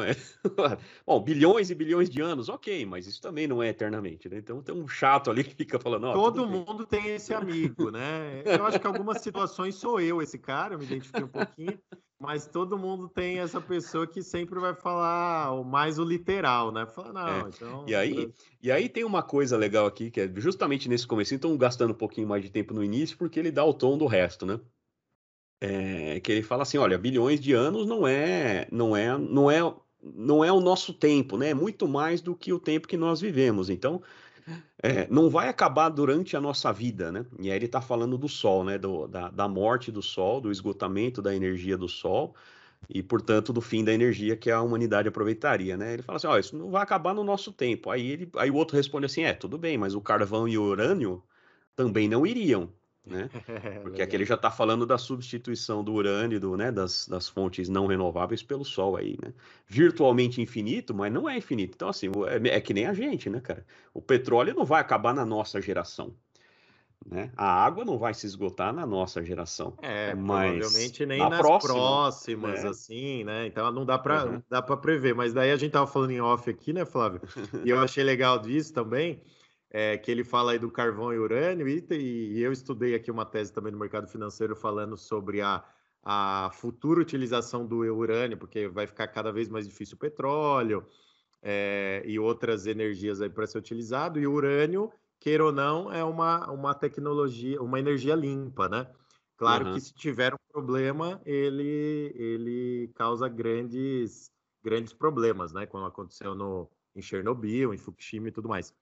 Bom, 1.06 1.22
bilhões 1.22 1.70
e 1.70 1.76
bilhões 1.76 2.10
de 2.10 2.22
anos, 2.22 2.48
ok, 2.48 2.86
mas 2.86 3.06
isso 3.06 3.22
também 3.22 3.48
não 3.48 3.62
é 3.62 3.68
eternamente, 3.68 4.30
né? 4.30 4.38
Então 4.38 4.62
tem 4.62 4.74
um 4.74 4.88
chato 4.88 5.30
ali 5.30 5.44
que 5.44 5.54
fica 5.54 5.78
falando. 5.78 6.08
Oh, 6.08 6.14
Todo 6.14 6.48
mundo 6.48 6.86
tem 6.86 7.10
esse 7.10 7.34
amigo, 7.34 7.92
né? 7.92 8.42
Eu 8.46 8.66
acho 8.66 8.80
que 8.80 8.88
algumas 8.88 9.22
situações 9.22 9.76
sou 9.76 10.00
eu 10.00 10.22
esse 10.22 10.40
cara, 10.40 10.76
eu 10.76 10.80
me 10.80 10.86
identifiquei 10.86 11.24
um 11.24 11.28
pouquinho, 11.28 11.78
mas 12.18 12.48
todo 12.48 12.78
mundo 12.78 13.10
tem 13.10 13.40
essa 13.40 13.60
pessoa 13.60 14.08
que 14.08 14.24
sempre 14.24 14.58
vai 14.58 14.74
falar 14.74 15.52
o 15.52 15.66
mais 15.66 16.00
o 16.00 16.06
literal, 16.06 16.72
né? 16.72 16.86
Fala, 16.86 17.12
não, 17.12 17.28
é. 17.28 17.50
então. 17.50 17.86
E 17.90 17.94
aí, 17.94 18.34
e 18.64 18.72
aí 18.72 18.88
tem 18.88 19.04
uma 19.04 19.22
coisa 19.22 19.58
legal 19.58 19.86
aqui, 19.86 20.10
que 20.10 20.22
é 20.22 20.32
justamente 20.34 20.88
nesse 20.88 21.06
começo, 21.06 21.36
então 21.36 21.58
gastando 21.58 21.92
um 21.92 21.98
pouquinho 21.98 22.28
mais 22.28 22.42
de 22.42 22.50
tempo 22.50 22.74
no 22.74 22.82
início, 22.82 23.18
porque 23.18 23.38
ele 23.38 23.52
dá 23.52 23.66
o 23.66 23.74
tom 23.74 23.98
do 23.98 24.06
resto, 24.06 24.46
né? 24.46 24.62
É, 25.62 26.20
que 26.22 26.32
ele 26.32 26.44
fala 26.44 26.64
assim, 26.64 26.78
olha, 26.78 26.98
bilhões 26.98 27.40
de 27.40 27.54
anos 27.54 27.86
não 27.86 28.08
é, 28.08 28.68
não 28.72 28.96
é, 28.96 29.18
não 29.18 29.52
é, 29.52 29.60
não 30.02 30.44
é 30.44 30.52
o 30.52 30.62
nosso 30.62 30.94
tempo, 30.94 31.38
né? 31.38 31.50
É 31.50 31.54
muito 31.54 31.88
mais 31.88 32.22
do 32.22 32.36
que 32.36 32.54
o 32.54 32.60
tempo 32.60 32.88
que 32.88 32.96
nós 32.96 33.20
vivemos. 33.20 33.70
Então, 33.70 34.02
é, 34.82 35.08
não 35.10 35.30
vai 35.30 35.50
acabar 35.50 35.90
durante 35.90 36.38
a 36.38 36.42
nossa 36.42 36.72
vida, 36.72 37.12
né? 37.12 37.26
E 37.40 37.50
aí 37.52 37.58
ele 37.58 37.66
está 37.66 37.82
falando 37.82 38.18
do 38.18 38.30
Sol, 38.30 38.64
né? 38.64 38.78
Do, 38.78 39.08
da, 39.08 39.30
da 39.30 39.48
morte 39.48 39.92
do 39.92 40.02
Sol, 40.02 40.40
do 40.42 40.52
esgotamento 40.52 41.22
da 41.22 41.36
energia 41.36 41.78
do 41.78 41.88
Sol 41.90 42.36
e, 42.90 43.04
portanto, 43.04 43.52
do 43.52 43.62
fim 43.62 43.84
da 43.84 43.94
energia 43.94 44.38
que 44.38 44.50
a 44.50 44.62
humanidade 44.62 45.08
aproveitaria, 45.08 45.76
né? 45.76 45.94
Ele 45.94 46.04
fala 46.04 46.18
assim, 46.18 46.28
ó, 46.28 46.38
isso 46.38 46.56
não 46.58 46.72
vai 46.72 46.82
acabar 46.82 47.14
no 47.14 47.24
nosso 47.24 47.52
tempo. 47.52 47.90
Aí 47.90 48.08
ele, 48.12 48.32
aí 48.38 48.50
o 48.50 48.56
outro 48.56 48.78
responde 48.78 49.06
assim, 49.06 49.24
é, 49.24 49.34
tudo 49.34 49.58
bem, 49.58 49.78
mas 49.78 49.96
o 49.96 50.02
carvão 50.02 50.48
e 50.48 50.58
o 50.58 50.64
urânio 50.64 51.24
também 51.76 52.08
não 52.08 52.26
iriam 52.26 52.72
né? 53.06 53.30
Porque 53.84 54.02
aqui 54.02 54.16
ele 54.16 54.26
já 54.26 54.36
está 54.36 54.52
falando 54.52 54.86
da 54.86 54.98
substituição 54.98 55.84
do 55.84 55.94
urânio, 55.94 56.40
do, 56.40 56.56
né, 56.56 56.72
das, 56.72 57.08
das 57.08 57.28
fontes 57.28 57.70
não 57.70 57.88
renováveis 57.88 58.44
pelo 58.44 58.64
Sol 58.64 58.96
aí, 58.96 59.18
né? 59.22 59.34
Virtualmente 59.68 60.42
infinito, 60.42 60.94
mas 60.94 61.12
não 61.12 61.28
é 61.30 61.38
infinito. 61.38 61.74
Então, 61.76 61.90
assim, 61.90 62.08
é, 62.28 62.56
é 62.56 62.62
que 62.62 62.74
nem 62.74 62.86
a 62.86 62.94
gente, 62.94 63.30
né, 63.30 63.40
cara? 63.40 63.66
O 63.94 64.02
petróleo 64.02 64.54
não 64.54 64.66
vai 64.66 64.82
acabar 64.82 65.14
na 65.14 65.26
nossa 65.26 65.62
geração. 65.62 66.14
Né? 67.06 67.32
A 67.38 67.66
água 67.66 67.86
não 67.86 67.98
vai 67.98 68.14
se 68.14 68.26
esgotar 68.26 68.74
na 68.74 68.86
nossa 68.86 69.24
geração. 69.24 69.74
É, 69.82 70.14
mas 70.14 70.60
provavelmente 70.60 71.06
nem 71.06 71.20
na 71.20 71.30
nas 71.30 71.40
próxima, 71.40 71.74
próximas, 71.74 72.64
né? 72.64 72.70
assim, 72.70 73.24
né? 73.24 73.48
Então 73.48 73.72
não 73.72 73.86
dá 73.86 73.98
para 73.98 74.26
uhum. 74.26 74.44
dá 74.50 74.62
para 74.62 74.76
prever. 74.76 75.16
Mas 75.16 75.34
daí 75.34 75.52
a 75.52 75.56
gente 75.56 75.72
tava 75.72 75.88
falando 75.88 76.12
em 76.12 76.20
off 76.20 76.48
aqui, 76.50 76.74
né, 76.74 76.86
Flávio? 76.86 77.22
e 77.64 77.70
eu 77.70 77.80
achei 77.80 78.04
legal 78.04 78.38
disso 78.38 78.74
também 78.74 79.24
é, 79.72 79.98
que 79.98 80.10
ele 80.10 80.24
fala 80.24 80.54
aí 80.54 80.60
do 80.60 80.72
carvão 80.72 81.14
e 81.14 81.20
urânio, 81.20 81.68
e, 81.68 81.86
e, 81.92 82.42
eu 82.42 82.52
estudei 82.52 82.96
aqui 82.96 83.12
uma 83.12 83.26
tese 83.26 83.54
também 83.54 83.72
no 83.72 83.78
mercado 83.78 84.08
financeiro 84.08 84.56
falando 84.56 84.98
sobre 84.98 85.42
a, 85.42 85.64
a 86.04 86.50
futura 86.54 87.02
utilização 87.02 87.66
do 87.66 87.78
urânio, 87.78 88.38
porque 88.38 88.68
vai 88.68 88.88
ficar 88.88 89.08
cada 89.08 89.32
vez 89.32 89.48
mais 89.48 89.68
difícil 89.68 89.96
o 89.96 90.00
petróleo 90.00 90.86
é, 91.42 92.02
e 92.06 92.18
outras 92.18 92.66
energias 92.66 93.22
aí 93.22 93.30
para 93.30 93.46
ser 93.46 93.60
utilizado, 93.60 94.20
e 94.20 94.26
o 94.26 94.34
urânio, 94.34 94.92
queira 95.20 95.46
ou 95.46 95.52
não, 95.52 95.92
é 95.92 96.04
uma, 96.04 96.50
uma 96.52 96.74
tecnologia, 96.74 97.62
uma 97.62 97.80
energia 97.80 98.16
limpa, 98.16 98.68
né? 98.68 98.88
Claro 99.38 99.68
uhum. 99.68 99.74
que 99.74 99.82
se 99.82 99.94
tiver 99.94 100.34
um 100.34 100.52
problema, 100.52 101.22
ele, 101.26 102.12
ele 102.16 102.92
causa 102.94 103.30
grandes, 103.30 104.30
grandes 104.62 104.94
problemas, 104.94 105.54
né? 105.54 105.66
Como 105.66 105.86
aconteceu 105.86 106.36
no, 106.36 106.70
em 106.94 107.02
Chernobyl, 107.02 107.74
em 107.74 107.78
Fukushima 107.78 108.28
e 108.28 108.32
tudo 108.32 108.50
mais. 108.50 108.74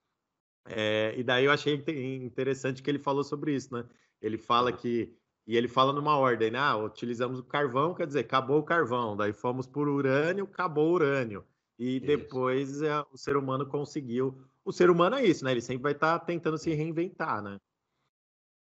É, 0.66 1.14
e 1.16 1.22
daí 1.22 1.44
eu 1.44 1.52
achei 1.52 1.82
interessante 2.22 2.82
que 2.82 2.90
ele 2.90 2.98
falou 2.98 3.24
sobre 3.24 3.54
isso, 3.54 3.74
né? 3.74 3.84
Ele 4.20 4.38
fala 4.38 4.72
que. 4.72 5.14
E 5.46 5.56
ele 5.56 5.68
fala 5.68 5.92
numa 5.92 6.16
ordem, 6.16 6.50
né? 6.50 6.58
Ah, 6.58 6.76
utilizamos 6.76 7.38
o 7.38 7.44
carvão, 7.44 7.94
quer 7.94 8.06
dizer, 8.06 8.20
acabou 8.20 8.58
o 8.58 8.62
carvão. 8.62 9.16
Daí 9.16 9.32
fomos 9.32 9.66
por 9.66 9.88
urânio, 9.88 10.44
acabou 10.44 10.90
o 10.90 10.94
urânio. 10.94 11.44
E 11.78 12.00
depois 12.00 12.82
é, 12.82 13.00
o 13.12 13.16
ser 13.16 13.36
humano 13.36 13.64
conseguiu. 13.64 14.36
O 14.64 14.72
ser 14.72 14.90
humano 14.90 15.16
é 15.16 15.24
isso, 15.24 15.44
né? 15.44 15.52
Ele 15.52 15.62
sempre 15.62 15.84
vai 15.84 15.92
estar 15.92 16.18
tá 16.18 16.24
tentando 16.24 16.58
se 16.58 16.74
reinventar, 16.74 17.40
né? 17.40 17.58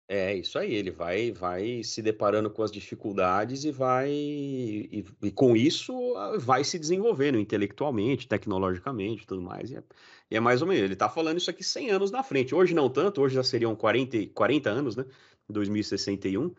É 0.08 0.36
isso 0.36 0.60
aí, 0.60 0.72
ele 0.76 0.92
vai 0.92 1.32
vai 1.32 1.82
se 1.84 2.00
deparando 2.00 2.48
com 2.52 2.62
as 2.62 2.72
dificuldades 2.72 3.64
e 3.64 3.72
vai 3.72 4.12
e, 4.12 5.04
e 5.24 5.32
com 5.32 5.56
isso 5.56 6.16
ah, 6.16 6.38
vai 6.38 6.64
se 6.64 6.78
desenvolvendo 6.78 7.40
intelectualmente, 7.40 8.28
tecnologicamente, 8.28 9.26
tudo 9.26 9.42
mais. 9.42 9.72
E 9.72 9.78
é, 9.78 9.84
e 10.30 10.36
é 10.38 10.40
mais 10.40 10.62
ou 10.62 10.68
menos, 10.68 10.84
ele 10.84 10.94
está 10.94 11.10
falando 11.10 11.38
isso 11.38 11.50
aqui 11.50 11.64
100 11.64 11.90
anos 11.90 12.12
na 12.12 12.22
frente. 12.22 12.54
Hoje 12.54 12.76
não 12.76 12.88
tanto, 12.88 13.20
hoje 13.22 13.34
já 13.36 13.44
seriam 13.44 13.76
40, 13.76 14.28
40 14.34 14.70
anos, 14.70 14.96
né? 14.96 15.06
2061. 15.50 16.54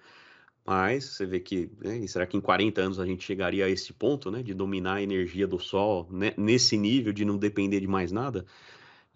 Mas 0.66 1.04
você 1.04 1.26
vê 1.26 1.38
que, 1.40 1.70
né, 1.80 2.04
será 2.08 2.26
que 2.26 2.36
em 2.36 2.40
40 2.40 2.80
anos 2.80 2.98
a 3.00 3.06
gente 3.06 3.24
chegaria 3.24 3.66
a 3.66 3.70
esse 3.70 3.92
ponto, 3.92 4.30
né, 4.32 4.42
de 4.42 4.52
dominar 4.52 4.94
a 4.94 5.02
energia 5.02 5.46
do 5.46 5.60
Sol, 5.60 6.08
né, 6.10 6.34
nesse 6.36 6.76
nível 6.76 7.12
de 7.12 7.24
não 7.24 7.38
depender 7.38 7.78
de 7.80 7.86
mais 7.86 8.10
nada? 8.10 8.44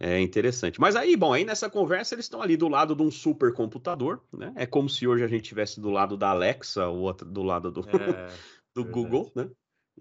É 0.03 0.19
interessante. 0.19 0.81
Mas 0.81 0.97
aí, 0.97 1.15
bom, 1.15 1.35
aí 1.35 1.45
nessa 1.45 1.69
conversa 1.69 2.15
eles 2.15 2.25
estão 2.25 2.41
ali 2.41 2.57
do 2.57 2.69
lado 2.69 2.97
de 2.97 3.03
um 3.03 3.11
supercomputador, 3.11 4.21
né? 4.33 4.51
É 4.57 4.65
como 4.65 4.89
se 4.89 5.07
hoje 5.07 5.23
a 5.23 5.29
gente 5.29 5.43
estivesse 5.43 5.79
do 5.79 5.91
lado 5.91 6.17
da 6.17 6.31
Alexa, 6.31 6.89
ou 6.89 7.13
do 7.13 7.43
lado 7.43 7.71
do, 7.71 7.81
é, 7.81 8.29
do 8.75 8.83
Google, 8.83 9.31
né? 9.37 9.51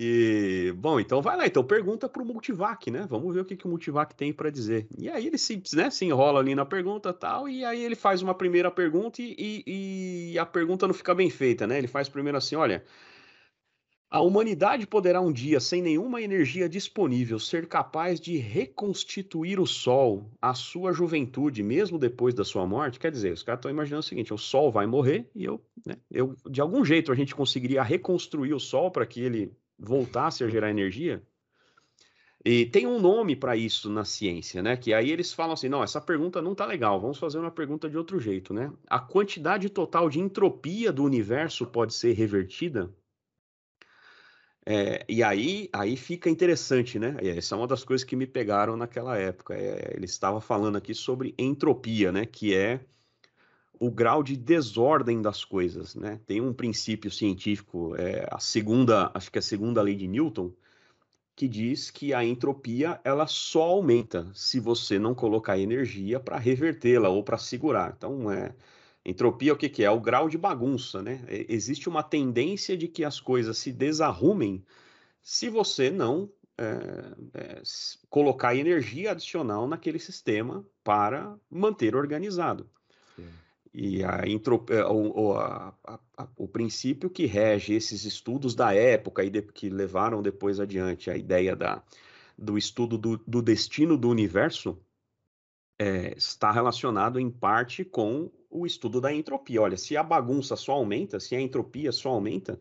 E, 0.01 0.73
bom, 0.77 0.97
então 0.97 1.21
vai 1.21 1.35
lá, 1.35 1.45
então 1.45 1.61
pergunta 1.61 2.07
para 2.07 2.23
o 2.23 2.25
Multivac, 2.25 2.89
né? 2.89 3.05
Vamos 3.09 3.33
ver 3.33 3.41
o 3.41 3.45
que, 3.45 3.57
que 3.57 3.65
o 3.65 3.69
Multivac 3.69 4.15
tem 4.15 4.31
para 4.31 4.49
dizer. 4.49 4.87
E 4.97 5.09
aí 5.09 5.27
ele 5.27 5.37
se, 5.37 5.61
né, 5.73 5.89
se 5.89 6.05
enrola 6.05 6.39
ali 6.39 6.55
na 6.55 6.65
pergunta 6.65 7.11
tal, 7.11 7.49
e 7.49 7.65
aí 7.65 7.83
ele 7.83 7.95
faz 7.95 8.21
uma 8.21 8.33
primeira 8.33 8.71
pergunta 8.71 9.21
e, 9.21 9.35
e, 9.37 10.31
e 10.31 10.39
a 10.39 10.45
pergunta 10.45 10.87
não 10.87 10.93
fica 10.93 11.13
bem 11.13 11.29
feita, 11.29 11.67
né? 11.67 11.77
Ele 11.77 11.87
faz 11.87 12.07
primeiro 12.07 12.37
assim: 12.37 12.55
olha, 12.55 12.85
a 14.11 14.21
humanidade 14.21 14.87
poderá 14.87 15.21
um 15.21 15.31
dia, 15.31 15.59
sem 15.59 15.83
nenhuma 15.83 16.19
energia 16.19 16.67
disponível, 16.67 17.37
ser 17.37 17.67
capaz 17.67 18.19
de 18.19 18.37
reconstituir 18.37 19.59
o 19.59 19.67
Sol, 19.67 20.31
a 20.41 20.55
sua 20.55 20.91
juventude, 20.91 21.61
mesmo 21.61 21.99
depois 21.99 22.33
da 22.33 22.43
sua 22.43 22.65
morte? 22.65 22.99
Quer 22.99 23.11
dizer, 23.11 23.31
os 23.31 23.43
caras 23.43 23.59
estão 23.59 23.69
imaginando 23.69 23.99
o 23.99 24.07
seguinte: 24.07 24.33
o 24.33 24.37
Sol 24.37 24.71
vai 24.71 24.87
morrer 24.87 25.29
e 25.35 25.45
eu, 25.45 25.61
né, 25.85 25.97
eu, 26.09 26.35
de 26.49 26.59
algum 26.59 26.83
jeito, 26.83 27.11
a 27.11 27.15
gente 27.15 27.35
conseguiria 27.35 27.83
reconstruir 27.83 28.53
o 28.53 28.59
Sol 28.59 28.89
para 28.89 29.05
que 29.05 29.21
ele 29.21 29.53
voltasse 29.77 30.43
a 30.43 30.49
gerar 30.49 30.71
energia? 30.71 31.21
E 32.43 32.65
tem 32.65 32.87
um 32.87 32.99
nome 32.99 33.35
para 33.35 33.55
isso 33.55 33.89
na 33.89 34.05
ciência, 34.05 34.63
né? 34.63 34.75
Que 34.75 34.91
aí 34.91 35.11
eles 35.11 35.33
falam 35.33 35.53
assim: 35.53 35.69
não, 35.69 35.83
essa 35.83 36.01
pergunta 36.01 36.41
não 36.41 36.55
tá 36.55 36.65
legal, 36.65 36.99
vamos 36.99 37.19
fazer 37.19 37.37
uma 37.37 37.51
pergunta 37.51 37.87
de 37.87 37.97
outro 37.97 38.19
jeito, 38.19 38.55
né? 38.55 38.71
A 38.87 38.99
quantidade 38.99 39.69
total 39.69 40.09
de 40.09 40.19
entropia 40.19 40.91
do 40.91 41.03
universo 41.03 41.67
pode 41.67 41.93
ser 41.93 42.13
revertida? 42.13 42.89
É, 44.65 45.05
e 45.09 45.23
aí, 45.23 45.69
aí 45.73 45.95
fica 45.97 46.29
interessante, 46.29 46.99
né? 46.99 47.15
Essa 47.21 47.55
é 47.55 47.57
uma 47.57 47.67
das 47.67 47.83
coisas 47.83 48.05
que 48.05 48.15
me 48.15 48.27
pegaram 48.27 48.77
naquela 48.77 49.17
época. 49.17 49.55
É, 49.55 49.93
ele 49.95 50.05
estava 50.05 50.39
falando 50.41 50.77
aqui 50.77 50.93
sobre 50.93 51.33
entropia, 51.37 52.11
né? 52.11 52.25
Que 52.25 52.53
é 52.55 52.81
o 53.79 53.89
grau 53.89 54.21
de 54.21 54.35
desordem 54.35 55.21
das 55.21 55.45
coisas, 55.45 55.95
né? 55.95 56.19
Tem 56.27 56.41
um 56.41 56.53
princípio 56.53 57.09
científico, 57.09 57.95
é, 57.95 58.27
a 58.29 58.39
segunda, 58.39 59.09
acho 59.13 59.31
que 59.31 59.37
é 59.37 59.39
a 59.39 59.43
segunda 59.43 59.81
lei 59.81 59.95
de 59.95 60.07
Newton, 60.07 60.51
que 61.35 61.47
diz 61.47 61.89
que 61.89 62.13
a 62.13 62.23
entropia 62.25 62.99
ela 63.03 63.25
só 63.25 63.61
aumenta 63.63 64.29
se 64.33 64.59
você 64.59 64.99
não 64.99 65.15
colocar 65.15 65.57
energia 65.57 66.19
para 66.19 66.37
revertê-la 66.37 67.07
ou 67.07 67.23
para 67.23 67.37
segurar. 67.37 67.93
Então, 67.97 68.29
é, 68.29 68.53
entropia 69.05 69.53
o 69.53 69.57
que, 69.57 69.69
que 69.69 69.83
é? 69.83 69.87
é? 69.87 69.91
O 69.91 69.99
grau 69.99 70.29
de 70.29 70.37
bagunça, 70.37 71.01
né? 71.01 71.23
Existe 71.47 71.89
uma 71.89 72.03
tendência 72.03 72.77
de 72.77 72.87
que 72.87 73.03
as 73.03 73.19
coisas 73.19 73.57
se 73.57 73.71
desarrumem 73.71 74.63
se 75.21 75.49
você 75.49 75.89
não 75.89 76.29
é, 76.57 76.73
é, 77.33 77.61
colocar 78.09 78.55
energia 78.55 79.11
adicional 79.11 79.67
naquele 79.67 79.99
sistema 79.99 80.65
para 80.83 81.35
manter 81.49 81.95
organizado. 81.95 82.69
Sim. 83.15 83.27
E 83.73 84.03
a 84.03 84.27
entropia, 84.27 84.87
o, 84.89 85.33
a, 85.37 85.73
a, 85.85 85.99
a, 86.17 86.27
o 86.35 86.47
princípio 86.47 87.09
que 87.09 87.25
rege 87.25 87.73
esses 87.73 88.03
estudos 88.03 88.55
da 88.55 88.73
época 88.73 89.23
e 89.23 89.29
de, 89.29 89.41
que 89.41 89.69
levaram 89.69 90.21
depois 90.21 90.59
adiante 90.59 91.09
a 91.09 91.15
ideia 91.15 91.55
da, 91.55 91.81
do 92.37 92.57
estudo 92.57 92.97
do, 92.97 93.17
do 93.25 93.41
destino 93.41 93.97
do 93.97 94.09
universo 94.09 94.77
é, 95.79 96.13
está 96.17 96.51
relacionado 96.51 97.19
em 97.19 97.29
parte 97.29 97.85
com 97.85 98.29
o 98.49 98.65
estudo 98.65 98.99
da 98.99 99.13
entropia. 99.13 99.61
Olha, 99.61 99.77
se 99.77 99.95
a 99.95 100.03
bagunça 100.03 100.55
só 100.55 100.73
aumenta, 100.73 101.19
se 101.19 101.35
a 101.35 101.41
entropia 101.41 101.91
só 101.91 102.09
aumenta, 102.09 102.59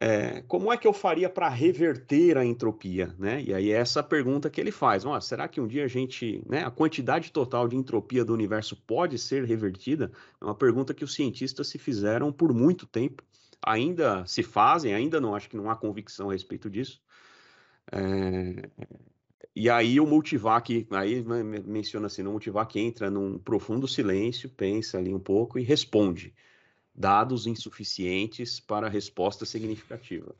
é, 0.00 0.42
como 0.48 0.72
é 0.72 0.76
que 0.76 0.86
eu 0.86 0.92
faria 0.92 1.30
para 1.30 1.48
reverter 1.48 2.36
a 2.36 2.44
entropia, 2.44 3.14
né? 3.18 3.40
E 3.42 3.54
aí 3.54 3.70
é 3.70 3.76
essa 3.76 4.02
pergunta 4.02 4.50
que 4.50 4.60
ele 4.60 4.72
faz, 4.72 5.04
oh, 5.04 5.20
será 5.20 5.46
que 5.46 5.60
um 5.60 5.68
dia 5.68 5.84
a 5.84 5.88
gente, 5.88 6.42
né, 6.48 6.64
a 6.64 6.70
quantidade 6.70 7.30
total 7.30 7.68
de 7.68 7.76
entropia 7.76 8.24
do 8.24 8.34
universo 8.34 8.76
pode 8.76 9.18
ser 9.18 9.44
revertida? 9.44 10.10
É 10.40 10.44
uma 10.44 10.54
pergunta 10.54 10.92
que 10.92 11.04
os 11.04 11.14
cientistas 11.14 11.68
se 11.68 11.78
fizeram 11.78 12.32
por 12.32 12.52
muito 12.52 12.86
tempo, 12.86 13.22
ainda 13.62 14.26
se 14.26 14.42
fazem, 14.42 14.94
ainda 14.94 15.20
não 15.20 15.34
acho 15.34 15.48
que 15.48 15.56
não 15.56 15.70
há 15.70 15.76
convicção 15.76 16.28
a 16.28 16.32
respeito 16.32 16.68
disso. 16.68 17.00
É, 17.92 18.68
e 19.54 19.70
aí 19.70 20.00
o 20.00 20.06
Multivac, 20.06 20.86
aí 20.90 21.24
menciona 21.64 22.06
assim, 22.06 22.22
o 22.22 22.32
Multivac 22.32 22.78
entra 22.78 23.10
num 23.10 23.38
profundo 23.38 23.86
silêncio, 23.86 24.48
pensa 24.48 24.98
ali 24.98 25.14
um 25.14 25.20
pouco 25.20 25.58
e 25.58 25.62
responde 25.62 26.34
dados 26.94 27.46
insuficientes 27.46 28.58
para 28.58 28.88
resposta 28.88 29.44
significativa. 29.44 30.34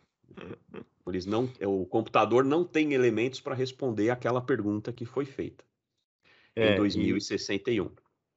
Eles 1.06 1.26
não, 1.26 1.48
é, 1.60 1.66
o 1.66 1.84
computador 1.84 2.44
não 2.44 2.64
tem 2.64 2.92
elementos 2.92 3.40
para 3.40 3.54
responder 3.54 4.10
aquela 4.10 4.40
pergunta 4.40 4.92
que 4.92 5.04
foi 5.04 5.24
feita 5.24 5.64
é, 6.56 6.72
em 6.72 6.76
2061. 6.76 7.90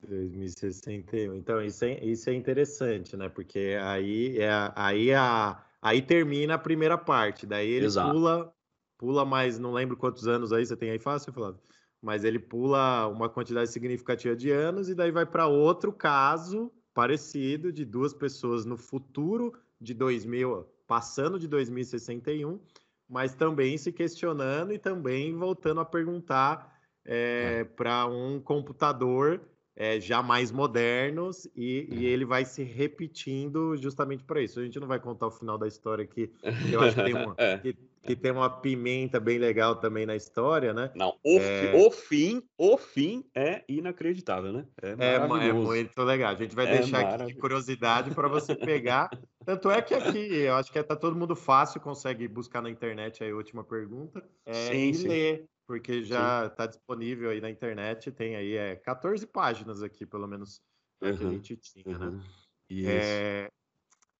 2061. 0.08 1.36
Então, 1.36 1.62
isso 1.64 1.86
é, 1.86 2.04
isso 2.04 2.30
é 2.30 2.34
interessante, 2.34 3.16
né? 3.18 3.30
Porque 3.30 3.78
aí, 3.82 4.38
é, 4.38 4.50
aí, 4.76 5.14
a, 5.14 5.64
aí 5.82 6.02
termina 6.02 6.56
a 6.56 6.60
primeira 6.60 6.98
parte. 6.98 7.46
Daí 7.46 7.70
ele 7.70 7.86
Exato. 7.86 8.12
pula, 8.12 8.54
pula 8.98 9.26
mais, 9.26 9.60
não 9.60 9.72
lembro 9.74 9.95
quantos 9.95 10.28
anos 10.28 10.52
aí 10.52 10.66
você 10.66 10.76
tem 10.76 10.91
aí 10.91 11.00
fácil, 11.00 11.34
Flávio? 11.34 11.60
Mas 12.02 12.24
ele 12.24 12.39
pula 12.39 13.08
uma 13.08 13.30
quantidade 13.30 13.72
significativa 13.72 14.36
de 14.36 14.52
anos 14.52 14.89
e 14.89 14.95
daí 14.95 15.12
vai 15.12 15.26
para 15.26 15.48
outro 15.48 15.91
caso 15.91 16.72
parecido 16.93 17.72
de 17.72 17.86
duas 17.86 18.14
pessoas 18.14 18.66
no 18.66 18.78
futuro 18.78 19.54
de 19.80 19.93
2000, 19.93 20.66
passando 20.88 21.38
de 21.38 21.48
2061, 21.48 22.60
mas 23.08 23.36
também 23.36 23.78
se 23.78 23.91
questionando 23.91 24.74
e 24.74 24.80
também 24.80 25.36
voltando 25.36 25.80
a 25.80 25.86
perguntar 25.86 26.76
é, 27.06 27.60
é. 27.60 27.64
para 27.64 28.06
um 28.08 28.39
computador 28.39 29.41
é, 29.76 30.00
já 30.00 30.24
mais 30.24 30.52
modernos 30.52 31.45
e, 31.56 31.88
e, 31.91 32.06
ele 32.08 32.26
vai 32.26 32.43
se 32.43 32.64
repetindo 32.64 33.78
justamente 33.78 34.24
para 34.24 34.41
isso. 34.41 34.60
A 34.60 34.64
gente 34.64 34.80
não 34.80 34.88
vai 34.88 35.00
contar 35.00 35.28
o 35.28 35.32
final 35.32 35.58
da 35.58 35.68
história 35.68 36.04
aqui, 36.04 36.34
eu 36.74 36.82
acho 36.82 36.95
que 36.95 37.04
tem, 37.04 37.14
uma, 37.14 37.36
é. 37.38 37.58
que, 37.60 37.78
que, 38.08 38.16
tem 38.16 38.32
uma 38.32 38.49
pimenta 38.49 39.20
bem 39.20 39.38
legal 39.38 39.76
também 39.76 40.05
na 40.05 40.16
história, 40.16 40.74
né? 40.74 40.91
Não, 40.95 41.18
o, 41.24 41.39
é... 41.39 41.76
o 41.76 41.91
fim, 41.91 42.41
o 42.58 42.78
fim 42.78 43.24
é 43.36 43.64
inacreditável, 43.68 44.51
né? 44.53 44.66
É, 44.82 44.95
é, 44.97 45.16
é 45.16 45.53
muito 45.53 46.01
legal. 46.03 46.32
A 46.32 46.36
gente 46.36 46.55
vai 46.55 46.68
é 46.68 46.80
deixar 46.80 47.01
aqui 47.01 47.34
de 47.34 47.36
curiosidade 47.36 48.14
para 48.16 48.28
você 48.28 48.55
pegar. 48.55 49.10
Tanto 49.45 49.70
é 49.70 49.82
que 49.82 49.93
aqui, 49.93 50.36
eu 50.36 50.55
acho 50.55 50.72
que 50.72 50.82
tá 50.84 50.95
todo 50.95 51.16
mundo 51.16 51.36
fácil, 51.36 51.80
consegue 51.80 52.28
buscar 52.28 52.62
na 52.62 52.70
internet 52.70 53.24
aí 53.24 53.32
a 53.32 53.36
última 53.36 53.64
pergunta 53.64 54.24
é, 54.45 54.53
sim, 54.53 54.89
e 54.89 54.93
sim. 54.93 55.08
ler 55.08 55.45
porque 55.68 56.01
já 56.01 56.45
está 56.45 56.66
disponível 56.66 57.30
aí 57.30 57.41
na 57.41 57.49
internet, 57.49 58.10
tem 58.10 58.38
aí 58.38 58.55
é, 58.55 58.78
14 58.78 59.28
páginas 59.28 59.84
aqui, 59.84 60.05
pelo 60.05 60.26
menos, 60.26 60.62
uhum. 61.01 61.18
que 61.18 61.26
a 61.26 61.30
gente 61.30 61.58
tinha, 61.58 61.97
né? 61.97 62.24
É, 62.72 63.51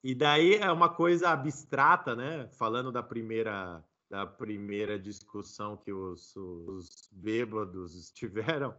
e 0.04 0.16
daí 0.16 0.56
é 0.56 0.72
uma 0.72 0.90
coisa 0.90 1.30
abstrata, 1.30 2.16
né? 2.16 2.48
Falando 2.54 2.92
da 2.92 3.04
primeira 3.04 3.84
da 4.10 4.26
primeira 4.26 4.98
discussão 4.98 5.76
que 5.76 5.92
os, 5.92 6.34
os 6.36 7.10
bêbados 7.12 8.10
tiveram, 8.16 8.74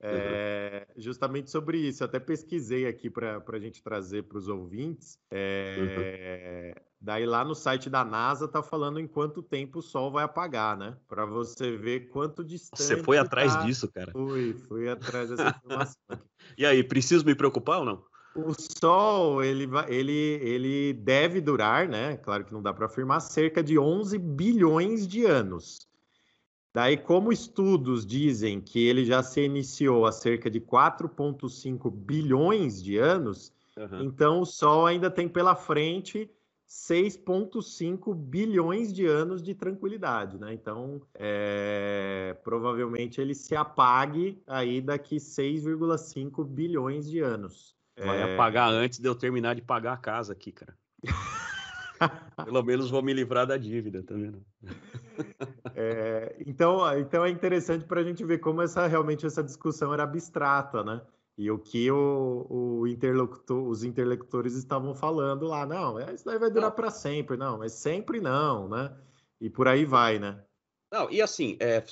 é, 0.00 0.86
uhum. 0.88 1.02
justamente 1.02 1.50
sobre 1.50 1.78
isso. 1.78 2.02
Eu 2.02 2.06
até 2.06 2.18
pesquisei 2.18 2.86
aqui 2.86 3.10
para 3.10 3.42
a 3.46 3.58
gente 3.58 3.82
trazer 3.82 4.22
para 4.22 4.38
os 4.38 4.48
ouvintes. 4.48 5.18
É, 5.30 6.74
uhum. 6.74 6.82
Daí 7.00 7.26
lá 7.26 7.44
no 7.44 7.54
site 7.54 7.90
da 7.90 8.04
NASA 8.04 8.48
tá 8.48 8.62
falando 8.62 8.98
em 8.98 9.06
quanto 9.06 9.42
tempo 9.42 9.80
o 9.80 9.82
Sol 9.82 10.10
vai 10.10 10.24
apagar, 10.24 10.76
né? 10.76 10.96
Para 11.08 11.26
você 11.26 11.76
ver 11.76 12.08
quanto 12.08 12.44
distante. 12.44 12.82
Você 12.82 12.96
foi 12.96 13.18
atrás 13.18 13.54
tá... 13.54 13.62
disso, 13.62 13.90
cara? 13.92 14.12
Fui, 14.12 14.54
fui 14.68 14.88
atrás 14.88 15.28
dessa 15.28 15.48
informação. 15.64 15.96
e 16.56 16.64
aí, 16.64 16.82
preciso 16.82 17.26
me 17.26 17.34
preocupar 17.34 17.80
ou 17.80 17.84
não? 17.84 18.04
O 18.34 18.54
Sol, 18.54 19.44
ele, 19.44 19.68
ele, 19.88 20.12
ele 20.12 20.92
deve 20.94 21.40
durar, 21.40 21.86
né? 21.88 22.16
Claro 22.16 22.44
que 22.44 22.52
não 22.52 22.62
dá 22.62 22.72
para 22.72 22.86
afirmar, 22.86 23.20
cerca 23.20 23.62
de 23.62 23.78
11 23.78 24.18
bilhões 24.18 25.06
de 25.06 25.24
anos. 25.24 25.86
Daí, 26.74 26.96
como 26.96 27.30
estudos 27.30 28.06
dizem 28.06 28.58
que 28.60 28.86
ele 28.86 29.04
já 29.04 29.22
se 29.22 29.42
iniciou 29.42 30.06
há 30.06 30.12
cerca 30.12 30.50
de 30.50 30.58
4,5 30.58 31.90
bilhões 31.90 32.82
de 32.82 32.96
anos, 32.96 33.52
uhum. 33.76 34.04
então 34.04 34.40
o 34.40 34.46
Sol 34.46 34.86
ainda 34.86 35.10
tem 35.10 35.28
pela 35.28 35.54
frente 35.54 36.30
6,5 36.66 38.14
bilhões 38.14 38.90
de 38.90 39.04
anos 39.04 39.42
de 39.42 39.54
tranquilidade, 39.54 40.38
né? 40.38 40.54
Então, 40.54 41.02
é, 41.14 42.34
provavelmente 42.42 43.20
ele 43.20 43.34
se 43.34 43.54
apague 43.54 44.42
aí 44.46 44.80
daqui 44.80 45.16
6,5 45.16 46.42
bilhões 46.42 47.10
de 47.10 47.20
anos. 47.20 47.76
Vai 48.04 48.20
é... 48.20 48.34
apagar 48.34 48.70
antes 48.70 48.98
de 48.98 49.08
eu 49.08 49.14
terminar 49.14 49.54
de 49.54 49.62
pagar 49.62 49.94
a 49.94 49.96
casa 49.96 50.32
aqui, 50.32 50.52
cara. 50.52 50.76
Pelo 52.44 52.62
menos 52.62 52.90
vou 52.90 53.02
me 53.02 53.12
livrar 53.12 53.46
da 53.46 53.56
dívida, 53.56 54.02
tá 54.02 54.14
vendo? 54.14 54.44
É, 55.74 56.36
então, 56.46 56.98
então 56.98 57.24
é 57.24 57.30
interessante 57.30 57.84
para 57.84 58.00
a 58.00 58.04
gente 58.04 58.24
ver 58.24 58.38
como 58.38 58.60
essa 58.60 58.86
realmente 58.86 59.24
essa 59.24 59.42
discussão 59.42 59.92
era 59.92 60.02
abstrata, 60.02 60.82
né? 60.82 61.00
E 61.36 61.50
o 61.50 61.58
que 61.58 61.90
o, 61.90 62.46
o 62.48 62.86
interlocutor, 62.86 63.66
os 63.66 63.84
interlocutores 63.84 64.54
estavam 64.54 64.94
falando 64.94 65.46
lá, 65.46 65.64
não, 65.64 65.98
é, 65.98 66.12
isso 66.12 66.24
daí 66.24 66.38
vai 66.38 66.50
durar 66.50 66.72
para 66.72 66.90
sempre, 66.90 67.36
não, 67.36 67.58
mas 67.58 67.72
sempre 67.72 68.20
não, 68.20 68.68
né? 68.68 68.94
E 69.40 69.48
por 69.48 69.66
aí 69.66 69.84
vai, 69.84 70.18
né? 70.18 70.42
Não, 70.90 71.10
e 71.10 71.22
assim, 71.22 71.56
é, 71.58 71.82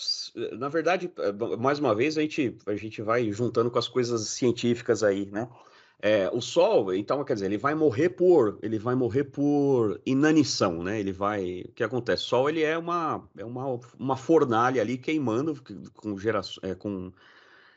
na 0.59 0.69
verdade, 0.69 1.11
é, 1.17 1.33
mais 1.57 1.79
uma 1.79 1.95
vez, 1.95 2.19
a 2.19 2.21
gente, 2.21 2.59
a 2.67 2.77
gente 2.77 3.01
vai 3.01 3.33
juntando 3.33 3.71
com 3.71 3.79
as 3.79 3.89
coisas 3.89 4.29
científicas 4.29 5.03
aí, 5.03 5.25
né? 5.31 5.49
É, 6.03 6.31
o 6.33 6.41
Sol, 6.41 6.95
então, 6.95 7.23
quer 7.25 7.35
dizer, 7.35 7.47
ele 7.47 7.59
vai 7.59 7.75
morrer 7.75 8.09
por, 8.11 8.59
ele 8.63 8.79
vai 8.79 8.95
morrer 8.95 9.25
por 9.25 10.01
inanição, 10.07 10.83
né? 10.83 10.99
Ele 10.99 11.13
vai, 11.13 11.63
o 11.69 11.73
que 11.73 11.85
acontece? 11.85 12.25
O 12.25 12.27
Sol, 12.27 12.49
ele 12.49 12.63
é 12.63 12.79
uma, 12.79 13.29
é 13.37 13.45
uma, 13.45 13.79
uma 13.99 14.17
fornalha 14.17 14.81
ali 14.81 14.97
queimando 14.97 15.63
com 15.95 16.19
geração, 16.19 16.63
é, 16.63 16.75
com 16.75 17.13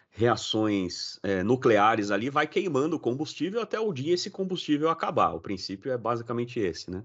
reações 0.09 1.19
é, 1.23 1.43
nucleares 1.43 2.11
ali, 2.11 2.29
vai 2.29 2.47
queimando 2.47 2.99
combustível 2.99 3.61
até 3.61 3.79
o 3.79 3.91
dia 3.91 4.13
esse 4.13 4.29
combustível 4.29 4.89
acabar. 4.89 5.33
O 5.33 5.41
princípio 5.41 5.91
é 5.91 5.97
basicamente 5.97 6.59
esse, 6.59 6.89
né? 6.89 7.03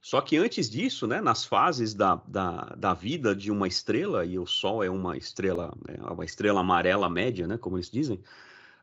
Só 0.00 0.20
que 0.20 0.36
antes 0.36 0.68
disso, 0.68 1.06
né, 1.06 1.18
nas 1.22 1.46
fases 1.46 1.94
da, 1.94 2.16
da, 2.28 2.74
da 2.76 2.92
vida 2.92 3.34
de 3.34 3.50
uma 3.50 3.66
estrela, 3.66 4.22
e 4.26 4.38
o 4.38 4.46
Sol 4.46 4.84
é 4.84 4.90
uma 4.90 5.16
estrela, 5.16 5.72
é 5.88 6.12
uma 6.12 6.26
estrela 6.26 6.60
amarela 6.60 7.08
média, 7.08 7.46
né, 7.46 7.56
como 7.56 7.76
eles 7.76 7.90
dizem, 7.90 8.20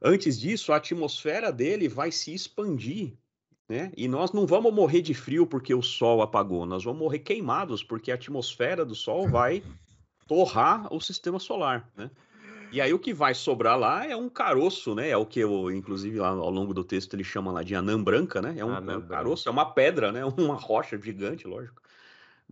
Antes 0.02 0.40
disso, 0.40 0.74
a 0.74 0.78
atmosfera 0.78 1.52
dele 1.52 1.88
vai 1.88 2.12
se 2.12 2.34
expandir, 2.34 3.14
né? 3.70 3.92
E 3.96 4.08
nós 4.08 4.32
não 4.32 4.48
vamos 4.48 4.74
morrer 4.74 5.02
de 5.02 5.14
frio 5.14 5.46
porque 5.46 5.74
o 5.74 5.82
Sol 5.82 6.22
apagou, 6.22 6.66
nós 6.66 6.84
vamos 6.84 7.00
morrer 7.00 7.20
queimados 7.20 7.84
porque 7.84 8.12
a 8.12 8.16
atmosfera 8.16 8.84
do 8.84 8.96
Sol 8.96 9.28
vai 9.28 9.64
torrar 10.28 10.92
o 10.92 11.00
sistema 11.00 11.40
solar, 11.40 11.92
né? 11.96 12.10
E 12.72 12.80
aí 12.80 12.94
o 12.94 13.00
que 13.00 13.14
vai 13.14 13.36
sobrar 13.36 13.78
lá 13.78 14.06
é 14.08 14.16
um 14.16 14.30
caroço, 14.30 14.96
né? 14.96 15.10
É 15.10 15.18
o 15.18 15.26
que 15.26 15.42
eu, 15.42 15.70
inclusive, 15.70 16.18
lá 16.18 16.30
ao 16.30 16.50
longo 16.50 16.74
do 16.74 16.86
texto 16.86 17.14
ele 17.14 17.24
chama 17.24 17.52
lá 17.52 17.64
de 17.64 17.76
anã 17.76 18.02
branca, 18.02 18.42
né? 18.42 18.56
É 18.58 18.64
um, 18.64 18.74
é 18.74 18.98
um 18.98 19.02
caroço, 19.02 19.50
é 19.50 19.52
uma 19.52 19.66
pedra, 19.74 20.12
né? 20.12 20.24
Uma 20.38 20.56
rocha 20.56 20.98
gigante, 20.98 21.46
lógico. 21.46 21.82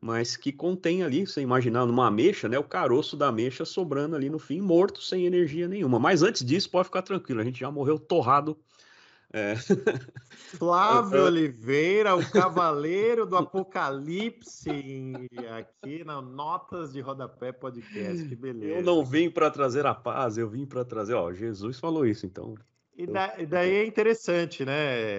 Mas 0.01 0.37
que 0.37 0.51
contém 0.51 1.03
ali, 1.03 1.25
você 1.25 1.41
imaginar 1.41 1.85
numa 1.85 2.07
ameixa, 2.07 2.47
né, 2.47 2.57
o 2.57 2.63
caroço 2.63 3.17
da 3.17 3.27
ameixa 3.27 3.65
sobrando 3.65 4.15
ali 4.15 4.29
no 4.29 4.39
fim, 4.39 4.61
morto, 4.61 5.01
sem 5.01 5.25
energia 5.25 5.67
nenhuma. 5.67 5.99
Mas 5.99 6.23
antes 6.23 6.43
disso, 6.43 6.69
pode 6.69 6.85
ficar 6.85 7.01
tranquilo, 7.01 7.41
a 7.41 7.43
gente 7.43 7.59
já 7.59 7.69
morreu 7.69 7.99
torrado. 7.99 8.57
É. 9.31 9.55
Flávio 10.57 11.25
Oliveira, 11.25 12.15
o 12.15 12.31
cavaleiro 12.31 13.25
do 13.27 13.37
apocalipse, 13.37 14.71
aqui 15.55 16.03
na 16.03 16.21
Notas 16.21 16.91
de 16.93 16.99
Rodapé 16.99 17.51
Podcast, 17.51 18.27
que 18.27 18.35
beleza. 18.35 18.79
Eu 18.79 18.83
não 18.83 19.05
vim 19.05 19.29
para 19.29 19.51
trazer 19.51 19.85
a 19.85 19.93
paz, 19.93 20.37
eu 20.37 20.49
vim 20.49 20.65
para 20.65 20.83
trazer, 20.83 21.13
ó, 21.13 21.31
Jesus 21.31 21.77
falou 21.77 22.07
isso, 22.07 22.25
então 22.25 22.55
e, 22.99 23.07
da, 23.07 23.39
e, 23.39 23.45
daí 23.45 23.75
é 23.75 23.85
interessante, 23.85 24.65
né? 24.65 24.73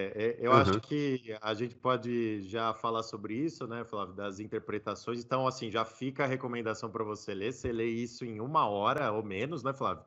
É, 0.09 0.37
eu 0.39 0.51
uhum. 0.51 0.59
acho 0.59 0.81
que 0.83 1.35
a 1.41 1.55
gente 1.55 1.74
pode 1.74 2.43
já 2.43 2.74
falar 2.74 3.03
sobre 3.03 3.33
isso, 3.33 3.66
né, 3.66 3.87
Flávio, 3.87 4.14
das 4.14 4.39
interpretações. 4.39 5.24
Então, 5.24 5.47
assim, 5.47 5.70
já 5.70 5.83
fica 5.83 6.24
a 6.24 6.26
recomendação 6.26 6.91
para 6.91 7.03
você 7.03 7.33
ler. 7.33 7.55
Você 7.55 7.72
lê 7.72 7.87
isso 7.87 8.22
em 8.22 8.39
uma 8.39 8.68
hora 8.68 9.11
ou 9.12 9.22
menos, 9.22 9.62
né, 9.62 9.72
Flávio? 9.72 10.05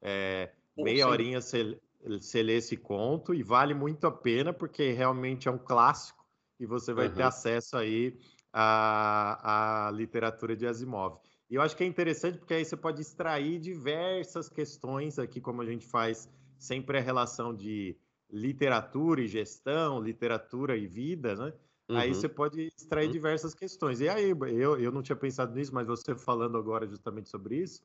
É, 0.00 0.52
meia 0.76 1.06
sim. 1.06 1.10
horinha 1.10 1.40
você, 1.40 1.80
você 2.06 2.40
lê 2.40 2.58
esse 2.58 2.76
conto 2.76 3.34
e 3.34 3.42
vale 3.42 3.74
muito 3.74 4.06
a 4.06 4.12
pena 4.12 4.52
porque 4.52 4.92
realmente 4.92 5.48
é 5.48 5.50
um 5.50 5.58
clássico 5.58 6.24
e 6.60 6.66
você 6.66 6.92
vai 6.92 7.08
uhum. 7.08 7.14
ter 7.14 7.24
acesso 7.24 7.76
aí 7.76 8.16
à, 8.52 9.88
à 9.88 9.90
literatura 9.90 10.56
de 10.56 10.68
Asimov. 10.68 11.18
E 11.50 11.56
eu 11.56 11.62
acho 11.62 11.76
que 11.76 11.82
é 11.82 11.86
interessante 11.86 12.38
porque 12.38 12.54
aí 12.54 12.64
você 12.64 12.76
pode 12.76 13.02
extrair 13.02 13.58
diversas 13.58 14.48
questões 14.48 15.18
aqui, 15.18 15.40
como 15.40 15.62
a 15.62 15.66
gente 15.66 15.84
faz 15.84 16.28
sempre 16.58 16.98
a 16.98 17.00
relação 17.00 17.54
de 17.54 17.96
literatura 18.30 19.22
e 19.22 19.28
gestão, 19.28 20.00
literatura 20.00 20.76
e 20.76 20.86
vida, 20.86 21.34
né? 21.34 21.52
Uhum. 21.88 21.96
Aí 21.96 22.14
você 22.14 22.28
pode 22.28 22.72
extrair 22.76 23.06
uhum. 23.06 23.12
diversas 23.12 23.54
questões. 23.54 24.00
E 24.00 24.08
aí, 24.08 24.30
eu, 24.30 24.78
eu 24.78 24.92
não 24.92 25.02
tinha 25.02 25.16
pensado 25.16 25.54
nisso, 25.54 25.74
mas 25.74 25.86
você 25.86 26.14
falando 26.14 26.58
agora 26.58 26.86
justamente 26.86 27.30
sobre 27.30 27.56
isso, 27.56 27.82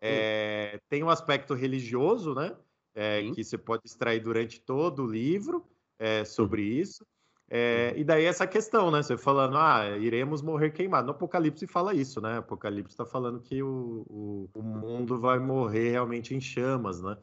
é, 0.00 0.78
tem 0.90 1.02
um 1.02 1.08
aspecto 1.08 1.54
religioso, 1.54 2.34
né? 2.34 2.54
É, 2.94 3.30
que 3.30 3.44
você 3.44 3.58
pode 3.58 3.82
extrair 3.84 4.20
durante 4.20 4.58
todo 4.60 5.04
o 5.04 5.06
livro 5.06 5.66
é, 5.98 6.24
sobre 6.24 6.62
uhum. 6.62 6.80
isso. 6.80 7.06
É, 7.48 7.94
e 7.96 8.02
daí 8.02 8.24
essa 8.24 8.46
questão, 8.46 8.90
né? 8.90 9.02
Você 9.02 9.16
falando, 9.16 9.56
ah, 9.56 9.96
iremos 9.98 10.42
morrer 10.42 10.70
queimados. 10.70 11.06
No 11.06 11.12
Apocalipse 11.12 11.66
fala 11.66 11.94
isso, 11.94 12.20
né? 12.20 12.38
Apocalipse 12.38 12.92
está 12.92 13.04
falando 13.04 13.40
que 13.40 13.62
o, 13.62 14.04
o, 14.08 14.50
o, 14.52 14.62
mundo 14.62 15.20
vai 15.20 15.38
morrer 15.38 15.90
realmente 15.90 16.34
em 16.34 16.40
chamas, 16.40 17.00
né? 17.00 17.16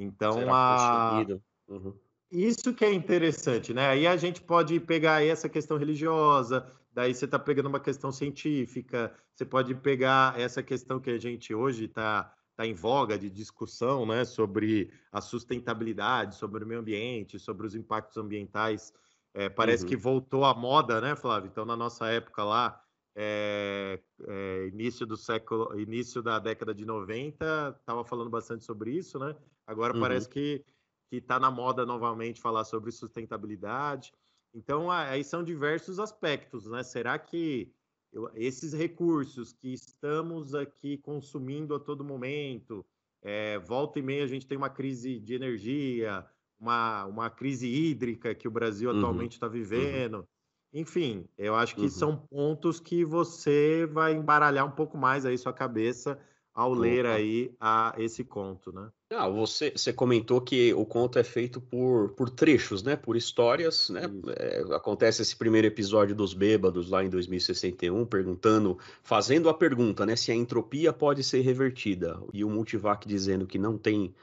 Então, 0.00 0.52
a... 0.52 1.24
Uhum. 1.68 1.94
isso 2.32 2.72
que 2.72 2.84
é 2.84 2.92
interessante, 2.92 3.74
né? 3.74 3.86
Aí 3.88 4.06
a 4.06 4.16
gente 4.16 4.40
pode 4.40 4.80
pegar 4.80 5.22
essa 5.22 5.48
questão 5.48 5.76
religiosa, 5.76 6.66
daí 6.90 7.14
você 7.14 7.26
está 7.26 7.38
pegando 7.38 7.68
uma 7.68 7.78
questão 7.78 8.10
científica, 8.10 9.12
você 9.34 9.44
pode 9.44 9.74
pegar 9.74 10.40
essa 10.40 10.62
questão 10.62 10.98
que 10.98 11.10
a 11.10 11.18
gente 11.18 11.54
hoje 11.54 11.84
está 11.84 12.34
tá 12.56 12.66
em 12.66 12.72
voga 12.72 13.18
de 13.18 13.28
discussão, 13.28 14.06
né? 14.06 14.24
Sobre 14.24 14.90
a 15.12 15.20
sustentabilidade, 15.20 16.34
sobre 16.36 16.64
o 16.64 16.66
meio 16.66 16.80
ambiente, 16.80 17.38
sobre 17.38 17.66
os 17.66 17.74
impactos 17.74 18.16
ambientais. 18.16 18.94
É, 19.34 19.50
parece 19.50 19.84
uhum. 19.84 19.90
que 19.90 19.96
voltou 19.96 20.44
à 20.46 20.54
moda, 20.54 21.00
né, 21.00 21.14
Flávio? 21.14 21.48
Então, 21.52 21.66
na 21.66 21.76
nossa 21.76 22.06
época 22.08 22.42
lá, 22.42 22.82
é, 23.16 24.00
é, 24.26 24.66
início 24.72 25.06
do 25.06 25.16
século, 25.16 25.78
início 25.78 26.22
da 26.22 26.38
década 26.38 26.74
de 26.74 26.84
90, 26.84 27.76
estava 27.80 28.04
falando 28.04 28.30
bastante 28.30 28.64
sobre 28.64 28.92
isso, 28.92 29.18
né? 29.18 29.34
Agora 29.66 29.94
uhum. 29.94 30.00
parece 30.00 30.28
que 30.28 30.64
que 31.10 31.16
está 31.16 31.40
na 31.40 31.50
moda 31.50 31.84
novamente 31.84 32.40
falar 32.40 32.64
sobre 32.64 32.92
sustentabilidade. 32.92 34.12
Então 34.54 34.90
aí 34.90 35.24
são 35.24 35.42
diversos 35.42 35.98
aspectos, 35.98 36.66
né? 36.66 36.84
Será 36.84 37.18
que 37.18 37.72
eu, 38.12 38.30
esses 38.34 38.72
recursos 38.72 39.52
que 39.52 39.72
estamos 39.72 40.54
aqui 40.54 40.96
consumindo 40.98 41.74
a 41.74 41.80
todo 41.80 42.04
momento, 42.04 42.84
é, 43.22 43.58
volta 43.58 43.98
e 43.98 44.02
meia 44.02 44.24
a 44.24 44.28
gente 44.28 44.46
tem 44.46 44.56
uma 44.56 44.70
crise 44.70 45.18
de 45.18 45.34
energia, 45.34 46.24
uma, 46.58 47.06
uma 47.06 47.30
crise 47.30 47.66
hídrica 47.66 48.34
que 48.34 48.46
o 48.46 48.50
Brasil 48.50 48.90
uhum. 48.90 48.98
atualmente 48.98 49.32
está 49.32 49.46
uhum. 49.46 49.52
vivendo. 49.52 50.14
Uhum. 50.18 50.24
Enfim, 50.72 51.26
eu 51.36 51.54
acho 51.54 51.74
que 51.74 51.82
uhum. 51.82 51.88
são 51.88 52.16
pontos 52.16 52.78
que 52.78 53.04
você 53.04 53.86
vai 53.86 54.12
embaralhar 54.12 54.64
um 54.66 54.70
pouco 54.70 54.96
mais 54.96 55.26
aí 55.26 55.36
sua 55.36 55.52
cabeça 55.52 56.18
ao 56.54 56.72
ler 56.74 57.06
aí 57.06 57.54
a, 57.60 57.94
esse 57.96 58.24
conto, 58.24 58.72
né? 58.72 58.90
Ah, 59.12 59.28
você, 59.28 59.72
você 59.74 59.92
comentou 59.92 60.40
que 60.40 60.74
o 60.74 60.84
conto 60.84 61.18
é 61.18 61.24
feito 61.24 61.60
por, 61.60 62.10
por 62.10 62.28
trechos, 62.28 62.82
né? 62.82 62.96
Por 62.96 63.16
histórias, 63.16 63.88
né? 63.88 64.02
É, 64.36 64.62
acontece 64.74 65.22
esse 65.22 65.34
primeiro 65.34 65.66
episódio 65.66 66.14
dos 66.14 66.34
bêbados 66.34 66.90
lá 66.90 67.04
em 67.04 67.08
2061, 67.08 68.04
perguntando, 68.04 68.78
fazendo 69.02 69.48
a 69.48 69.54
pergunta, 69.54 70.04
né? 70.04 70.14
Se 70.16 70.30
a 70.30 70.34
entropia 70.34 70.92
pode 70.92 71.24
ser 71.24 71.40
revertida. 71.40 72.20
E 72.32 72.44
o 72.44 72.50
Multivac 72.50 73.06
dizendo 73.08 73.46
que 73.46 73.58
não 73.58 73.78
tem, 73.78 74.14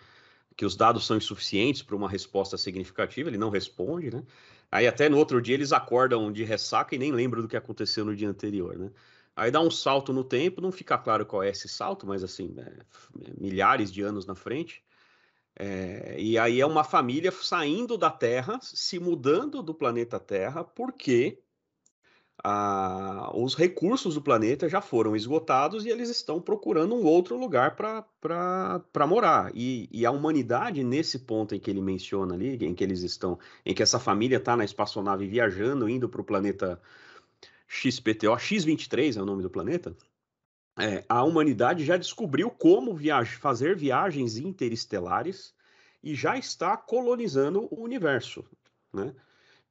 que 0.56 0.66
os 0.66 0.76
dados 0.76 1.06
são 1.06 1.18
insuficientes 1.18 1.82
para 1.82 1.95
uma 1.95 2.10
resposta 2.10 2.58
significativa, 2.58 3.30
ele 3.30 3.38
não 3.38 3.50
responde, 3.50 4.12
né? 4.12 4.24
Aí 4.72 4.88
até 4.88 5.07
no 5.09 5.18
outro 5.18 5.41
dia 5.41 5.55
eles 5.55 5.72
acordam 5.72 6.32
de 6.32 6.43
ressaca 6.43 6.95
e 6.95 6.97
nem 6.99 7.11
lembram 7.11 7.41
do 7.41 7.47
que 7.47 7.57
aconteceu 7.57 8.03
no 8.05 8.15
dia 8.15 8.30
anterior, 8.30 8.78
né? 8.78 8.91
Aí 9.36 9.51
dá 9.51 9.61
um 9.61 9.70
salto 9.70 10.11
no 10.11 10.24
tempo, 10.24 10.61
não 10.61 10.72
fica 10.72 10.97
claro 10.97 11.26
qual 11.26 11.43
é 11.43 11.49
esse 11.49 11.70
salto, 11.70 12.07
mas 12.07 12.24
assim, 12.24 12.55
é, 12.57 12.74
milhares 13.39 13.91
de 13.91 14.01
anos 14.01 14.26
na 14.26 14.34
frente. 14.34 14.84
É, 15.59 16.15
e 16.20 16.38
aí 16.38 16.59
é 16.59 16.65
uma 16.65 16.84
família 16.84 17.32
saindo 17.32 17.97
da 17.97 18.09
Terra, 18.09 18.59
se 18.61 18.99
mudando 18.99 19.61
do 19.61 19.74
planeta 19.74 20.20
Terra, 20.20 20.63
porque 20.63 21.39
a, 22.43 23.31
os 23.33 23.55
recursos 23.55 24.15
do 24.15 24.21
planeta 24.21 24.69
já 24.69 24.79
foram 24.81 25.15
esgotados 25.15 25.85
e 25.85 25.89
eles 25.89 26.09
estão 26.09 26.39
procurando 26.39 26.95
um 26.95 27.03
outro 27.03 27.38
lugar 27.38 27.75
para 27.75 29.07
morar. 29.07 29.51
E, 29.55 29.89
e, 29.91 30.05
a 30.05 30.11
humanidade, 30.11 30.83
nesse 30.83 31.19
ponto 31.19 31.55
em 31.55 31.59
que 31.59 31.69
ele 31.69 31.81
menciona 31.81 32.35
ali, 32.35 32.55
em 32.63 32.75
que 32.75 32.83
eles 32.83 33.01
estão, 33.01 33.39
em 33.65 33.73
que 33.73 33.81
essa 33.81 33.99
família 33.99 34.38
está 34.38 34.55
na 34.55 34.63
espaçonave 34.63 35.27
viajando, 35.27 35.89
indo 35.89 36.07
para 36.07 36.21
o 36.21 36.23
planeta 36.23 36.79
XPTO, 37.67 38.35
X23 38.35 39.17
é 39.17 39.21
o 39.21 39.25
nome 39.25 39.41
do 39.41 39.49
planeta. 39.49 39.95
É, 40.79 41.03
a 41.09 41.23
humanidade 41.23 41.83
já 41.83 41.97
descobriu 41.97 42.51
como 42.51 42.93
viaja, 42.93 43.39
fazer 43.39 43.75
viagens 43.75 44.38
interestelares 44.38 45.55
e 46.03 46.13
já 46.13 46.38
está 46.38 46.77
colonizando 46.77 47.67
o 47.71 47.81
universo, 47.81 48.45
né? 48.93 49.13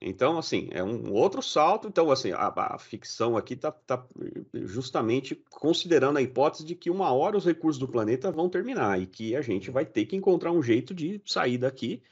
Então, 0.00 0.36
assim, 0.38 0.68
é 0.72 0.82
um 0.82 1.12
outro 1.12 1.42
salto. 1.42 1.88
Então, 1.88 2.10
assim, 2.10 2.32
a, 2.32 2.52
a 2.54 2.78
ficção 2.78 3.36
aqui 3.36 3.54
está 3.54 3.72
tá 3.72 4.04
justamente 4.52 5.34
considerando 5.50 6.18
a 6.18 6.22
hipótese 6.22 6.64
de 6.64 6.74
que 6.74 6.90
uma 6.90 7.12
hora 7.12 7.36
os 7.36 7.46
recursos 7.46 7.78
do 7.80 7.88
planeta 7.88 8.30
vão 8.30 8.48
terminar 8.48 9.00
e 9.00 9.06
que 9.06 9.34
a 9.34 9.40
gente 9.40 9.70
vai 9.70 9.86
ter 9.86 10.04
que 10.04 10.16
encontrar 10.16 10.52
um 10.52 10.62
jeito 10.62 10.92
de 10.94 11.20
sair 11.24 11.58
daqui. 11.58 12.02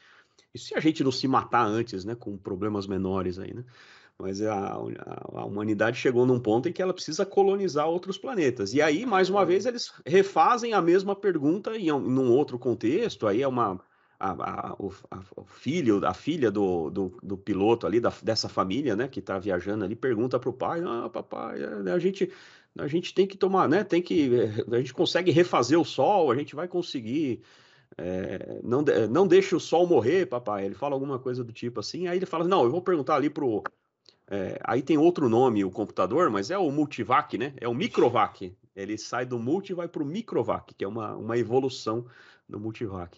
E 0.53 0.57
se 0.59 0.73
a 0.73 0.79
gente 0.79 1.03
não 1.03 1.11
se 1.11 1.27
matar 1.27 1.65
antes, 1.65 2.03
né, 2.05 2.15
com 2.15 2.37
problemas 2.37 2.87
menores 2.87 3.37
aí, 3.37 3.53
né? 3.53 3.63
Mas 4.17 4.41
a, 4.41 4.53
a, 4.55 5.41
a, 5.41 5.45
humanidade 5.45 5.97
chegou 5.97 6.25
num 6.25 6.39
ponto 6.39 6.69
em 6.69 6.71
que 6.71 6.81
ela 6.81 6.93
precisa 6.93 7.25
colonizar 7.25 7.87
outros 7.87 8.17
planetas. 8.17 8.73
E 8.73 8.81
aí, 8.81 9.05
mais 9.05 9.29
uma 9.29 9.45
vez, 9.45 9.65
eles 9.65 9.91
refazem 10.05 10.71
a 10.71 10.81
mesma 10.81 11.13
pergunta 11.13 11.75
em, 11.75 11.87
em 11.87 11.91
um 11.91 12.31
outro 12.31 12.57
contexto. 12.57 13.27
Aí 13.27 13.41
é 13.41 13.47
uma 13.47 13.81
a, 14.31 14.69
a, 14.69 14.73
o, 14.73 14.91
o, 15.35 15.45
filho, 15.45 16.05
a 16.05 16.13
filha 16.13 16.49
do, 16.49 16.89
do, 16.89 17.17
do 17.21 17.37
piloto 17.37 17.85
ali, 17.85 17.99
da, 17.99 18.11
dessa 18.21 18.49
família, 18.49 18.95
né, 18.95 19.07
que 19.07 19.19
está 19.19 19.37
viajando 19.37 19.83
ali, 19.83 19.95
pergunta 19.95 20.39
para 20.39 20.49
o 20.49 20.53
pai, 20.53 20.81
ah, 20.85 21.09
papai, 21.09 21.61
é, 21.61 21.91
a 21.91 21.99
gente, 21.99 22.31
a 22.77 22.87
gente 22.87 23.13
tem 23.13 23.27
que 23.27 23.37
tomar, 23.37 23.69
né, 23.69 23.83
tem 23.83 24.01
que, 24.01 24.31
a 24.71 24.77
gente 24.77 24.93
consegue 24.93 25.31
refazer 25.31 25.79
o 25.79 25.85
sol, 25.85 26.31
a 26.31 26.35
gente 26.35 26.55
vai 26.55 26.67
conseguir, 26.67 27.41
é, 27.97 28.59
não, 28.63 28.83
não 29.09 29.27
deixe 29.27 29.55
o 29.55 29.59
sol 29.59 29.85
morrer, 29.87 30.25
papai, 30.25 30.65
ele 30.65 30.75
fala 30.75 30.95
alguma 30.95 31.19
coisa 31.19 31.43
do 31.43 31.53
tipo 31.53 31.79
assim, 31.79 32.07
aí 32.07 32.17
ele 32.17 32.25
fala, 32.25 32.47
não, 32.47 32.63
eu 32.63 32.71
vou 32.71 32.81
perguntar 32.81 33.15
ali 33.15 33.29
pro, 33.29 33.63
é, 34.27 34.59
aí 34.63 34.81
tem 34.81 34.97
outro 34.97 35.29
nome, 35.29 35.63
o 35.63 35.71
computador, 35.71 36.29
mas 36.29 36.49
é 36.49 36.57
o 36.57 36.71
Multivac, 36.71 37.37
né, 37.37 37.53
é 37.57 37.67
o 37.67 37.73
Microvac, 37.73 38.55
ele 38.75 38.97
sai 38.97 39.25
do 39.25 39.39
Multi 39.39 39.71
e 39.71 39.75
vai 39.75 39.87
para 39.87 40.03
o 40.03 40.05
Microvac, 40.05 40.73
que 40.73 40.83
é 40.83 40.87
uma, 40.87 41.15
uma 41.15 41.37
evolução 41.37 42.05
do 42.47 42.59
Multivac. 42.59 43.17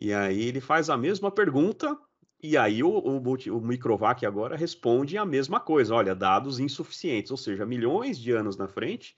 E 0.00 0.14
aí 0.14 0.44
ele 0.44 0.60
faz 0.60 0.88
a 0.88 0.96
mesma 0.96 1.30
pergunta, 1.30 1.96
e 2.42 2.56
aí 2.56 2.82
o, 2.82 2.88
o, 2.88 3.18
o 3.18 3.60
Microvac 3.60 4.24
agora 4.24 4.56
responde 4.56 5.18
a 5.18 5.26
mesma 5.26 5.60
coisa: 5.60 5.94
olha, 5.94 6.14
dados 6.14 6.58
insuficientes, 6.58 7.30
ou 7.30 7.36
seja, 7.36 7.66
milhões 7.66 8.18
de 8.18 8.32
anos 8.32 8.56
na 8.56 8.66
frente, 8.66 9.14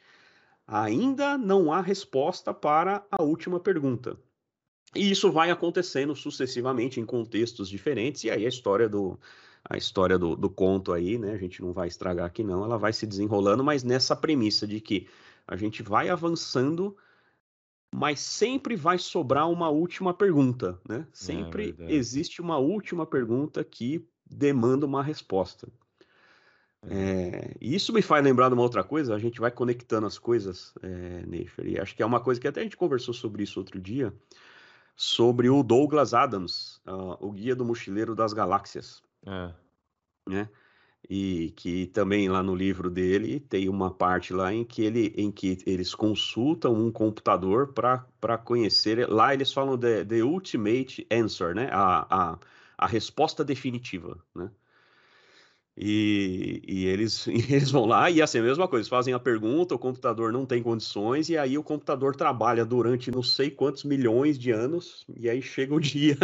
ainda 0.67 1.39
não 1.39 1.73
há 1.73 1.81
resposta 1.81 2.53
para 2.53 3.07
a 3.11 3.23
última 3.23 3.61
pergunta. 3.61 4.19
E 4.95 5.11
isso 5.11 5.31
vai 5.31 5.51
acontecendo 5.51 6.15
sucessivamente 6.15 7.01
em 7.01 7.07
contextos 7.07 7.69
diferentes, 7.69 8.25
e 8.25 8.31
aí 8.31 8.45
a 8.45 8.49
história 8.49 8.89
do, 8.89 9.19
a 9.65 9.77
história 9.77 10.19
do, 10.19 10.37
do, 10.37 10.51
conto 10.51 10.93
aí, 10.93 11.17
né? 11.17 11.33
A 11.33 11.39
gente 11.39 11.63
não 11.63 11.73
vai 11.73 11.89
estragar 11.89 12.27
aqui, 12.27 12.43
não, 12.43 12.65
ela 12.65 12.77
vai 12.77 12.93
se 12.93 13.07
desenrolando, 13.07 13.63
mas 13.63 13.85
nessa 13.85 14.17
premissa 14.17 14.67
de 14.67 14.81
que 14.81 15.09
a 15.47 15.57
gente 15.57 15.83
vai 15.83 16.09
avançando 16.09 16.97
mas 17.95 18.21
sempre 18.21 18.75
vai 18.75 18.97
sobrar 18.99 19.51
uma 19.51 19.69
última 19.69 20.15
pergunta, 20.15 20.81
né? 20.89 21.07
Sempre 21.13 21.77
é 21.79 21.93
existe 21.93 22.41
uma 22.41 22.57
última 22.57 23.07
pergunta 23.07 23.63
que 23.63 24.07
demanda 24.25 24.87
uma 24.87 25.03
resposta. 25.03 25.69
É, 26.89 27.55
e 27.61 27.75
isso 27.75 27.93
me 27.93 28.03
faz 28.03 28.25
lembrar 28.25 28.49
de 28.49 28.55
uma 28.55 28.63
outra 28.63 28.83
coisa, 28.83 29.15
a 29.15 29.19
gente 29.19 29.39
vai 29.39 29.53
conectando 29.53 30.07
as 30.07 30.19
coisas, 30.19 30.75
é, 30.83 31.25
Neifer, 31.27 31.67
e 31.67 31.79
acho 31.79 31.95
que 31.95 32.03
é 32.03 32.07
uma 32.07 32.19
coisa 32.19 32.41
que 32.41 32.49
até 32.49 32.61
a 32.61 32.65
gente 32.65 32.77
conversou 32.77 33.15
sobre 33.15 33.45
isso 33.45 33.61
outro 33.61 33.81
dia, 33.81 34.13
sobre 34.97 35.49
o 35.49 35.63
Douglas 35.63 36.13
Adams, 36.13 36.81
uh, 36.87 37.17
o 37.21 37.31
Guia 37.31 37.55
do 37.55 37.65
Mochileiro 37.65 38.17
das 38.17 38.33
Galáxias. 38.33 39.03
É. 39.25 39.55
Né? 40.29 40.49
E 41.11 41.53
que 41.57 41.87
também 41.89 42.29
lá 42.29 42.43
no 42.43 42.55
livro 42.55 42.89
dele 42.89 43.41
tem 43.41 43.69
uma 43.69 43.91
parte 43.93 44.33
lá 44.33 44.53
em 44.53 44.65
que, 44.65 44.83
ele, 44.83 45.13
em 45.17 45.31
que 45.31 45.59
eles 45.67 45.95
consultam 45.95 46.75
um 46.75 46.91
computador 46.91 47.73
para 47.73 48.39
conhecer. 48.39 49.09
Lá 49.09 49.35
eles 49.35 49.53
falam 49.53 49.77
de 49.77 50.05
the 50.05 50.23
ultimate 50.23 51.07
answer, 51.11 51.55
né? 51.55 51.69
A, 51.73 52.07
a, 52.33 52.39
a 52.79 52.87
resposta 52.87 53.45
definitiva, 53.45 54.19
né? 54.35 54.51
E, 55.77 56.61
e 56.69 56.87
eles, 56.87 57.27
eles 57.29 57.71
vão 57.71 57.87
lá 57.87 58.11
e 58.11 58.21
assim, 58.21 58.39
a 58.39 58.43
mesma 58.43 58.69
coisa, 58.69 58.89
fazem 58.89 59.15
a 59.15 59.19
pergunta, 59.19 59.75
o 59.75 59.79
computador 59.79 60.31
não 60.33 60.45
tem 60.45 60.63
condições, 60.63 61.31
e 61.31 61.39
aí 61.39 61.57
o 61.57 61.63
computador 61.63 62.15
trabalha 62.15 62.65
durante 62.65 63.11
não 63.11 63.23
sei 63.23 63.51
quantos 63.51 63.85
milhões 63.85 64.39
de 64.39 64.51
anos, 64.51 65.07
e 65.17 65.31
aí 65.31 65.41
chega 65.41 65.75
o 65.75 65.81
dia, 65.81 66.17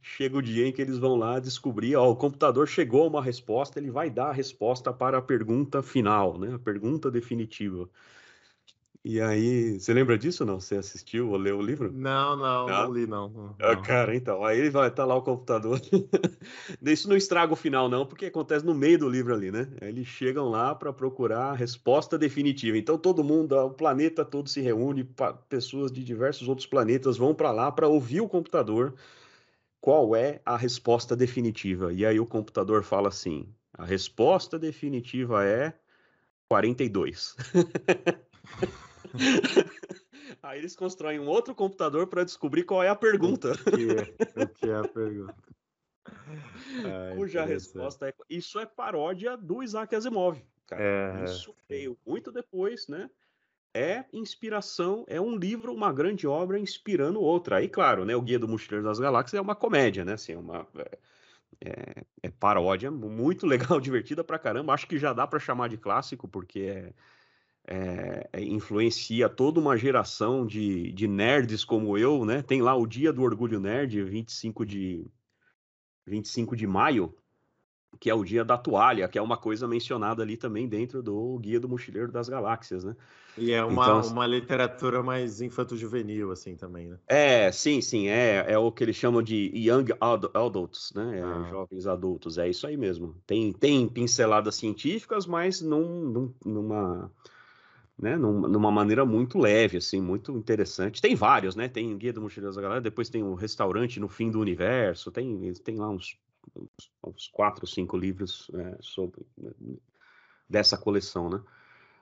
chega 0.00 0.36
o 0.36 0.42
dia 0.42 0.66
em 0.66 0.72
que 0.72 0.80
eles 0.80 0.98
vão 0.98 1.16
lá 1.16 1.40
descobrir, 1.40 1.96
ó, 1.96 2.10
o 2.10 2.16
computador 2.16 2.68
chegou 2.68 3.04
a 3.04 3.08
uma 3.08 3.22
resposta, 3.22 3.78
ele 3.78 3.90
vai 3.90 4.08
dar 4.10 4.28
a 4.28 4.32
resposta 4.32 4.92
para 4.92 5.18
a 5.18 5.22
pergunta 5.22 5.82
final, 5.82 6.38
né, 6.38 6.54
a 6.54 6.58
pergunta 6.58 7.10
definitiva. 7.10 7.88
E 9.04 9.20
aí, 9.20 9.80
você 9.80 9.92
lembra 9.92 10.16
disso 10.16 10.44
não? 10.44 10.60
Você 10.60 10.76
assistiu 10.76 11.30
ou 11.30 11.36
leu 11.36 11.58
o 11.58 11.62
livro? 11.62 11.92
Não, 11.92 12.36
não, 12.36 12.68
não, 12.68 12.84
não 12.84 12.92
li 12.92 13.04
não. 13.04 13.28
não. 13.28 13.56
Ah, 13.58 13.74
cara, 13.74 14.14
então, 14.14 14.44
aí 14.44 14.70
vai 14.70 14.86
estar 14.86 15.02
tá 15.02 15.04
lá 15.04 15.16
o 15.16 15.22
computador. 15.22 15.80
Isso 16.80 17.08
não 17.08 17.16
estraga 17.16 17.52
o 17.52 17.56
final 17.56 17.88
não, 17.88 18.06
porque 18.06 18.26
acontece 18.26 18.64
no 18.64 18.72
meio 18.72 19.00
do 19.00 19.08
livro 19.08 19.34
ali, 19.34 19.50
né? 19.50 19.68
Eles 19.80 20.06
chegam 20.06 20.48
lá 20.48 20.72
para 20.72 20.92
procurar 20.92 21.50
a 21.50 21.54
resposta 21.54 22.16
definitiva. 22.16 22.78
Então 22.78 22.96
todo 22.96 23.24
mundo, 23.24 23.56
o 23.56 23.70
planeta 23.70 24.24
todo 24.24 24.48
se 24.48 24.60
reúne, 24.60 25.08
pessoas 25.48 25.90
de 25.90 26.04
diversos 26.04 26.48
outros 26.48 26.66
planetas 26.66 27.16
vão 27.16 27.34
para 27.34 27.50
lá 27.50 27.72
para 27.72 27.88
ouvir 27.88 28.20
o 28.20 28.28
computador 28.28 28.94
qual 29.80 30.14
é 30.14 30.40
a 30.46 30.56
resposta 30.56 31.16
definitiva. 31.16 31.92
E 31.92 32.06
aí 32.06 32.20
o 32.20 32.26
computador 32.26 32.84
fala 32.84 33.08
assim: 33.08 33.52
a 33.74 33.84
resposta 33.84 34.60
definitiva 34.60 35.44
é 35.44 35.74
42. 36.48 37.34
Aí 40.42 40.58
eles 40.58 40.74
constroem 40.74 41.20
um 41.20 41.28
outro 41.28 41.54
computador 41.54 42.06
para 42.06 42.24
descobrir 42.24 42.64
qual 42.64 42.82
é 42.82 42.88
a 42.88 42.96
pergunta. 42.96 43.52
O 43.52 43.54
que 43.54 43.90
é, 43.90 44.42
o 44.42 44.48
que 44.48 44.70
é 44.70 44.76
a 44.76 44.88
pergunta? 44.88 45.34
Ai, 46.84 47.16
Cuja 47.16 47.44
resposta 47.44 48.08
é. 48.08 48.14
Isso 48.28 48.58
é 48.58 48.66
paródia 48.66 49.36
do 49.36 49.62
Isaac 49.62 49.94
Asimov. 49.94 50.42
Cara. 50.66 50.82
É... 50.82 51.24
Isso 51.24 51.54
veio 51.68 51.98
muito 52.06 52.32
depois, 52.32 52.88
né? 52.88 53.10
É 53.74 54.04
inspiração, 54.12 55.04
é 55.08 55.18
um 55.18 55.34
livro, 55.34 55.72
uma 55.72 55.90
grande 55.92 56.26
obra 56.26 56.58
inspirando 56.58 57.20
outra. 57.20 57.56
Aí, 57.56 57.68
claro, 57.68 58.04
né? 58.04 58.14
O 58.14 58.20
Guia 58.20 58.38
do 58.38 58.46
Mochileiro 58.46 58.84
das 58.84 58.98
Galáxias 58.98 59.38
é 59.38 59.40
uma 59.40 59.54
comédia, 59.54 60.04
né? 60.04 60.14
Assim, 60.14 60.32
é 60.32 60.38
uma. 60.38 60.66
É, 60.76 60.98
é, 61.64 62.04
é 62.24 62.30
paródia, 62.30 62.90
muito 62.90 63.46
legal, 63.46 63.80
divertida 63.80 64.22
pra 64.22 64.38
caramba. 64.38 64.74
Acho 64.74 64.86
que 64.86 64.98
já 64.98 65.12
dá 65.12 65.26
para 65.26 65.38
chamar 65.38 65.68
de 65.68 65.78
clássico, 65.78 66.28
porque 66.28 66.60
é 66.60 66.92
é, 67.66 68.28
influencia 68.40 69.28
toda 69.28 69.60
uma 69.60 69.76
geração 69.76 70.46
de, 70.46 70.92
de 70.92 71.06
nerds 71.06 71.64
como 71.64 71.96
eu, 71.96 72.24
né? 72.24 72.42
Tem 72.42 72.60
lá 72.60 72.74
o 72.74 72.86
Dia 72.86 73.12
do 73.12 73.22
Orgulho 73.22 73.60
Nerd, 73.60 74.02
25 74.02 74.66
de, 74.66 75.06
25 76.06 76.56
de 76.56 76.66
maio, 76.66 77.14
que 78.00 78.10
é 78.10 78.14
o 78.14 78.24
dia 78.24 78.44
da 78.44 78.56
toalha, 78.56 79.06
que 79.06 79.18
é 79.18 79.22
uma 79.22 79.36
coisa 79.36 79.68
mencionada 79.68 80.22
ali 80.22 80.36
também 80.36 80.66
dentro 80.66 81.02
do 81.02 81.38
Guia 81.38 81.60
do 81.60 81.68
Mochileiro 81.68 82.10
das 82.10 82.28
Galáxias, 82.28 82.84
né? 82.84 82.96
E 83.36 83.52
é 83.52 83.64
uma, 83.64 83.82
então, 83.82 84.12
uma 84.12 84.26
literatura 84.26 85.02
mais 85.02 85.40
infanto-juvenil, 85.40 86.30
assim, 86.32 86.56
também, 86.56 86.88
né? 86.88 86.98
É, 87.06 87.52
sim, 87.52 87.80
sim, 87.80 88.08
é, 88.08 88.44
é 88.48 88.58
o 88.58 88.72
que 88.72 88.84
eles 88.84 88.96
chamam 88.96 89.22
de 89.22 89.50
young 89.54 89.86
adults, 90.34 90.92
né? 90.94 91.18
É, 91.18 91.22
ah. 91.22 91.46
Jovens 91.50 91.86
adultos, 91.86 92.38
é 92.38 92.48
isso 92.48 92.66
aí 92.66 92.76
mesmo. 92.76 93.14
Tem, 93.26 93.52
tem 93.52 93.88
pinceladas 93.88 94.56
científicas, 94.56 95.26
mas 95.26 95.60
num, 95.62 96.10
num, 96.10 96.34
numa 96.44 97.10
né, 97.98 98.16
numa 98.16 98.70
maneira 98.70 99.04
muito 99.04 99.38
leve, 99.38 99.76
assim, 99.76 100.00
muito 100.00 100.32
interessante. 100.32 101.00
Tem 101.00 101.14
vários, 101.14 101.54
né? 101.54 101.68
Tem 101.68 101.96
Guia 101.96 102.12
do 102.12 102.22
Mochileiro 102.22 102.54
da 102.54 102.62
Galera, 102.62 102.80
depois 102.80 103.08
tem 103.08 103.22
o 103.22 103.34
Restaurante 103.34 104.00
no 104.00 104.08
Fim 104.08 104.30
do 104.30 104.40
Universo, 104.40 105.10
tem, 105.10 105.52
tem 105.64 105.76
lá 105.76 105.88
uns, 105.88 106.18
uns, 106.56 106.90
uns 107.04 107.28
quatro, 107.28 107.66
cinco 107.66 107.96
livros 107.96 108.50
é, 108.54 108.76
sobre 108.80 109.24
né, 109.36 109.50
dessa 110.48 110.76
coleção, 110.76 111.28
né? 111.28 111.40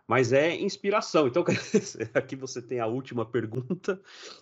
Mas 0.07 0.33
é 0.33 0.57
inspiração. 0.57 1.29
Então, 1.29 1.45
aqui 2.15 2.35
você 2.35 2.61
tem 2.61 2.81
a 2.81 2.87
última 2.87 3.25
pergunta 3.25 4.01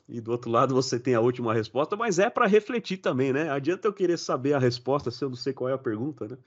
e 0.09 0.19
do 0.19 0.31
outro 0.31 0.51
lado 0.51 0.75
você 0.75 0.99
tem 0.99 1.15
a 1.15 1.21
última 1.21 1.53
resposta, 1.53 1.95
mas 1.95 2.19
é 2.19 2.31
para 2.31 2.47
refletir 2.47 2.99
também, 2.99 3.35
né? 3.35 3.51
Adianta 3.51 3.87
eu 3.87 3.93
querer 3.93 4.17
saber 4.17 4.55
a 4.55 4.59
resposta 4.59 5.11
se 5.11 5.23
eu 5.23 5.29
não 5.29 5.37
sei 5.37 5.53
qual 5.53 5.69
é 5.69 5.75
a 5.75 5.79
pergunta, 5.79 6.27
né? 6.27 6.39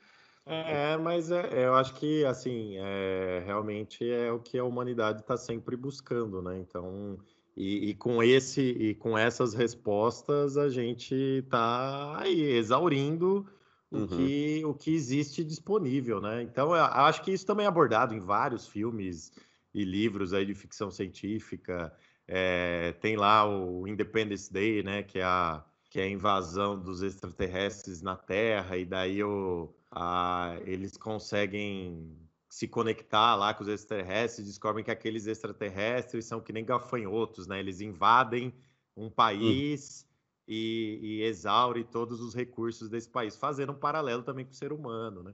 É, 0.54 0.97
mas 0.97 1.32
é, 1.32 1.66
eu 1.66 1.76
acho 1.76 1.93
que, 1.93 2.26
assim, 2.26 2.76
é, 2.78 3.41
realmente 3.45 4.10
é 4.10 4.32
o 4.32 4.39
que 4.39 4.58
a 4.58 4.64
humanidade 4.64 5.22
está 5.22 5.38
sempre 5.38 5.78
buscando, 5.78 6.41
né? 6.41 6.60
Então, 6.60 7.18
e, 7.56 7.89
e, 7.89 7.93
com 7.95 8.22
esse 8.22 8.62
e 8.62 8.95
com 8.95 9.18
essas 9.18 9.54
respostas 9.54 10.58
a 10.58 10.68
gente 10.68 11.16
está 11.16 12.20
aí 12.20 12.41
exaurindo 12.41 13.45
uhum. 13.89 14.04
o, 14.04 14.08
que, 14.08 14.62
o 14.66 14.74
que 14.74 14.93
existe 14.93 15.43
disponível, 15.43 16.20
né? 16.20 16.41
Então, 16.43 16.76
eu 16.76 16.84
acho 16.84 17.22
que 17.22 17.32
isso 17.32 17.45
também 17.45 17.66
é 17.66 17.70
abordado 17.70 18.14
em 18.14 18.20
vários 18.20 18.68
filmes 18.68 19.32
e 19.74 19.86
livros 19.86 20.34
aí 20.34 20.45
de 20.45 20.54
ficção 20.54 20.91
científica. 20.91 21.93
É, 22.28 22.91
tem 22.99 23.16
lá 23.16 23.47
o 23.47 23.88
Independence 23.88 24.52
Day, 24.52 24.84
né? 24.84 25.02
Que 25.02 25.20
é 25.20 25.24
a, 25.24 25.64
que 25.89 25.99
é 25.99 26.04
a 26.04 26.10
invasão 26.10 26.78
dos 26.78 27.02
extraterrestres 27.04 28.02
na 28.02 28.18
Terra, 28.18 28.78
e 28.78 28.86
daí 28.86 29.24
o 29.24 29.74
ah, 29.92 30.56
eles 30.66 30.96
conseguem 30.96 32.18
se 32.50 32.68
conectar 32.68 33.36
lá 33.36 33.54
com 33.54 33.64
os 33.64 33.70
extraterrestres, 33.70 34.48
descobrem 34.48 34.84
que 34.84 34.92
aqueles 34.92 35.28
extraterrestres 35.28 36.26
são 36.26 36.42
que 36.42 36.52
nem 36.52 36.66
gafanhotos, 36.66 37.48
né? 37.48 37.60
Eles 37.60 37.82
invadem 37.82 38.54
um 38.96 39.06
hum. 39.06 39.10
país 39.10 40.06
hum. 40.06 40.14
e, 40.48 41.00
e 41.02 41.24
exaurem 41.24 41.84
todos 41.84 42.22
os 42.22 42.34
recursos 42.34 42.89
desse 42.89 43.10
país, 43.10 43.36
fazendo 43.36 43.72
um 43.72 43.80
paralelo 43.80 44.24
também 44.24 44.46
com 44.46 44.52
o 44.52 44.56
ser 44.56 44.74
humano, 44.74 45.24
né? 45.24 45.34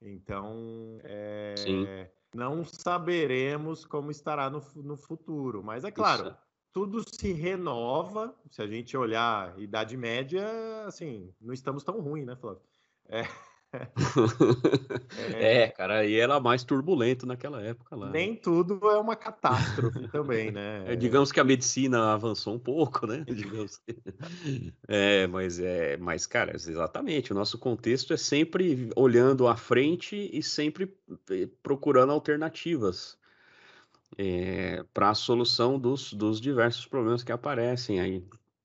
Então, 0.00 0.98
é, 1.04 2.10
não 2.34 2.64
saberemos 2.64 3.84
como 3.84 4.10
estará 4.10 4.50
no, 4.50 4.62
no 4.76 4.96
futuro, 4.96 5.62
mas 5.62 5.84
é 5.84 5.90
claro, 5.90 6.28
Isso. 6.28 6.36
tudo 6.72 7.02
se 7.08 7.32
renova. 7.32 8.34
Se 8.50 8.60
a 8.62 8.66
gente 8.66 8.96
olhar 8.96 9.56
Idade 9.60 9.96
Média, 9.96 10.44
assim, 10.86 11.32
não 11.40 11.54
estamos 11.54 11.84
tão 11.84 12.00
ruim, 12.00 12.24
né, 12.24 12.34
Flávio? 12.34 12.62
É. 13.08 13.22
É, 15.34 15.68
cara, 15.68 16.04
e 16.04 16.18
era 16.18 16.38
mais 16.38 16.62
turbulento 16.64 17.26
naquela 17.26 17.62
época 17.62 17.96
lá. 17.96 18.06
Né? 18.06 18.12
Nem 18.12 18.36
tudo 18.36 18.78
é 18.90 18.98
uma 18.98 19.16
catástrofe 19.16 20.08
também, 20.08 20.50
né? 20.50 20.84
É, 20.92 20.96
digamos 20.96 21.30
que 21.30 21.40
a 21.40 21.44
medicina 21.44 22.12
avançou 22.12 22.54
um 22.54 22.58
pouco, 22.58 23.06
né? 23.06 23.24
Digamos. 23.28 23.80
É, 24.88 25.26
mas 25.26 25.58
é, 25.58 25.96
mas 25.96 26.26
cara, 26.26 26.54
exatamente. 26.54 27.32
O 27.32 27.34
nosso 27.34 27.58
contexto 27.58 28.12
é 28.12 28.16
sempre 28.16 28.90
olhando 28.94 29.46
à 29.46 29.56
frente 29.56 30.30
e 30.32 30.42
sempre 30.42 30.94
eh, 31.30 31.48
procurando 31.62 32.12
alternativas 32.12 33.16
é, 34.18 34.84
para 34.92 35.10
a 35.10 35.14
solução 35.14 35.78
dos, 35.78 36.12
dos 36.12 36.40
diversos 36.40 36.86
problemas 36.86 37.22
que 37.22 37.32
aparecem 37.32 38.00
aí. 38.00 38.24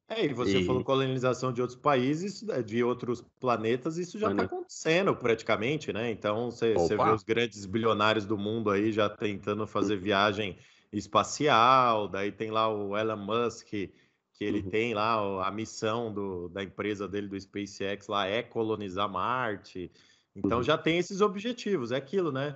É, 0.09 0.25
e 0.25 0.33
você 0.33 0.59
e... 0.59 0.65
falou 0.65 0.83
colonização 0.83 1.51
de 1.51 1.61
outros 1.61 1.77
países, 1.77 2.41
né, 2.41 2.61
de 2.61 2.81
outros 2.81 3.21
planetas, 3.39 3.97
isso 3.97 4.17
já 4.17 4.31
está 4.31 4.43
acontecendo 4.43 5.13
praticamente, 5.13 5.91
né? 5.91 6.09
Então 6.09 6.49
você 6.49 6.73
vê 6.73 7.11
os 7.13 7.23
grandes 7.23 7.65
bilionários 7.65 8.25
do 8.25 8.37
mundo 8.37 8.69
aí 8.69 8.91
já 8.91 9.09
tentando 9.09 9.67
fazer 9.67 9.97
viagem 9.97 10.57
espacial, 10.93 12.07
daí 12.07 12.31
tem 12.31 12.51
lá 12.51 12.73
o 12.73 12.97
Elon 12.97 13.17
Musk, 13.17 13.67
que 13.67 13.91
ele 14.39 14.61
uhum. 14.61 14.69
tem 14.69 14.93
lá 14.93 15.45
a 15.45 15.51
missão 15.51 16.13
do, 16.13 16.47
da 16.49 16.63
empresa 16.63 17.05
dele, 17.05 17.27
do 17.27 17.39
SpaceX, 17.39 18.07
lá 18.07 18.25
é 18.27 18.41
colonizar 18.41 19.09
Marte. 19.09 19.91
Então 20.33 20.59
uhum. 20.59 20.63
já 20.63 20.77
tem 20.77 20.97
esses 20.97 21.19
objetivos, 21.19 21.91
é 21.91 21.97
aquilo, 21.97 22.31
né? 22.31 22.55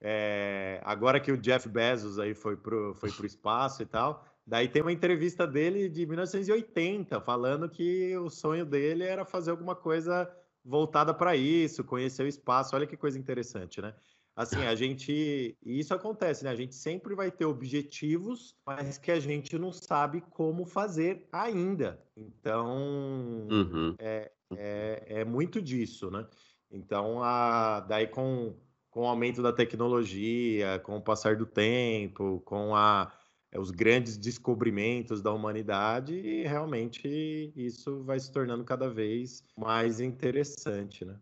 É, 0.00 0.80
agora 0.84 1.18
que 1.18 1.32
o 1.32 1.38
Jeff 1.38 1.68
Bezos 1.68 2.18
aí 2.18 2.34
foi 2.34 2.56
foi 2.56 3.10
pro 3.10 3.26
espaço 3.26 3.82
e 3.82 3.86
tal, 3.86 4.24
Daí 4.46 4.68
tem 4.68 4.82
uma 4.82 4.92
entrevista 4.92 5.46
dele 5.46 5.88
de 5.88 6.04
1980, 6.06 7.20
falando 7.20 7.68
que 7.68 8.16
o 8.18 8.28
sonho 8.28 8.66
dele 8.66 9.04
era 9.04 9.24
fazer 9.24 9.50
alguma 9.50 9.74
coisa 9.74 10.30
voltada 10.62 11.14
para 11.14 11.34
isso, 11.34 11.82
conhecer 11.82 12.24
o 12.24 12.28
espaço. 12.28 12.76
Olha 12.76 12.86
que 12.86 12.96
coisa 12.96 13.18
interessante, 13.18 13.80
né? 13.80 13.94
Assim, 14.36 14.66
a 14.66 14.74
gente. 14.74 15.56
E 15.62 15.78
isso 15.78 15.94
acontece, 15.94 16.42
né? 16.44 16.50
A 16.50 16.56
gente 16.56 16.74
sempre 16.74 17.14
vai 17.14 17.30
ter 17.30 17.44
objetivos, 17.44 18.56
mas 18.66 18.98
que 18.98 19.12
a 19.12 19.20
gente 19.20 19.56
não 19.56 19.72
sabe 19.72 20.20
como 20.30 20.66
fazer 20.66 21.28
ainda. 21.30 22.02
Então, 22.16 23.46
uhum. 23.48 23.94
é, 23.98 24.32
é, 24.56 25.04
é 25.20 25.24
muito 25.24 25.62
disso, 25.62 26.10
né? 26.10 26.26
Então, 26.68 27.22
a, 27.22 27.80
daí 27.80 28.08
com, 28.08 28.56
com 28.90 29.02
o 29.02 29.06
aumento 29.06 29.40
da 29.40 29.52
tecnologia, 29.52 30.80
com 30.80 30.96
o 30.96 31.02
passar 31.02 31.36
do 31.36 31.46
tempo, 31.46 32.42
com 32.44 32.74
a, 32.74 33.12
os 33.58 33.70
grandes 33.70 34.16
descobrimentos 34.16 35.22
da 35.22 35.32
humanidade, 35.32 36.42
realmente 36.42 37.52
isso 37.56 38.02
vai 38.02 38.18
se 38.18 38.30
tornando 38.32 38.64
cada 38.64 38.88
vez 38.88 39.42
mais 39.56 40.00
interessante, 40.00 41.04
né? 41.04 41.18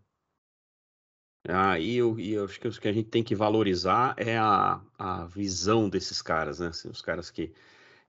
Ah, 1.48 1.78
e 1.78 1.96
eu, 1.96 2.18
e 2.20 2.32
eu 2.34 2.44
acho 2.44 2.60
que 2.60 2.68
o 2.68 2.72
que 2.72 2.88
a 2.88 2.92
gente 2.92 3.08
tem 3.08 3.22
que 3.22 3.34
valorizar 3.34 4.14
é 4.16 4.38
a, 4.38 4.80
a 4.96 5.26
visão 5.26 5.88
desses 5.88 6.22
caras, 6.22 6.60
né? 6.60 6.68
Assim, 6.68 6.88
os 6.88 7.02
caras 7.02 7.30
que, 7.30 7.52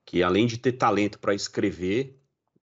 que 0.05 0.21
além 0.21 0.45
de 0.45 0.57
ter 0.57 0.73
talento 0.73 1.19
para 1.19 1.33
escrever, 1.33 2.15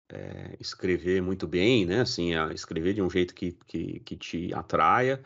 é, 0.10 0.58
escrever 0.60 1.22
muito 1.22 1.48
bem, 1.48 1.86
né? 1.86 2.02
Assim, 2.02 2.32
escrever 2.54 2.94
de 2.94 3.02
um 3.02 3.10
jeito 3.10 3.34
que, 3.34 3.54
que, 3.66 4.00
que 4.02 4.18
te 4.18 4.54
atraia, 4.54 5.24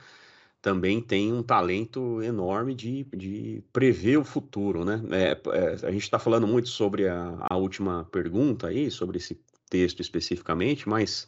também 0.64 1.02
tem 1.02 1.34
um 1.34 1.44
talento 1.44 2.24
enorme 2.24 2.74
de, 2.74 3.04
de 3.14 3.62
prever 3.74 4.16
o 4.16 4.24
futuro, 4.24 4.86
né? 4.86 5.04
É, 5.12 5.32
é, 5.32 5.86
a 5.86 5.92
gente 5.92 6.04
está 6.04 6.18
falando 6.18 6.48
muito 6.48 6.70
sobre 6.70 7.06
a, 7.06 7.38
a 7.42 7.58
última 7.58 8.06
pergunta 8.06 8.68
aí, 8.68 8.90
sobre 8.90 9.18
esse 9.18 9.38
texto 9.70 10.00
especificamente, 10.00 10.88
mas 10.88 11.28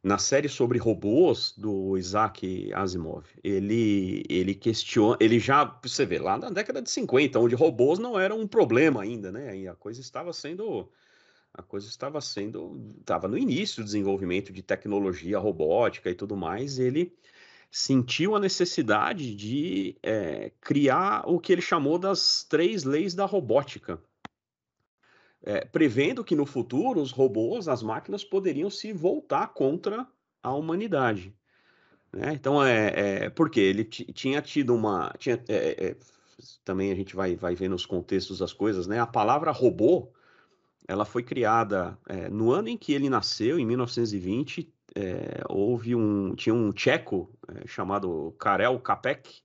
na 0.00 0.16
série 0.16 0.48
sobre 0.48 0.78
robôs 0.78 1.54
do 1.58 1.98
Isaac 1.98 2.72
Asimov, 2.72 3.24
ele, 3.42 4.22
ele 4.28 4.54
questiona, 4.54 5.16
ele 5.18 5.40
já, 5.40 5.64
você 5.82 6.06
vê, 6.06 6.20
lá 6.20 6.38
na 6.38 6.48
década 6.48 6.80
de 6.80 6.88
50, 6.88 7.40
onde 7.40 7.56
robôs 7.56 7.98
não 7.98 8.16
eram 8.16 8.38
um 8.38 8.46
problema 8.46 9.02
ainda, 9.02 9.32
né? 9.32 9.58
E 9.58 9.66
a 9.66 9.74
coisa 9.74 10.00
estava 10.00 10.32
sendo, 10.32 10.88
a 11.52 11.62
coisa 11.64 11.88
estava 11.88 12.20
sendo, 12.20 12.94
estava 13.00 13.26
no 13.26 13.36
início 13.36 13.82
do 13.82 13.86
desenvolvimento 13.86 14.52
de 14.52 14.62
tecnologia 14.62 15.36
robótica 15.36 16.08
e 16.08 16.14
tudo 16.14 16.36
mais, 16.36 16.78
ele 16.78 17.12
sentiu 17.70 18.34
a 18.34 18.40
necessidade 18.40 19.34
de 19.34 19.96
é, 20.02 20.52
criar 20.60 21.24
o 21.26 21.38
que 21.38 21.52
ele 21.52 21.62
chamou 21.62 21.98
das 21.98 22.44
três 22.44 22.84
leis 22.84 23.14
da 23.14 23.24
robótica, 23.24 24.00
é, 25.42 25.64
prevendo 25.64 26.24
que 26.24 26.34
no 26.34 26.46
futuro 26.46 27.00
os 27.00 27.10
robôs, 27.10 27.68
as 27.68 27.82
máquinas 27.82 28.24
poderiam 28.24 28.70
se 28.70 28.92
voltar 28.92 29.48
contra 29.48 30.06
a 30.42 30.52
humanidade. 30.52 31.34
Né? 32.12 32.32
Então, 32.32 32.62
é, 32.64 33.24
é 33.24 33.30
porque 33.30 33.60
ele 33.60 33.84
tinha 33.84 34.40
tido 34.40 34.74
uma. 34.74 35.12
Tinha, 35.18 35.42
é, 35.48 35.88
é, 35.88 35.96
também 36.64 36.90
a 36.90 36.94
gente 36.94 37.14
vai, 37.14 37.36
vai 37.36 37.54
ver 37.54 37.68
nos 37.68 37.86
contextos 37.86 38.38
das 38.38 38.52
coisas, 38.52 38.86
né? 38.86 39.00
A 39.00 39.06
palavra 39.06 39.50
robô 39.50 40.12
ela 40.88 41.04
foi 41.04 41.22
criada 41.22 41.98
é, 42.08 42.28
no 42.28 42.52
ano 42.52 42.68
em 42.68 42.76
que 42.76 42.92
ele 42.92 43.10
nasceu, 43.10 43.58
em 43.58 43.66
1920. 43.66 44.72
É, 44.98 45.42
houve 45.48 45.94
um 45.94 46.34
tinha 46.34 46.54
um 46.54 46.72
tcheco 46.72 47.30
chamado 47.66 48.34
Karel 48.38 48.80
Kapek 48.80 49.42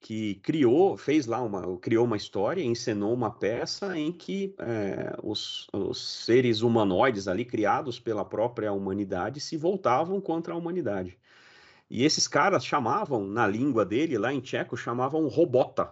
que 0.00 0.36
criou, 0.36 0.96
fez 0.96 1.26
lá 1.26 1.42
uma, 1.42 1.76
criou 1.78 2.04
uma 2.04 2.16
história, 2.16 2.62
encenou 2.62 3.12
uma 3.12 3.28
peça 3.28 3.98
em 3.98 4.12
que 4.12 4.54
é, 4.60 5.16
os, 5.20 5.66
os, 5.72 6.24
seres 6.24 6.62
humanoides 6.62 7.26
ali 7.26 7.44
criados 7.44 7.98
pela 7.98 8.24
própria 8.24 8.72
humanidade 8.72 9.40
se 9.40 9.56
voltavam 9.56 10.20
contra 10.20 10.54
a 10.54 10.56
humanidade. 10.56 11.18
E 11.90 12.04
esses 12.04 12.28
caras 12.28 12.64
chamavam, 12.64 13.26
na 13.26 13.48
língua 13.48 13.84
dele, 13.84 14.16
lá 14.16 14.32
em 14.32 14.40
tcheco, 14.40 14.76
chamavam 14.76 15.26
robota. 15.26 15.90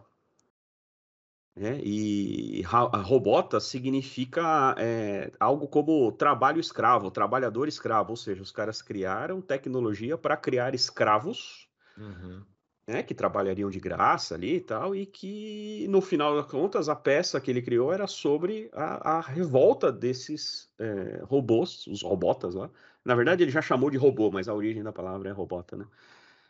Né? 1.56 1.78
E 1.82 2.62
robota 2.62 3.60
significa 3.60 4.74
é, 4.76 5.30
algo 5.38 5.68
como 5.68 6.10
trabalho 6.12 6.60
escravo, 6.60 7.10
trabalhador 7.10 7.68
escravo, 7.68 8.10
ou 8.10 8.16
seja, 8.16 8.42
os 8.42 8.50
caras 8.50 8.82
criaram 8.82 9.40
tecnologia 9.40 10.18
para 10.18 10.36
criar 10.36 10.74
escravos 10.74 11.68
uhum 11.96 12.42
né, 12.86 13.02
que 13.02 13.14
trabalhariam 13.14 13.70
de 13.70 13.80
graça 13.80 14.34
ali 14.34 14.56
e 14.56 14.60
tal, 14.60 14.94
e 14.94 15.06
que 15.06 15.86
no 15.88 16.00
final 16.00 16.36
das 16.36 16.46
contas 16.46 16.88
a 16.88 16.94
peça 16.94 17.40
que 17.40 17.50
ele 17.50 17.62
criou 17.62 17.92
era 17.92 18.06
sobre 18.06 18.68
a, 18.72 19.16
a 19.16 19.20
revolta 19.20 19.90
desses 19.90 20.70
é, 20.78 21.22
robôs, 21.24 21.86
os 21.86 22.02
robotas 22.02 22.54
lá. 22.54 22.70
Na 23.04 23.14
verdade 23.14 23.42
ele 23.42 23.50
já 23.50 23.62
chamou 23.62 23.90
de 23.90 23.96
robô, 23.96 24.30
mas 24.30 24.48
a 24.48 24.54
origem 24.54 24.82
da 24.82 24.92
palavra 24.92 25.30
é 25.30 25.32
robota, 25.32 25.76
né? 25.76 25.86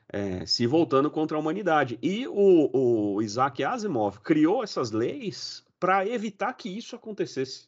É, 0.08 0.44
se 0.46 0.66
voltando 0.66 1.10
contra 1.10 1.36
a 1.36 1.40
humanidade. 1.40 1.98
E 2.02 2.26
o, 2.28 3.14
o 3.16 3.22
Isaac 3.22 3.64
Asimov 3.64 4.20
criou 4.20 4.62
essas 4.62 4.90
leis 4.90 5.64
para 5.80 6.06
evitar 6.06 6.52
que 6.52 6.68
isso 6.68 6.94
acontecesse. 6.94 7.66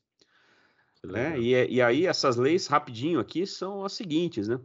Né? 1.03 1.39
E, 1.39 1.75
e 1.75 1.83
aí 1.83 2.07
essas 2.07 2.37
leis, 2.37 2.67
rapidinho 2.67 3.21
aqui, 3.21 3.47
são 3.47 3.85
as 3.85 3.93
seguintes, 3.93 4.49
né? 4.49 4.61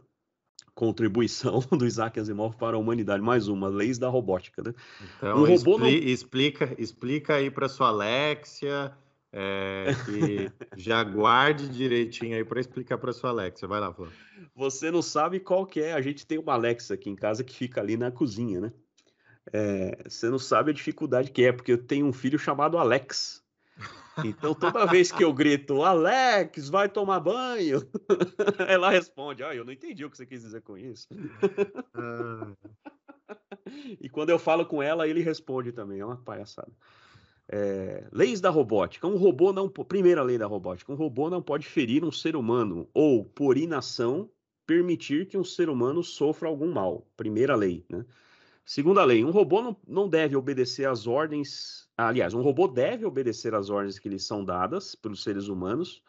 contribuição 0.74 1.60
do 1.78 1.86
Isaac 1.86 2.20
Asimov 2.20 2.56
para 2.56 2.76
a 2.76 2.80
humanidade. 2.80 3.22
Mais 3.22 3.48
uma, 3.48 3.68
leis 3.68 3.98
da 3.98 4.10
robótica, 4.10 4.62
né? 4.64 4.74
Então, 5.18 5.38
um 5.38 5.46
robô 5.46 5.76
expli 5.76 5.78
não... 5.78 5.88
explica, 5.88 6.76
explica 6.78 7.36
aí 7.36 7.52
para 7.52 7.70
sua 7.70 7.90
Alexia, 7.90 8.92
é, 9.34 9.86
que 10.06 10.52
já 10.76 11.04
guarde 11.04 11.70
direitinho 11.70 12.36
aí 12.36 12.44
para 12.44 12.60
explicar 12.60 12.98
para 12.98 13.14
sua 13.14 13.30
Alexia. 13.30 13.68
Vai 13.68 13.80
lá, 13.80 13.94
Flávio. 13.94 14.14
Você 14.56 14.92
não 14.92 15.02
sabe 15.02 15.40
qual 15.40 15.66
que 15.66 15.80
é. 15.80 15.94
A 15.94 16.02
gente 16.02 16.26
tem 16.26 16.38
uma 16.38 16.54
Alexa 16.54 16.94
aqui 16.94 17.10
em 17.10 17.16
casa 17.16 17.44
que 17.44 17.56
fica 17.56 17.80
ali 17.80 17.96
na 17.96 18.12
cozinha, 18.12 18.60
né? 18.60 18.74
É, 19.52 20.04
você 20.08 20.30
não 20.30 20.38
sabe 20.38 20.72
a 20.72 20.74
dificuldade 20.74 21.32
que 21.32 21.44
é, 21.44 21.52
porque 21.52 21.72
eu 21.72 21.78
tenho 21.78 22.06
um 22.06 22.14
filho 22.14 22.38
chamado 22.38 22.78
Alex. 22.78 23.42
Então, 24.24 24.54
toda 24.54 24.86
vez 24.86 25.12
que 25.12 25.24
eu 25.24 25.34
grito, 25.34 25.82
Alex, 25.84 26.70
vai 26.70 26.90
tomar 26.90 27.22
banho, 27.22 27.82
ela 28.68 28.90
responde, 28.90 29.44
ah, 29.44 29.56
eu 29.56 29.64
não 29.64 29.72
entendi 29.72 30.04
o 30.04 30.10
que 30.10 30.18
você 30.18 30.26
quis 30.26 30.42
dizer 30.42 30.62
com 30.62 30.78
isso. 30.78 31.08
Ah. 31.94 32.52
e 34.02 34.10
quando 34.10 34.30
eu 34.30 34.38
falo 34.38 34.66
com 34.66 34.84
ela, 34.84 35.08
ele 35.08 35.22
responde 35.22 35.72
também, 35.72 36.02
é 36.02 36.06
uma 36.06 36.18
palhaçada. 36.18 36.72
É, 37.54 38.08
leis 38.12 38.39
da 38.39 38.49
robótica. 38.49 39.08
Um 39.08 39.18
robô 39.18 39.52
não. 39.52 39.68
Primeira 39.68 40.24
lei 40.24 40.38
da 40.38 40.47
robótica: 40.47 40.91
um 40.91 40.95
robô 40.95 41.30
não 41.30 41.41
pode 41.41 41.68
ferir 41.68 42.04
um 42.04 42.12
ser 42.12 42.36
humano 42.36 42.88
ou, 42.93 43.26
por 43.26 43.58
inação, 43.58 44.30
permitir 44.66 45.28
que 45.28 45.38
um 45.38 45.43
ser 45.43 45.70
humano 45.70 46.04
sofra 46.04 46.47
algum 46.47 46.72
mal. 46.72 47.06
Primeira 47.18 47.56
lei, 47.56 47.86
né? 47.89 48.06
Segunda 48.64 49.04
lei: 49.04 49.26
um 49.26 49.32
robô 49.32 49.62
não, 49.62 49.76
não 49.86 50.08
deve 50.08 50.36
obedecer 50.36 50.88
às 50.88 51.08
ordens 51.08 51.82
Aliás, 52.08 52.34
um 52.34 52.41
robô 52.41 52.68
deve 52.68 53.06
obedecer 53.06 53.54
às 53.54 53.70
ordens 53.70 53.99
que 53.99 54.10
lhe 54.10 54.20
são 54.20 54.43
dadas 54.43 54.95
pelos 54.95 55.22
seres 55.24 55.47
humanos, 55.47 56.02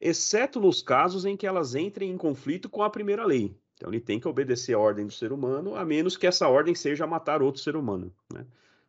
exceto 0.00 0.60
nos 0.60 0.82
casos 0.82 1.24
em 1.24 1.36
que 1.36 1.46
elas 1.46 1.74
entrem 1.74 2.10
em 2.10 2.16
conflito 2.16 2.68
com 2.68 2.82
a 2.82 2.90
primeira 2.90 3.24
lei. 3.24 3.56
Então, 3.74 3.90
ele 3.90 4.00
tem 4.00 4.18
que 4.18 4.28
obedecer 4.28 4.74
a 4.74 4.78
ordem 4.78 5.06
do 5.06 5.12
ser 5.12 5.32
humano, 5.32 5.74
a 5.74 5.84
menos 5.84 6.16
que 6.16 6.26
essa 6.26 6.48
ordem 6.48 6.74
seja 6.74 7.06
matar 7.06 7.42
outro 7.42 7.60
ser 7.60 7.76
humano. 7.76 8.12
Né? 8.32 8.44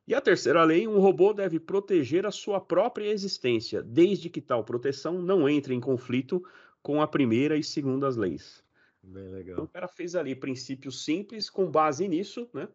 E 0.08 0.14
a 0.14 0.22
terceira 0.22 0.64
lei, 0.64 0.88
um 0.88 0.99
robô 0.99 1.34
deve 1.34 1.60
proteger 1.60 2.26
a 2.26 2.32
sua 2.32 2.62
própria 2.62 3.10
existência, 3.10 3.82
desde 3.82 4.30
que 4.30 4.39
tal 4.39 4.64
proteção 4.64 5.20
não 5.22 5.49
entre 5.49 5.74
em 5.74 5.80
conflito 5.80 6.43
com 6.82 7.01
a 7.01 7.08
primeira 7.08 7.58
e 7.58 7.64
segunda 7.64 8.08
leis. 8.10 8.64
Bem 9.01 9.30
legal. 9.30 9.53
Então, 9.53 9.66
o 9.66 9.68
cara 9.68 9.88
fez 9.88 10.16
ali 10.16 10.36
princípios 10.36 11.03
simples 11.03 11.49
com 11.49 11.70
base 11.70 12.08
nisso, 12.08 12.47
né? 12.53 12.68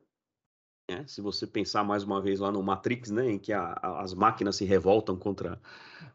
Né? 0.90 1.04
Se 1.06 1.20
você 1.20 1.46
pensar 1.46 1.84
mais 1.84 2.02
uma 2.02 2.20
vez 2.20 2.40
lá 2.40 2.50
no 2.50 2.62
Matrix, 2.62 3.10
né, 3.10 3.30
em 3.30 3.38
que 3.38 3.52
a, 3.52 3.78
a, 3.80 4.02
as 4.02 4.12
máquinas 4.12 4.56
se 4.56 4.64
revoltam 4.64 5.16
contra, 5.16 5.60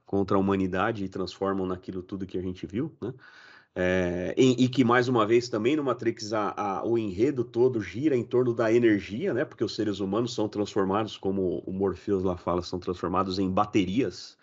contra 0.05 0.35
a 0.35 0.39
humanidade 0.39 1.05
e 1.05 1.09
transformam 1.09 1.65
naquilo 1.65 2.03
tudo 2.03 2.25
que 2.25 2.37
a 2.37 2.41
gente 2.41 2.67
viu, 2.67 2.95
né? 3.01 3.13
É, 3.77 4.33
e, 4.37 4.63
e, 4.63 4.69
que 4.69 4.85
mais 4.85 5.09
uma 5.09 5.25
vez 5.27 5.49
também 5.49 5.75
no 5.75 5.83
Matrix 5.83 6.31
a, 6.31 6.53
a, 6.79 6.85
o 6.85 6.97
enredo 6.97 7.43
todo 7.43 7.81
gira 7.81 8.15
em 8.15 8.23
torno 8.23 8.53
da 8.53 8.71
energia, 8.71 9.33
né? 9.33 9.43
Porque 9.43 9.65
os 9.65 9.75
seres 9.75 9.99
humanos 9.99 10.33
são 10.33 10.47
transformados, 10.47 11.17
como 11.17 11.59
o 11.65 11.73
Morpheus 11.73 12.23
lá 12.23 12.37
fala, 12.37 12.61
são 12.61 12.79
transformados 12.79 13.37
em 13.37 13.51
baterias, 13.51 14.37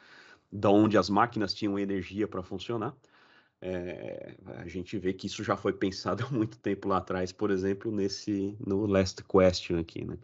da 0.53 0.71
onde 0.71 0.99
as 0.99 1.09
máquinas 1.09 1.55
tinham 1.55 1.79
energia 1.79 2.29
para 2.29 2.43
funcionar. 2.43 2.95
É, 3.61 4.37
a 4.59 4.69
gente 4.69 4.99
vê 4.99 5.15
que 5.15 5.27
isso 5.27 5.43
já 5.45 5.57
foi 5.57 5.73
pensado 5.75 6.25
há 6.27 6.31
muito 6.31 6.59
tempo 6.59 6.89
lá 6.89 6.99
atrás, 6.99 7.33
por 7.33 7.51
exemplo, 7.51 7.91
nesse 7.91 8.57
no 8.61 8.87
Last 8.87 9.23
Question 9.25 9.79
aqui, 9.79 10.05
né? 10.05 10.19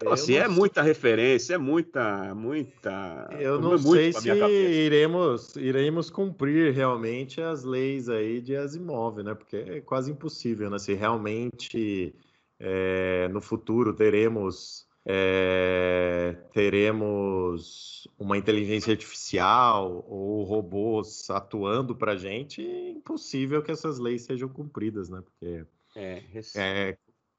Então, 0.00 0.12
assim, 0.12 0.36
é 0.36 0.46
muita 0.46 0.80
referência, 0.80 1.54
é 1.54 1.58
muita, 1.58 2.32
muita. 2.32 3.28
Eu 3.40 3.60
não 3.60 3.76
sei 3.76 4.12
se 4.12 4.30
iremos, 4.30 5.56
iremos 5.56 6.08
cumprir 6.08 6.72
realmente 6.72 7.40
as 7.40 7.64
leis 7.64 8.08
aí 8.08 8.40
de 8.40 8.54
Asimov, 8.54 9.20
né? 9.24 9.34
Porque 9.34 9.56
é 9.56 9.80
quase 9.80 10.12
impossível, 10.12 10.70
né? 10.70 10.78
Se 10.78 10.94
realmente 10.94 12.14
é, 12.60 13.26
no 13.32 13.40
futuro 13.40 13.92
teremos 13.92 14.86
é, 15.04 16.36
teremos 16.52 18.06
uma 18.16 18.38
inteligência 18.38 18.92
artificial 18.92 20.04
ou 20.08 20.44
robôs 20.44 21.28
atuando 21.28 21.96
para 21.96 22.12
a 22.12 22.16
gente, 22.16 22.64
é 22.64 22.90
impossível 22.90 23.62
que 23.62 23.72
essas 23.72 23.98
leis 23.98 24.22
sejam 24.22 24.48
cumpridas, 24.48 25.08
né? 25.08 25.20
Porque 25.22 25.66
é, 25.96 26.22
é, 26.54 26.98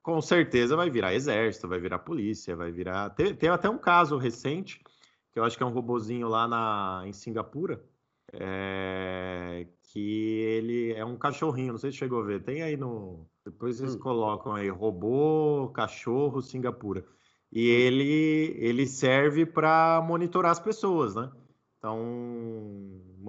com 0.10 0.22
certeza 0.22 0.76
vai 0.76 0.89
virar 0.89 1.14
exército, 1.14 1.68
vai 1.68 1.80
virar 1.80 1.99
polícia, 1.99 2.55
vai 2.55 2.72
virar. 2.72 3.12
Tem, 3.12 3.36
tem, 3.36 3.47
até 3.47 3.70
um 3.70 3.78
caso 3.78 4.18
recente 4.18 4.82
que 5.32 5.38
eu 5.38 5.43
acho 5.43 5.55
que 5.55 5.62
é 5.62 5.66
um 5.66 5.72
robozinho 5.72 6.28
lá 6.28 6.47
na, 6.47 7.03
em 7.05 7.14
Singapura. 7.14 7.80
É, 8.34 9.68
que 9.84 10.39
ele 10.39 10.93
é 10.93 11.05
um 11.05 11.16
cachorrinho, 11.16 11.74
não 11.74 11.78
sei 11.78 11.91
se 11.91 11.97
chegou 11.97 12.22
a 12.22 12.26
ver, 12.26 12.41
tem 12.41 12.64
aí 12.64 12.76
no. 12.76 13.28
Depois 13.45 13.78
vocês 13.78 13.95
hum. 13.95 13.99
colocam 13.99 14.53
aí 14.53 14.68
robô, 14.70 15.70
cachorro, 15.76 16.41
Singapura. 16.41 17.05
E 17.51 17.68
ele, 17.68 18.55
ele 18.57 18.88
serve 18.88 19.45
para 19.45 20.01
monitorar 20.01 20.51
as 20.51 20.60
pessoas, 20.60 21.14
né? 21.14 21.32
Então, 21.78 21.99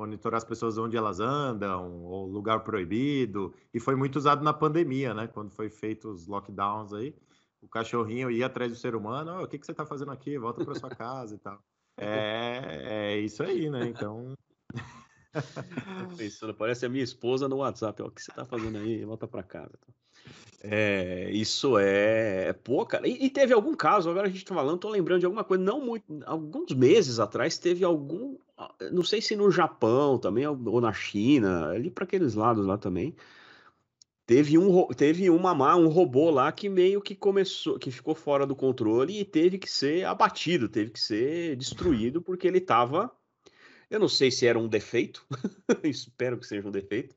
monitorar 0.01 0.39
as 0.39 0.45
pessoas 0.45 0.79
onde 0.79 0.97
elas 0.97 1.21
andam, 1.21 2.03
ou 2.05 2.27
lugar 2.27 2.61
proibido. 2.61 3.55
E 3.73 3.79
foi 3.79 3.95
muito 3.95 4.17
usado 4.17 4.43
na 4.43 4.53
pandemia, 4.53 5.13
né? 5.13 5.27
Quando 5.27 5.51
foi 5.51 5.69
feito 5.69 6.09
os 6.09 6.27
lockdowns 6.27 6.93
aí, 6.93 7.15
o 7.61 7.69
cachorrinho 7.69 8.31
ia 8.31 8.47
atrás 8.47 8.73
do 8.73 8.79
ser 8.79 8.95
humano, 8.95 9.39
oh, 9.39 9.45
o 9.45 9.49
que, 9.49 9.59
que 9.59 9.67
você 9.67 9.73
está 9.73 9.85
fazendo 9.85 10.11
aqui? 10.11 10.39
Volta 10.39 10.65
para 10.65 10.75
sua 10.75 10.91
casa 10.91 11.35
e 11.35 11.39
tal. 11.39 11.63
É, 11.99 13.13
é 13.15 13.19
isso 13.19 13.43
aí, 13.43 13.69
né? 13.69 13.87
Então. 13.89 14.35
Pensando, 16.17 16.55
parece 16.55 16.87
a 16.87 16.89
minha 16.89 17.05
esposa 17.05 17.49
no 17.49 17.57
WhatsApp. 17.57 18.03
o 18.03 18.11
que 18.11 18.23
você 18.23 18.31
está 18.31 18.45
fazendo 18.45 18.79
aí? 18.79 19.05
Volta 19.05 19.29
para 19.29 19.43
casa. 19.43 19.79
É, 20.63 21.31
isso 21.31 21.79
é, 21.79 22.53
pô, 22.53 22.85
cara. 22.85 23.07
E, 23.09 23.27
e, 23.27 23.31
teve 23.31 23.55
algum 23.55 23.75
caso, 23.75 24.11
agora 24.11 24.27
a 24.27 24.31
gente 24.31 24.45
tá 24.45 24.55
falando, 24.55 24.79
tô 24.79 24.91
lembrando 24.91 25.21
de 25.21 25.27
alguma 25.27 25.45
coisa, 25.45 25.63
não 25.63 25.81
muito, 25.81 26.05
alguns 26.27 26.73
meses 26.73 27.19
atrás 27.19 27.57
teve 27.57 27.83
algum, 27.83 28.37
não 28.93 29.03
sei 29.03 29.21
se 29.21 29.37
no 29.37 29.51
Japão 29.51 30.19
também, 30.19 30.47
ou 30.47 30.81
na 30.81 30.93
China, 30.93 31.71
ali 31.71 31.91
para 31.91 32.05
aqueles 32.05 32.35
lados 32.35 32.67
lá 32.67 32.77
também. 32.77 33.15
Teve 34.27 34.57
um, 34.57 34.87
teve 34.89 35.29
uma 35.29 35.75
um 35.77 35.89
robô 35.89 36.31
lá 36.31 36.53
que 36.53 36.69
meio 36.69 37.01
que 37.01 37.17
começou, 37.17 37.79
que 37.79 37.91
ficou 37.91 38.15
fora 38.15 38.47
do 38.47 38.55
controle 38.55 39.19
e 39.19 39.25
teve 39.25 39.59
que 39.59 39.69
ser 39.69 40.05
abatido, 40.05 40.69
teve 40.69 40.91
que 40.93 41.01
ser 41.01 41.57
destruído 41.57 42.23
porque 42.23 42.47
ele 42.47 42.61
tava, 42.61 43.11
eu 43.91 43.99
não 43.99 44.09
sei 44.09 44.31
se 44.31 44.47
era 44.47 44.57
um 44.57 44.69
defeito, 44.69 45.27
espero 45.83 46.39
que 46.39 46.47
seja 46.47 46.69
um 46.69 46.71
defeito, 46.71 47.17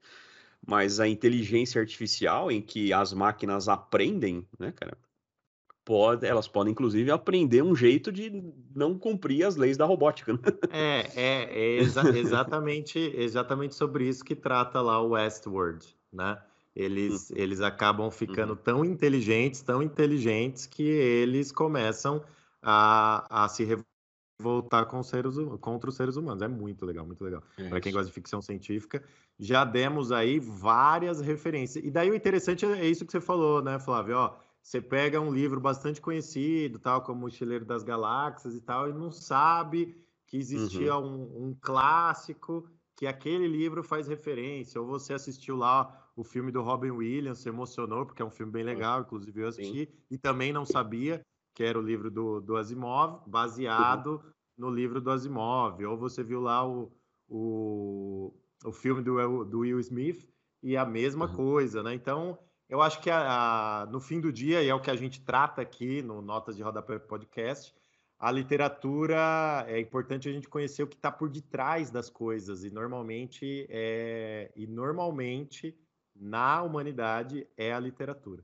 mas 0.65 0.99
a 0.99 1.07
inteligência 1.07 1.79
artificial 1.79 2.51
em 2.51 2.61
que 2.61 2.91
as 2.91 3.13
máquinas 3.13 3.67
aprendem, 3.67 4.47
né, 4.57 4.71
cara? 4.71 4.97
Pode, 5.85 6.25
elas 6.25 6.47
podem, 6.47 6.71
inclusive, 6.71 7.11
aprender 7.11 7.61
um 7.61 7.75
jeito 7.75 8.11
de 8.11 8.43
não 8.73 8.97
cumprir 8.97 9.45
as 9.45 9.57
leis 9.57 9.75
da 9.75 9.85
robótica. 9.85 10.33
Né? 10.33 10.39
É, 10.71 11.09
é, 11.15 11.43
é 11.43 11.75
exa 11.77 12.09
exatamente, 12.17 12.99
exatamente 13.15 13.75
sobre 13.75 14.07
isso 14.07 14.23
que 14.23 14.35
trata 14.35 14.79
lá 14.79 15.01
o 15.01 15.09
Westworld, 15.09 15.85
né? 16.11 16.41
Eles, 16.75 17.29
uhum. 17.29 17.35
eles 17.37 17.61
acabam 17.61 18.09
ficando 18.09 18.51
uhum. 18.51 18.59
tão 18.63 18.85
inteligentes, 18.85 19.61
tão 19.61 19.83
inteligentes, 19.83 20.65
que 20.65 20.83
eles 20.83 21.51
começam 21.51 22.23
a, 22.61 23.43
a 23.43 23.47
se 23.49 23.77
voltar 24.39 24.85
com 24.85 25.03
seres, 25.03 25.35
contra 25.59 25.89
os 25.89 25.95
seres 25.95 26.15
humanos. 26.15 26.41
É 26.41 26.47
muito 26.47 26.85
legal, 26.85 27.05
muito 27.05 27.23
legal. 27.23 27.43
É 27.57 27.69
Para 27.69 27.79
quem 27.79 27.91
gosta 27.91 28.07
de 28.07 28.13
ficção 28.13 28.41
científica, 28.41 29.03
já 29.39 29.63
demos 29.63 30.11
aí 30.11 30.39
várias 30.39 31.21
referências. 31.21 31.83
E 31.83 31.91
daí 31.91 32.09
o 32.09 32.15
interessante 32.15 32.65
é 32.65 32.87
isso 32.87 33.05
que 33.05 33.11
você 33.11 33.21
falou, 33.21 33.61
né, 33.61 33.77
Flávio? 33.79 34.17
Ó, 34.17 34.33
você 34.63 34.81
pega 34.81 35.19
um 35.19 35.31
livro 35.31 35.59
bastante 35.59 35.99
conhecido, 35.99 36.79
tal 36.79 37.03
como 37.03 37.21
Mochileiro 37.21 37.65
das 37.65 37.83
Galáxias 37.83 38.55
e 38.55 38.61
tal, 38.61 38.89
e 38.89 38.93
não 38.93 39.11
sabe 39.11 40.01
que 40.25 40.37
existia 40.37 40.95
uhum. 40.95 41.27
um, 41.35 41.47
um 41.49 41.57
clássico 41.59 42.67
que 42.95 43.05
aquele 43.05 43.47
livro 43.47 43.83
faz 43.83 44.07
referência, 44.07 44.79
ou 44.79 44.87
você 44.87 45.13
assistiu 45.13 45.57
lá 45.57 46.09
o 46.15 46.23
filme 46.23 46.51
do 46.51 46.61
Robin 46.61 46.91
Williams, 46.91 47.39
se 47.39 47.49
emocionou, 47.49 48.05
porque 48.05 48.21
é 48.21 48.25
um 48.25 48.31
filme 48.31 48.51
bem 48.51 48.63
legal, 48.63 49.01
inclusive 49.01 49.41
eu 49.41 49.47
assisti, 49.47 49.85
Sim. 49.85 49.91
e 50.09 50.17
também 50.17 50.53
não 50.53 50.65
sabia 50.65 51.21
que 51.53 51.63
era 51.63 51.77
o 51.77 51.81
livro 51.81 52.09
do, 52.09 52.39
do 52.39 52.55
Asimov, 52.55 53.21
baseado 53.27 54.13
uhum. 54.13 54.31
no 54.57 54.69
livro 54.69 55.01
do 55.01 55.11
Asimov. 55.11 55.83
Ou 55.83 55.97
você 55.97 56.23
viu 56.23 56.39
lá 56.39 56.65
o, 56.67 56.91
o, 57.27 58.33
o 58.63 58.71
filme 58.71 59.01
do, 59.01 59.43
do 59.43 59.59
Will 59.59 59.79
Smith 59.79 60.27
e 60.61 60.77
a 60.77 60.85
mesma 60.85 61.27
uhum. 61.27 61.35
coisa, 61.35 61.83
né? 61.83 61.93
Então, 61.93 62.39
eu 62.69 62.81
acho 62.81 63.01
que 63.01 63.09
a, 63.09 63.81
a, 63.81 63.85
no 63.87 63.99
fim 63.99 64.19
do 64.19 64.31
dia, 64.31 64.61
e 64.63 64.69
é 64.69 64.75
o 64.75 64.79
que 64.79 64.91
a 64.91 64.95
gente 64.95 65.21
trata 65.21 65.61
aqui 65.61 66.01
no 66.01 66.21
Notas 66.21 66.55
de 66.55 66.63
Rodapé 66.63 66.97
Podcast, 66.99 67.73
a 68.19 68.31
literatura 68.31 69.65
é 69.67 69.79
importante 69.79 70.29
a 70.29 70.31
gente 70.31 70.47
conhecer 70.47 70.81
o 70.83 70.87
que 70.87 70.95
está 70.95 71.11
por 71.11 71.29
detrás 71.29 71.91
das 71.91 72.09
coisas 72.09 72.63
e 72.63 72.69
normalmente 72.69 73.67
é 73.69 74.49
e 74.55 74.65
normalmente 74.65 75.77
na 76.15 76.61
humanidade 76.63 77.45
é 77.57 77.73
a 77.73 77.79
literatura. 77.79 78.43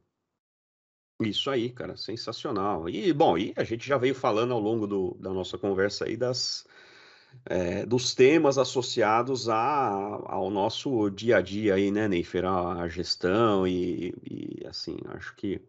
Isso 1.21 1.49
aí, 1.49 1.69
cara, 1.69 1.97
sensacional. 1.97 2.89
E, 2.89 3.11
bom, 3.13 3.37
e 3.37 3.53
a 3.55 3.63
gente 3.63 3.87
já 3.87 3.97
veio 3.97 4.15
falando 4.15 4.53
ao 4.53 4.59
longo 4.59 4.87
do, 4.87 5.17
da 5.19 5.29
nossa 5.29 5.57
conversa 5.57 6.05
aí 6.05 6.15
das, 6.15 6.65
é, 7.45 7.85
dos 7.85 8.13
temas 8.13 8.57
associados 8.57 9.49
a, 9.49 10.21
ao 10.25 10.49
nosso 10.49 11.09
dia 11.09 11.37
a 11.37 11.41
dia 11.41 11.75
aí, 11.75 11.91
né, 11.91 12.07
Neifer? 12.07 12.45
A, 12.45 12.87
gestão 12.87 13.67
e, 13.67 14.13
e, 14.23 14.65
assim, 14.67 14.97
acho 15.09 15.35
que 15.35 15.61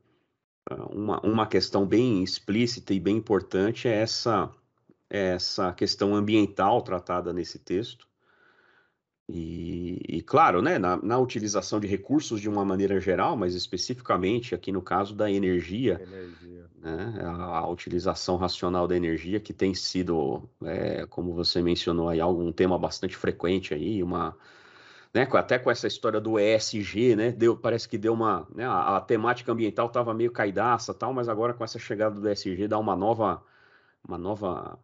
ah, 0.68 0.86
uma, 0.90 1.20
uma 1.20 1.46
questão 1.46 1.86
bem 1.86 2.22
explícita 2.22 2.92
e 2.94 3.00
bem 3.00 3.16
importante 3.16 3.88
é 3.88 3.94
essa, 4.00 4.50
essa 5.08 5.72
questão 5.72 6.14
ambiental 6.14 6.82
tratada 6.82 7.32
nesse 7.32 7.58
texto. 7.58 8.08
E, 9.32 10.00
e, 10.08 10.22
claro, 10.22 10.60
né, 10.60 10.76
na, 10.76 10.96
na, 10.96 11.16
utilização 11.18 11.78
de 11.78 11.86
recursos 11.86 12.40
de 12.40 12.48
uma 12.48 12.64
maneira 12.64 12.98
geral, 13.00 13.36
mas 13.36 13.54
especificamente 13.54 14.56
aqui 14.56 14.72
no 14.72 14.82
caso 14.82 15.14
da 15.14 15.30
energia, 15.30 16.00
energia. 16.02 16.59
Né, 16.80 17.20
a, 17.22 17.58
a, 17.58 17.68
utilização 17.68 18.36
racional 18.36 18.88
da 18.88 18.96
energia, 18.96 19.38
que 19.38 19.52
tem 19.52 19.74
sido, 19.74 20.48
é, 20.64 21.04
como 21.06 21.34
você 21.34 21.60
mencionou 21.60 22.08
aí, 22.08 22.20
algum 22.20 22.50
tema 22.50 22.78
bastante 22.78 23.14
frequente 23.18 23.74
aí, 23.74 24.02
uma, 24.02 24.34
né, 25.12 25.28
até 25.32 25.58
com 25.58 25.70
essa 25.70 25.86
história 25.86 26.18
do 26.18 26.38
ESG, 26.38 27.16
né, 27.16 27.32
deu, 27.32 27.54
parece 27.54 27.86
que 27.86 27.98
deu 27.98 28.14
uma, 28.14 28.46
né, 28.54 28.64
a, 28.64 28.96
a 28.96 29.00
temática 29.02 29.52
ambiental 29.52 29.88
estava 29.88 30.14
meio 30.14 30.32
caidaça 30.32 30.94
tal, 30.94 31.12
mas 31.12 31.28
agora 31.28 31.52
com 31.52 31.62
essa 31.62 31.78
chegada 31.78 32.18
do 32.18 32.26
ESG 32.30 32.66
dá 32.66 32.78
uma 32.78 32.96
nova 32.96 33.42
uma 34.06 34.16
nova, 34.16 34.78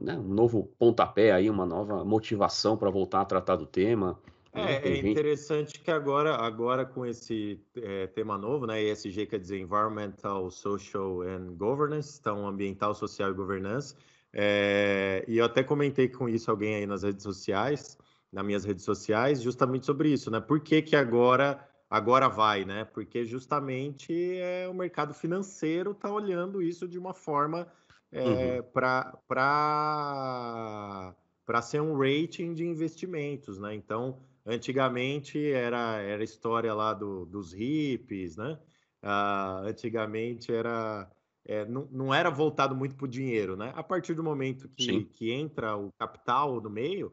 né, 0.00 0.18
um 0.18 0.34
novo 0.34 0.68
pontapé 0.78 1.32
aí, 1.32 1.48
uma 1.48 1.64
nova 1.64 2.04
motivação 2.04 2.76
para 2.76 2.90
voltar 2.90 3.20
a 3.20 3.24
tratar 3.24 3.56
do 3.56 3.66
tema. 3.66 4.18
Né, 4.56 4.76
é, 4.76 4.88
é 4.88 4.98
interessante 4.98 5.80
que 5.80 5.90
agora, 5.90 6.36
agora 6.36 6.86
com 6.86 7.04
esse 7.04 7.60
é, 7.76 8.06
tema 8.06 8.38
novo, 8.38 8.66
né, 8.66 8.82
ESG 8.82 9.26
quer 9.26 9.38
dizer 9.38 9.58
Environmental, 9.58 10.50
Social 10.50 11.20
and 11.22 11.54
Governance, 11.56 12.18
então 12.18 12.46
ambiental, 12.46 12.94
social 12.94 13.30
e 13.30 13.34
governança, 13.34 13.94
é, 14.32 15.24
e 15.28 15.38
eu 15.38 15.44
até 15.44 15.62
comentei 15.62 16.08
com 16.08 16.28
isso 16.28 16.50
alguém 16.50 16.74
aí 16.74 16.86
nas 16.86 17.02
redes 17.02 17.22
sociais, 17.22 17.98
nas 18.32 18.44
minhas 18.44 18.64
redes 18.64 18.84
sociais, 18.84 19.42
justamente 19.42 19.86
sobre 19.86 20.10
isso, 20.10 20.30
né? 20.30 20.40
Por 20.40 20.60
que, 20.60 20.82
que 20.82 20.96
agora 20.96 21.64
agora 21.88 22.28
vai, 22.28 22.64
né? 22.64 22.84
Porque 22.84 23.24
justamente 23.24 24.38
é, 24.38 24.68
o 24.68 24.74
mercado 24.74 25.14
financeiro 25.14 25.92
está 25.92 26.10
olhando 26.10 26.60
isso 26.60 26.88
de 26.88 26.98
uma 26.98 27.14
forma 27.14 27.68
é, 28.12 28.60
uhum. 28.60 28.64
para 28.72 29.14
ser 31.62 31.80
um 31.80 31.96
rating 31.96 32.54
de 32.54 32.64
investimentos, 32.64 33.58
né? 33.58 33.74
Então, 33.74 34.18
antigamente 34.46 35.50
era, 35.52 36.00
era 36.00 36.22
história 36.22 36.72
lá 36.72 36.94
do, 36.94 37.26
dos 37.26 37.52
hippies, 37.52 38.36
né? 38.36 38.58
Uh, 39.02 39.68
antigamente 39.68 40.52
era 40.52 41.10
é, 41.46 41.64
não, 41.64 41.88
não 41.92 42.14
era 42.14 42.28
voltado 42.28 42.74
muito 42.74 42.96
para 42.96 43.04
o 43.04 43.08
dinheiro, 43.08 43.56
né? 43.56 43.72
A 43.76 43.82
partir 43.82 44.14
do 44.14 44.22
momento 44.22 44.68
que, 44.68 45.04
que 45.04 45.30
entra 45.30 45.76
o 45.76 45.92
capital 45.92 46.60
no 46.60 46.68
meio, 46.68 47.12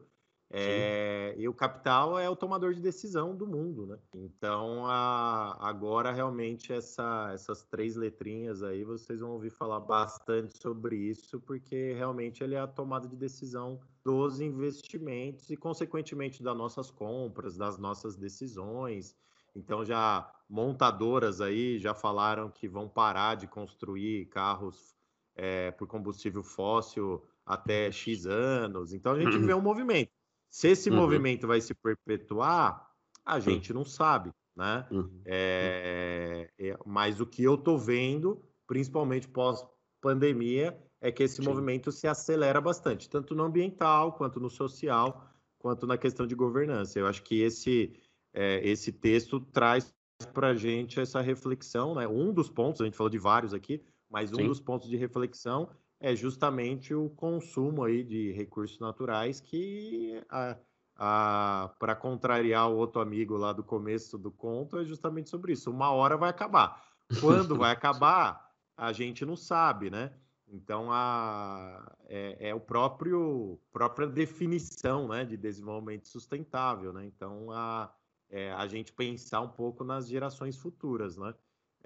é, 0.50 1.34
e 1.36 1.48
o 1.48 1.54
capital 1.54 2.16
é 2.18 2.30
o 2.30 2.36
tomador 2.36 2.74
de 2.74 2.80
decisão 2.80 3.34
do 3.34 3.46
mundo, 3.46 3.86
né? 3.86 3.98
Então, 4.14 4.86
a, 4.86 5.56
agora 5.60 6.12
realmente 6.12 6.72
essa, 6.72 7.30
essas 7.34 7.64
três 7.64 7.96
letrinhas 7.96 8.62
aí, 8.62 8.84
vocês 8.84 9.18
vão 9.18 9.32
ouvir 9.32 9.50
falar 9.50 9.80
bastante 9.80 10.56
sobre 10.60 10.96
isso, 10.96 11.40
porque 11.40 11.94
realmente 11.94 12.44
ele 12.44 12.54
é 12.54 12.60
a 12.60 12.68
tomada 12.68 13.08
de 13.08 13.16
decisão 13.16 13.80
dos 14.04 14.40
investimentos 14.40 15.50
e, 15.50 15.56
consequentemente, 15.56 16.42
das 16.42 16.56
nossas 16.56 16.88
compras, 16.88 17.56
das 17.56 17.76
nossas 17.76 18.16
decisões. 18.16 19.16
Então, 19.56 19.84
já 19.84 20.30
montadoras 20.48 21.40
aí 21.40 21.80
já 21.80 21.94
falaram 21.94 22.48
que 22.48 22.68
vão 22.68 22.88
parar 22.88 23.34
de 23.34 23.48
construir 23.48 24.26
carros 24.26 24.94
é, 25.34 25.72
por 25.72 25.88
combustível 25.88 26.44
fóssil 26.44 27.26
até 27.44 27.90
X 27.90 28.24
anos. 28.26 28.92
Então, 28.92 29.12
a 29.14 29.18
gente 29.18 29.36
vê 29.38 29.52
um 29.54 29.60
movimento. 29.60 30.13
Se 30.54 30.68
esse 30.68 30.88
uhum. 30.88 30.94
movimento 30.98 31.48
vai 31.48 31.60
se 31.60 31.74
perpetuar, 31.74 32.88
a 33.26 33.40
gente 33.40 33.72
não 33.72 33.84
sabe, 33.84 34.30
né? 34.54 34.86
Uhum. 34.88 35.20
É, 35.24 36.48
é, 36.56 36.78
mas 36.86 37.20
o 37.20 37.26
que 37.26 37.42
eu 37.42 37.56
tô 37.56 37.76
vendo, 37.76 38.40
principalmente 38.64 39.26
pós-pandemia, 39.26 40.80
é 41.00 41.10
que 41.10 41.24
esse 41.24 41.42
Sim. 41.42 41.42
movimento 41.42 41.90
se 41.90 42.06
acelera 42.06 42.60
bastante, 42.60 43.10
tanto 43.10 43.34
no 43.34 43.42
ambiental, 43.42 44.12
quanto 44.12 44.38
no 44.38 44.48
social, 44.48 45.28
quanto 45.58 45.88
na 45.88 45.98
questão 45.98 46.24
de 46.24 46.36
governança. 46.36 47.00
Eu 47.00 47.08
acho 47.08 47.24
que 47.24 47.40
esse, 47.40 47.92
é, 48.32 48.64
esse 48.64 48.92
texto 48.92 49.40
traz 49.40 49.92
para 50.32 50.50
a 50.50 50.54
gente 50.54 51.00
essa 51.00 51.20
reflexão, 51.20 51.96
né? 51.96 52.06
Um 52.06 52.32
dos 52.32 52.48
pontos, 52.48 52.80
a 52.80 52.84
gente 52.84 52.96
falou 52.96 53.10
de 53.10 53.18
vários 53.18 53.52
aqui, 53.52 53.82
mas 54.08 54.32
um 54.32 54.36
Sim. 54.36 54.46
dos 54.46 54.60
pontos 54.60 54.88
de 54.88 54.96
reflexão 54.96 55.68
é 56.04 56.14
justamente 56.14 56.94
o 56.94 57.08
consumo 57.08 57.82
aí 57.82 58.04
de 58.04 58.30
recursos 58.32 58.78
naturais 58.78 59.40
que 59.40 60.22
a, 60.28 61.70
para 61.78 61.96
contrariar 61.96 62.70
o 62.70 62.76
outro 62.76 63.00
amigo 63.00 63.38
lá 63.38 63.54
do 63.54 63.64
começo 63.64 64.18
do 64.18 64.30
conto, 64.30 64.78
é 64.78 64.84
justamente 64.84 65.30
sobre 65.30 65.54
isso. 65.54 65.70
Uma 65.70 65.90
hora 65.92 66.18
vai 66.18 66.28
acabar. 66.28 66.84
Quando 67.20 67.56
vai 67.56 67.72
acabar, 67.72 68.52
a 68.76 68.92
gente 68.92 69.24
não 69.24 69.34
sabe, 69.34 69.88
né? 69.88 70.12
Então 70.46 70.92
a, 70.92 71.96
é, 72.06 72.50
é, 72.50 72.54
o 72.54 72.60
próprio 72.60 73.58
própria 73.72 74.06
definição 74.06 75.08
né, 75.08 75.24
de 75.24 75.38
desenvolvimento 75.38 76.06
sustentável, 76.06 76.92
né? 76.92 77.06
Então 77.06 77.50
a, 77.50 77.90
é, 78.28 78.52
a 78.52 78.66
gente 78.66 78.92
pensar 78.92 79.40
um 79.40 79.48
pouco 79.48 79.82
nas 79.82 80.06
gerações 80.06 80.58
futuras, 80.58 81.16
né? 81.16 81.34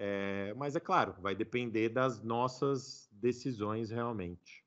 É, 0.01 0.55
mas 0.57 0.77
é 0.77 0.81
claro, 0.81 1.17
vai 1.21 1.35
depender 1.35 1.89
das 1.89 2.23
nossas 2.23 3.09
decisões 3.11 3.91
realmente. 3.91 4.65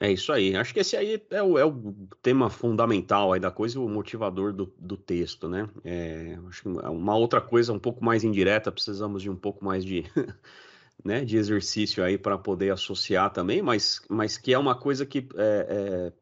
É 0.00 0.10
isso 0.10 0.32
aí. 0.32 0.56
Acho 0.56 0.74
que 0.74 0.80
esse 0.80 0.96
aí 0.96 1.22
é 1.30 1.42
o, 1.42 1.58
é 1.58 1.64
o 1.64 1.94
tema 2.20 2.50
fundamental 2.50 3.32
aí 3.32 3.40
da 3.40 3.50
coisa, 3.50 3.78
o 3.78 3.88
motivador 3.88 4.52
do, 4.52 4.74
do 4.78 4.96
texto, 4.96 5.48
né? 5.48 5.68
É, 5.84 6.38
acho 6.48 6.62
que 6.62 6.68
uma 6.68 7.16
outra 7.16 7.40
coisa 7.40 7.72
um 7.72 7.78
pouco 7.78 8.04
mais 8.04 8.24
indireta, 8.24 8.72
precisamos 8.72 9.22
de 9.22 9.30
um 9.30 9.36
pouco 9.36 9.64
mais 9.64 9.84
de, 9.84 10.04
né, 11.04 11.24
de 11.24 11.36
exercício 11.36 12.02
aí 12.02 12.18
para 12.18 12.36
poder 12.36 12.72
associar 12.72 13.32
também, 13.32 13.62
mas, 13.62 14.00
mas 14.08 14.36
que 14.36 14.52
é 14.52 14.58
uma 14.58 14.74
coisa 14.74 15.06
que 15.06 15.28
é, 15.36 15.66
é, 15.68 16.12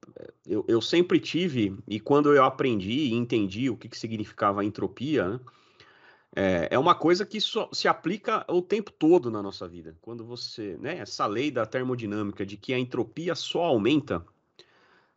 eu, 0.46 0.64
eu 0.68 0.80
sempre 0.80 1.18
tive, 1.18 1.76
e 1.88 1.98
quando 1.98 2.34
eu 2.34 2.44
aprendi 2.44 2.90
e 2.90 3.14
entendi 3.14 3.70
o 3.70 3.76
que, 3.76 3.88
que 3.88 3.98
significava 3.98 4.64
entropia, 4.64 5.28
né? 5.28 5.40
É, 6.35 6.68
é 6.70 6.78
uma 6.78 6.95
coisa 6.95 7.26
que 7.26 7.41
só 7.41 7.68
se 7.72 7.87
aplica 7.87 8.45
o 8.49 8.62
tempo 8.62 8.91
todo 8.91 9.30
na 9.30 9.43
nossa 9.43 9.68
vida. 9.68 9.97
Quando 10.01 10.24
você, 10.24 10.76
né, 10.80 10.99
essa 10.99 11.26
lei 11.26 11.51
da 11.51 11.66
termodinâmica 11.66 12.45
de 12.47 12.57
que 12.57 12.72
a 12.72 12.78
entropia 12.78 13.35
só 13.35 13.64
aumenta, 13.64 14.24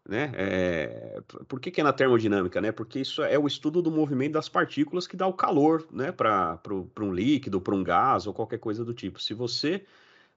né? 0.08 0.32
É, 0.36 1.22
por 1.48 1.60
que, 1.60 1.72
que 1.72 1.82
é 1.82 1.84
na 1.84 1.94
termodinâmica, 1.94 2.62
né? 2.62 2.72
Porque 2.72 3.00
isso 3.00 3.24
é 3.24 3.40
o 3.40 3.48
estudo 3.48 3.82
do 3.82 3.90
movimento 3.90 4.34
das 4.34 4.50
partículas 4.50 5.08
que 5.08 5.18
dá 5.18 5.26
o 5.26 5.34
calor, 5.34 5.88
né, 5.92 6.12
para 6.12 6.60
um 7.00 7.14
líquido, 7.14 7.62
para 7.62 7.74
um 7.74 7.84
gás 7.84 8.28
ou 8.28 8.34
qualquer 8.34 8.60
coisa 8.60 8.84
do 8.86 8.94
tipo. 8.94 9.20
Se 9.22 9.34
você 9.34 9.86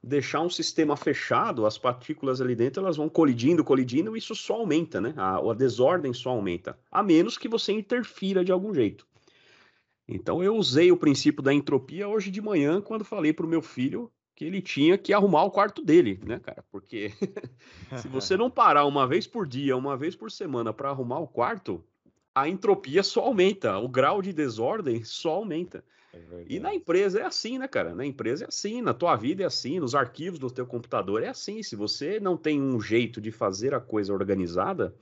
deixar 0.02 0.40
um 0.40 0.48
sistema 0.48 0.96
fechado, 0.96 1.66
as 1.66 1.76
partículas 1.76 2.40
ali 2.40 2.54
dentro 2.54 2.82
elas 2.82 2.96
vão 2.96 3.08
colidindo, 3.08 3.64
colidindo, 3.64 4.14
e 4.14 4.20
isso 4.20 4.34
só 4.34 4.54
aumenta, 4.54 5.00
né? 5.00 5.12
A, 5.16 5.38
a 5.38 5.54
desordem 5.54 6.12
só 6.12 6.30
aumenta, 6.30 6.78
a 6.90 7.02
menos 7.02 7.36
que 7.36 7.48
você 7.48 7.72
interfira 7.72 8.44
de 8.44 8.52
algum 8.52 8.72
jeito. 8.72 9.06
Então 10.08 10.42
eu 10.42 10.56
usei 10.56 10.90
o 10.90 10.96
princípio 10.96 11.42
da 11.42 11.52
entropia 11.52 12.08
hoje 12.08 12.30
de 12.30 12.40
manhã 12.40 12.80
quando 12.80 13.04
falei 13.04 13.32
para 13.32 13.44
o 13.44 13.48
meu 13.48 13.60
filho 13.60 14.10
que 14.34 14.44
ele 14.44 14.62
tinha 14.62 14.96
que 14.96 15.12
arrumar 15.12 15.42
o 15.42 15.50
quarto 15.50 15.82
dele, 15.82 16.20
né, 16.24 16.38
cara? 16.38 16.64
Porque 16.70 17.12
se 18.00 18.08
você 18.08 18.36
não 18.36 18.48
parar 18.48 18.84
uma 18.86 19.06
vez 19.06 19.26
por 19.26 19.46
dia, 19.46 19.76
uma 19.76 19.96
vez 19.96 20.14
por 20.14 20.30
semana 20.30 20.72
para 20.72 20.88
arrumar 20.88 21.18
o 21.18 21.26
quarto, 21.26 21.84
a 22.32 22.48
entropia 22.48 23.02
só 23.02 23.22
aumenta, 23.22 23.76
o 23.78 23.88
grau 23.88 24.22
de 24.22 24.32
desordem 24.32 25.02
só 25.02 25.30
aumenta. 25.30 25.84
É 26.14 26.44
e 26.48 26.60
na 26.60 26.72
empresa 26.72 27.18
é 27.20 27.24
assim, 27.24 27.58
né, 27.58 27.66
cara? 27.66 27.94
Na 27.94 28.06
empresa 28.06 28.44
é 28.44 28.48
assim, 28.48 28.80
na 28.80 28.94
tua 28.94 29.16
vida 29.16 29.42
é 29.42 29.46
assim, 29.46 29.80
nos 29.80 29.94
arquivos 29.94 30.38
do 30.38 30.50
teu 30.50 30.66
computador 30.66 31.22
é 31.22 31.28
assim. 31.28 31.62
Se 31.62 31.76
você 31.76 32.20
não 32.20 32.36
tem 32.36 32.62
um 32.62 32.80
jeito 32.80 33.20
de 33.20 33.30
fazer 33.30 33.74
a 33.74 33.80
coisa 33.80 34.12
organizada, 34.12 34.94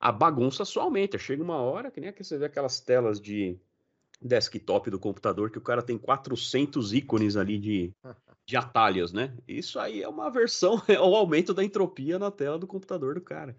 a 0.00 0.10
bagunça 0.10 0.64
só 0.64 0.82
aumenta. 0.82 1.16
Chega 1.16 1.42
uma 1.42 1.58
hora 1.58 1.90
que 1.90 2.00
nem 2.00 2.12
que 2.12 2.24
você 2.24 2.36
vê 2.36 2.46
aquelas 2.46 2.80
telas 2.80 3.20
de 3.20 3.56
desktop 4.22 4.90
do 4.90 4.98
computador 4.98 5.50
que 5.50 5.58
o 5.58 5.62
cara 5.62 5.82
tem 5.82 5.98
400 5.98 6.92
ícones 6.92 7.36
ali 7.36 7.58
de, 7.58 7.92
de 8.46 8.56
atalhos, 8.56 9.12
né? 9.12 9.36
Isso 9.46 9.78
aí 9.78 10.02
é 10.02 10.08
uma 10.08 10.30
versão, 10.30 10.80
é 10.88 11.00
o 11.00 11.14
aumento 11.14 11.52
da 11.52 11.64
entropia 11.64 12.18
na 12.18 12.30
tela 12.30 12.58
do 12.58 12.66
computador 12.66 13.14
do 13.14 13.20
cara. 13.20 13.56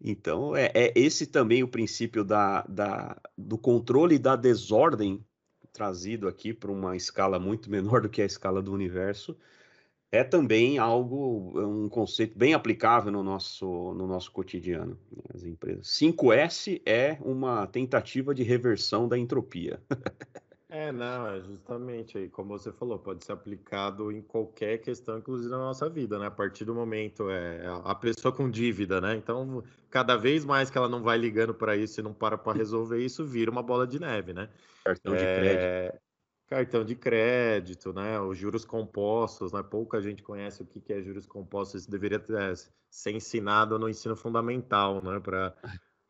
Então, 0.00 0.56
é, 0.56 0.70
é 0.74 0.92
esse 0.96 1.26
também 1.26 1.62
o 1.62 1.68
princípio 1.68 2.24
da, 2.24 2.62
da, 2.62 3.16
do 3.38 3.56
controle 3.56 4.18
da 4.18 4.34
desordem 4.34 5.24
trazido 5.72 6.28
aqui 6.28 6.52
para 6.52 6.70
uma 6.70 6.96
escala 6.96 7.38
muito 7.38 7.70
menor 7.70 8.02
do 8.02 8.08
que 8.08 8.20
a 8.20 8.26
escala 8.26 8.60
do 8.60 8.72
universo, 8.72 9.36
é 10.12 10.22
também 10.22 10.76
algo, 10.76 11.58
um 11.58 11.88
conceito 11.88 12.38
bem 12.38 12.52
aplicável 12.52 13.10
no 13.10 13.22
nosso, 13.22 13.94
no 13.94 14.06
nosso 14.06 14.30
cotidiano, 14.30 14.98
né, 15.10 15.22
as 15.34 15.42
empresas. 15.42 15.86
5S 15.88 16.82
é 16.84 17.16
uma 17.22 17.66
tentativa 17.66 18.34
de 18.34 18.42
reversão 18.42 19.08
da 19.08 19.16
entropia. 19.16 19.80
é, 20.68 20.92
não, 20.92 21.26
é 21.28 21.40
justamente 21.40 22.18
aí, 22.18 22.28
como 22.28 22.58
você 22.58 22.70
falou, 22.70 22.98
pode 22.98 23.24
ser 23.24 23.32
aplicado 23.32 24.12
em 24.12 24.20
qualquer 24.20 24.82
questão, 24.82 25.16
inclusive 25.16 25.50
na 25.50 25.56
nossa 25.56 25.88
vida, 25.88 26.18
né? 26.18 26.26
A 26.26 26.30
partir 26.30 26.66
do 26.66 26.74
momento, 26.74 27.30
é 27.30 27.62
a 27.82 27.94
pessoa 27.94 28.30
com 28.30 28.50
dívida, 28.50 29.00
né? 29.00 29.16
Então, 29.16 29.64
cada 29.88 30.14
vez 30.14 30.44
mais 30.44 30.68
que 30.68 30.76
ela 30.76 30.90
não 30.90 31.02
vai 31.02 31.16
ligando 31.16 31.54
para 31.54 31.74
isso 31.74 32.00
e 32.00 32.02
não 32.02 32.12
para 32.12 32.36
para 32.36 32.58
resolver 32.58 33.02
isso, 33.02 33.24
vira 33.24 33.50
uma 33.50 33.62
bola 33.62 33.86
de 33.86 33.98
neve, 33.98 34.34
né? 34.34 34.50
Cartão 34.84 35.14
de 35.14 35.24
é... 35.24 35.36
crédito 35.36 36.11
Cartão 36.48 36.84
de 36.84 36.94
crédito, 36.94 37.92
né? 37.92 38.20
Os 38.20 38.36
juros 38.36 38.64
compostos, 38.64 39.52
né? 39.52 39.62
Pouca 39.62 40.02
gente 40.02 40.22
conhece 40.22 40.62
o 40.62 40.66
que 40.66 40.92
é 40.92 41.00
juros 41.00 41.26
compostos. 41.26 41.82
Isso 41.82 41.90
deveria 41.90 42.18
ter, 42.18 42.38
é, 42.38 42.52
ser 42.90 43.12
ensinado 43.12 43.78
no 43.78 43.88
ensino 43.88 44.14
fundamental, 44.14 45.02
né? 45.02 45.18
Para 45.18 45.54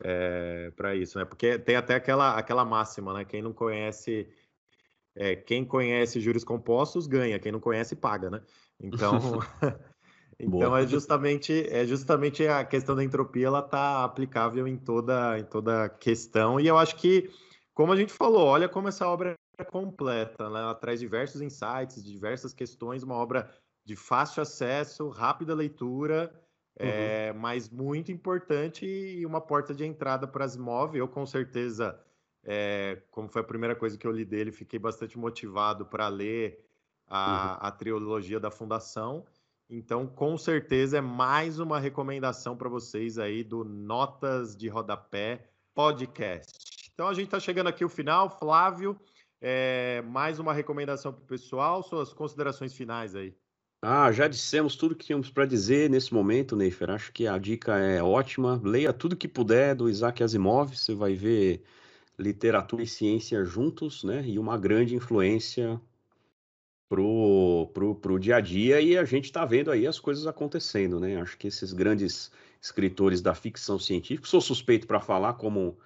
é, 0.02 0.72
para 0.76 0.94
isso, 0.94 1.18
né? 1.18 1.24
Porque 1.24 1.58
tem 1.58 1.76
até 1.76 1.94
aquela, 1.94 2.36
aquela 2.36 2.64
máxima, 2.64 3.14
né? 3.14 3.24
Quem 3.24 3.40
não 3.40 3.52
conhece, 3.52 4.28
é, 5.14 5.36
quem 5.36 5.64
conhece 5.64 6.20
juros 6.20 6.44
compostos 6.44 7.06
ganha, 7.06 7.38
quem 7.38 7.52
não 7.52 7.60
conhece 7.60 7.94
paga, 7.94 8.30
né? 8.30 8.42
Então, 8.80 9.12
então 10.40 10.76
é 10.76 10.86
justamente 10.86 11.68
é 11.68 11.86
justamente 11.86 12.46
a 12.46 12.64
questão 12.64 12.96
da 12.96 13.04
entropia, 13.04 13.46
ela 13.46 13.62
tá 13.62 14.02
aplicável 14.02 14.66
em 14.66 14.76
toda 14.76 15.38
em 15.38 15.44
toda 15.44 15.88
questão. 15.88 16.58
E 16.58 16.66
eu 16.66 16.76
acho 16.76 16.96
que, 16.96 17.30
como 17.72 17.92
a 17.92 17.96
gente 17.96 18.12
falou, 18.12 18.46
olha 18.46 18.68
como 18.68 18.88
essa 18.88 19.06
obra 19.06 19.36
completa, 19.64 20.48
né? 20.50 20.60
ela 20.60 20.74
traz 20.74 21.00
diversos 21.00 21.40
insights, 21.40 22.02
diversas 22.02 22.52
questões, 22.52 23.02
uma 23.02 23.14
obra 23.14 23.50
de 23.84 23.96
fácil 23.96 24.42
acesso, 24.42 25.08
rápida 25.08 25.54
leitura, 25.54 26.32
uhum. 26.80 26.86
é, 26.86 27.32
mas 27.32 27.68
muito 27.68 28.12
importante 28.12 28.86
e 28.86 29.24
uma 29.26 29.40
porta 29.40 29.74
de 29.74 29.84
entrada 29.84 30.26
para 30.26 30.44
as 30.44 30.54
imóveis. 30.54 31.00
Eu, 31.00 31.08
com 31.08 31.26
certeza, 31.26 31.98
é, 32.44 33.02
como 33.10 33.28
foi 33.28 33.42
a 33.42 33.44
primeira 33.44 33.74
coisa 33.74 33.98
que 33.98 34.06
eu 34.06 34.12
li 34.12 34.24
dele, 34.24 34.52
fiquei 34.52 34.78
bastante 34.78 35.18
motivado 35.18 35.86
para 35.86 36.08
ler 36.08 36.64
a, 37.06 37.58
uhum. 37.60 37.66
a 37.66 37.70
trilogia 37.70 38.40
da 38.40 38.50
Fundação. 38.50 39.24
Então, 39.68 40.06
com 40.06 40.36
certeza, 40.36 40.98
é 40.98 41.00
mais 41.00 41.58
uma 41.58 41.78
recomendação 41.78 42.56
para 42.56 42.68
vocês 42.68 43.18
aí 43.18 43.42
do 43.42 43.64
Notas 43.64 44.54
de 44.56 44.68
Rodapé 44.68 45.48
Podcast. 45.74 46.90
Então, 46.92 47.08
a 47.08 47.14
gente 47.14 47.26
está 47.26 47.40
chegando 47.40 47.68
aqui 47.68 47.82
ao 47.82 47.88
final. 47.88 48.28
Flávio, 48.28 49.00
é, 49.42 50.00
mais 50.02 50.38
uma 50.38 50.54
recomendação 50.54 51.12
para 51.12 51.22
o 51.22 51.26
pessoal, 51.26 51.82
suas 51.82 52.12
considerações 52.12 52.72
finais 52.72 53.16
aí. 53.16 53.34
Ah, 53.84 54.12
já 54.12 54.28
dissemos 54.28 54.76
tudo 54.76 54.94
que 54.94 55.04
tínhamos 55.04 55.28
para 55.28 55.44
dizer 55.44 55.90
nesse 55.90 56.14
momento, 56.14 56.54
Neifer. 56.54 56.88
Acho 56.88 57.12
que 57.12 57.26
a 57.26 57.36
dica 57.36 57.76
é 57.76 58.00
ótima. 58.00 58.60
Leia 58.62 58.92
tudo 58.92 59.16
que 59.16 59.26
puder 59.26 59.74
do 59.74 59.90
Isaac 59.90 60.22
Asimov, 60.22 60.76
você 60.76 60.94
vai 60.94 61.14
ver 61.14 61.64
literatura 62.16 62.84
e 62.84 62.86
ciência 62.86 63.44
juntos, 63.44 64.04
né? 64.04 64.22
E 64.24 64.38
uma 64.38 64.56
grande 64.56 64.94
influência 64.94 65.80
pro, 66.88 67.68
pro, 67.74 67.96
pro 67.96 68.20
dia 68.20 68.36
a 68.36 68.40
dia 68.40 68.80
e 68.80 68.96
a 68.96 69.04
gente 69.04 69.24
está 69.24 69.44
vendo 69.44 69.72
aí 69.72 69.84
as 69.84 69.98
coisas 69.98 70.28
acontecendo, 70.28 71.00
né? 71.00 71.20
Acho 71.20 71.36
que 71.36 71.48
esses 71.48 71.72
grandes 71.72 72.30
escritores 72.60 73.20
da 73.20 73.34
ficção 73.34 73.80
científica, 73.80 74.28
sou 74.28 74.40
suspeito 74.40 74.86
para 74.86 75.00
falar 75.00 75.32
como 75.32 75.76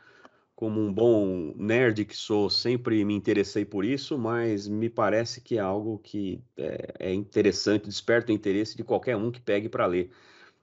como 0.56 0.80
um 0.80 0.90
bom 0.90 1.52
nerd 1.54 2.06
que 2.06 2.16
sou, 2.16 2.48
sempre 2.48 3.04
me 3.04 3.14
interessei 3.14 3.62
por 3.62 3.84
isso, 3.84 4.18
mas 4.18 4.66
me 4.66 4.88
parece 4.88 5.38
que 5.42 5.58
é 5.58 5.60
algo 5.60 5.98
que 5.98 6.42
é, 6.56 6.94
é 6.98 7.14
interessante, 7.14 7.86
desperta 7.86 8.32
o 8.32 8.34
interesse 8.34 8.74
de 8.74 8.82
qualquer 8.82 9.16
um 9.16 9.30
que 9.30 9.38
pegue 9.38 9.68
para 9.68 9.84
ler. 9.84 10.10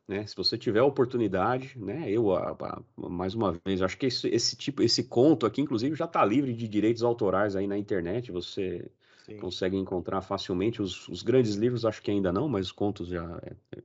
Né? 0.07 0.25
Se 0.25 0.35
você 0.35 0.57
tiver 0.57 0.79
a 0.79 0.85
oportunidade, 0.85 1.77
né? 1.77 2.09
Eu, 2.09 2.33
a, 2.33 2.51
a, 2.51 3.09
mais 3.09 3.35
uma 3.35 3.57
vez, 3.63 3.83
acho 3.83 3.97
que 3.97 4.07
esse, 4.07 4.27
esse, 4.29 4.55
tipo, 4.55 4.81
esse 4.81 5.03
conto 5.03 5.45
aqui, 5.45 5.61
inclusive, 5.61 5.95
já 5.95 6.05
está 6.05 6.25
livre 6.25 6.53
de 6.53 6.67
direitos 6.67 7.03
autorais 7.03 7.55
aí 7.55 7.67
na 7.67 7.77
internet. 7.77 8.31
Você 8.31 8.89
Sim. 9.25 9.37
consegue 9.37 9.77
encontrar 9.77 10.21
facilmente 10.21 10.81
os, 10.81 11.07
os, 11.07 11.21
grandes 11.21 11.53
livros, 11.53 11.85
acho 11.85 12.01
que 12.01 12.11
ainda 12.11 12.33
não, 12.33 12.49
mas 12.49 12.65
os 12.65 12.71
contos 12.71 13.07
já 13.07 13.39
é, 13.43 13.77
é, 13.77 13.83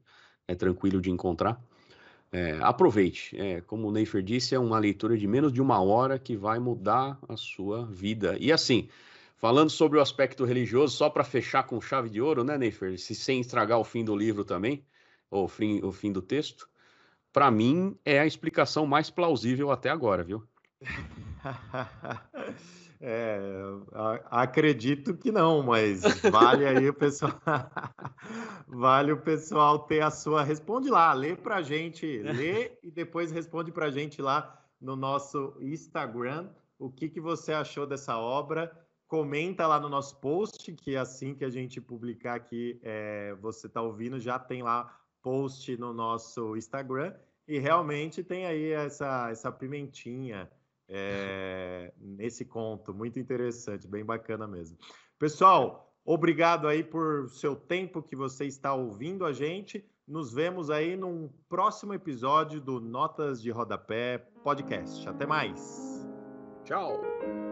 é 0.49 0.55
tranquilo 0.55 1.01
de 1.01 1.11
encontrar. 1.11 1.63
É, 2.31 2.59
aproveite. 2.61 3.39
É, 3.41 3.61
como 3.63 3.89
o 3.89 3.93
Neifer 3.93 4.23
disse, 4.23 4.55
é 4.55 4.59
uma 4.59 4.79
leitura 4.79 5.17
de 5.17 5.27
menos 5.27 5.53
de 5.53 5.63
uma 5.63 5.81
hora 5.81 6.19
que 6.19 6.37
vai 6.37 6.59
mudar 6.59 7.19
a 7.29 7.37
sua 7.37 7.87
vida. 7.87 8.37
E 8.39 8.53
assim, 8.53 8.89
falando 9.37 9.71
sobre 9.71 9.99
o 9.99 10.03
aspecto 10.03 10.45
religioso, 10.45 10.97
só 10.97 11.09
para 11.09 11.25
fechar 11.25 11.65
com 11.65 11.81
chave 11.81 12.11
de 12.11 12.21
ouro, 12.21 12.45
né, 12.45 12.59
Neifer? 12.59 12.99
Se, 12.99 13.15
sem 13.15 13.41
estragar 13.41 13.79
o 13.79 13.85
fim 13.85 14.05
do 14.05 14.15
livro 14.15 14.45
também, 14.45 14.85
ou 15.31 15.49
fim, 15.49 15.81
o 15.83 15.91
fim 15.91 16.13
do 16.13 16.21
texto, 16.21 16.69
para 17.33 17.51
mim 17.51 17.97
é 18.05 18.19
a 18.19 18.27
explicação 18.27 18.87
mais 18.87 19.11
plausível 19.11 19.71
até 19.71 19.89
agora, 19.89 20.23
viu? 20.23 20.47
É, 23.01 23.49
acredito 24.29 25.17
que 25.17 25.31
não, 25.31 25.63
mas 25.63 26.03
vale 26.33 26.67
aí 26.67 26.89
o 26.89 26.95
pessoal, 26.95 27.41
vale 28.67 29.13
o 29.13 29.21
pessoal 29.21 29.79
ter 29.81 30.01
a 30.01 30.11
sua. 30.11 30.43
Responde 30.43 30.91
lá, 30.91 31.13
lê 31.13 31.37
para 31.37 31.63
gente, 31.63 32.05
lê 32.19 32.73
e 32.83 32.91
depois 32.91 33.31
responde 33.31 33.71
para 33.71 33.91
gente 33.91 34.21
lá 34.21 34.61
no 34.81 34.97
nosso 34.97 35.57
Instagram 35.61 36.49
o 36.79 36.91
que, 36.91 37.09
que 37.09 37.21
você 37.21 37.53
achou 37.53 37.87
dessa 37.87 38.19
obra. 38.19 38.71
Comenta 39.07 39.67
lá 39.67 39.81
no 39.81 39.89
nosso 39.89 40.21
post, 40.21 40.73
que 40.73 40.97
assim 40.97 41.35
que 41.35 41.45
a 41.45 41.51
gente 41.51 41.81
publicar 41.81 42.35
aqui, 42.35 42.79
é, 42.83 43.35
você 43.41 43.67
está 43.67 43.81
ouvindo, 43.81 44.21
já 44.21 44.39
tem 44.39 44.63
lá 44.63 44.95
post 45.23 45.77
no 45.77 45.93
nosso 45.93 46.57
Instagram. 46.57 47.15
E 47.47 47.59
realmente 47.59 48.23
tem 48.23 48.45
aí 48.45 48.73
essa, 48.73 49.31
essa 49.31 49.51
pimentinha 49.51 50.51
é, 50.89 51.93
nesse 51.99 52.45
conto. 52.45 52.95
Muito 52.95 53.19
interessante, 53.19 53.87
bem 53.87 54.05
bacana 54.05 54.47
mesmo. 54.47 54.77
Pessoal, 55.19 55.93
obrigado 56.05 56.67
aí 56.67 56.83
por 56.83 57.29
seu 57.29 57.55
tempo 57.55 58.03
que 58.03 58.17
você 58.17 58.47
está 58.47 58.73
ouvindo 58.75 59.25
a 59.25 59.33
gente. 59.33 59.85
Nos 60.07 60.33
vemos 60.33 60.71
aí 60.71 60.97
num 60.97 61.29
próximo 61.49 61.93
episódio 61.93 62.61
do 62.61 62.81
Notas 62.81 63.43
de 63.43 63.51
Rodapé 63.51 64.19
Podcast. 64.43 65.07
Até 65.07 65.27
mais. 65.27 66.07
Tchau. 66.65 67.48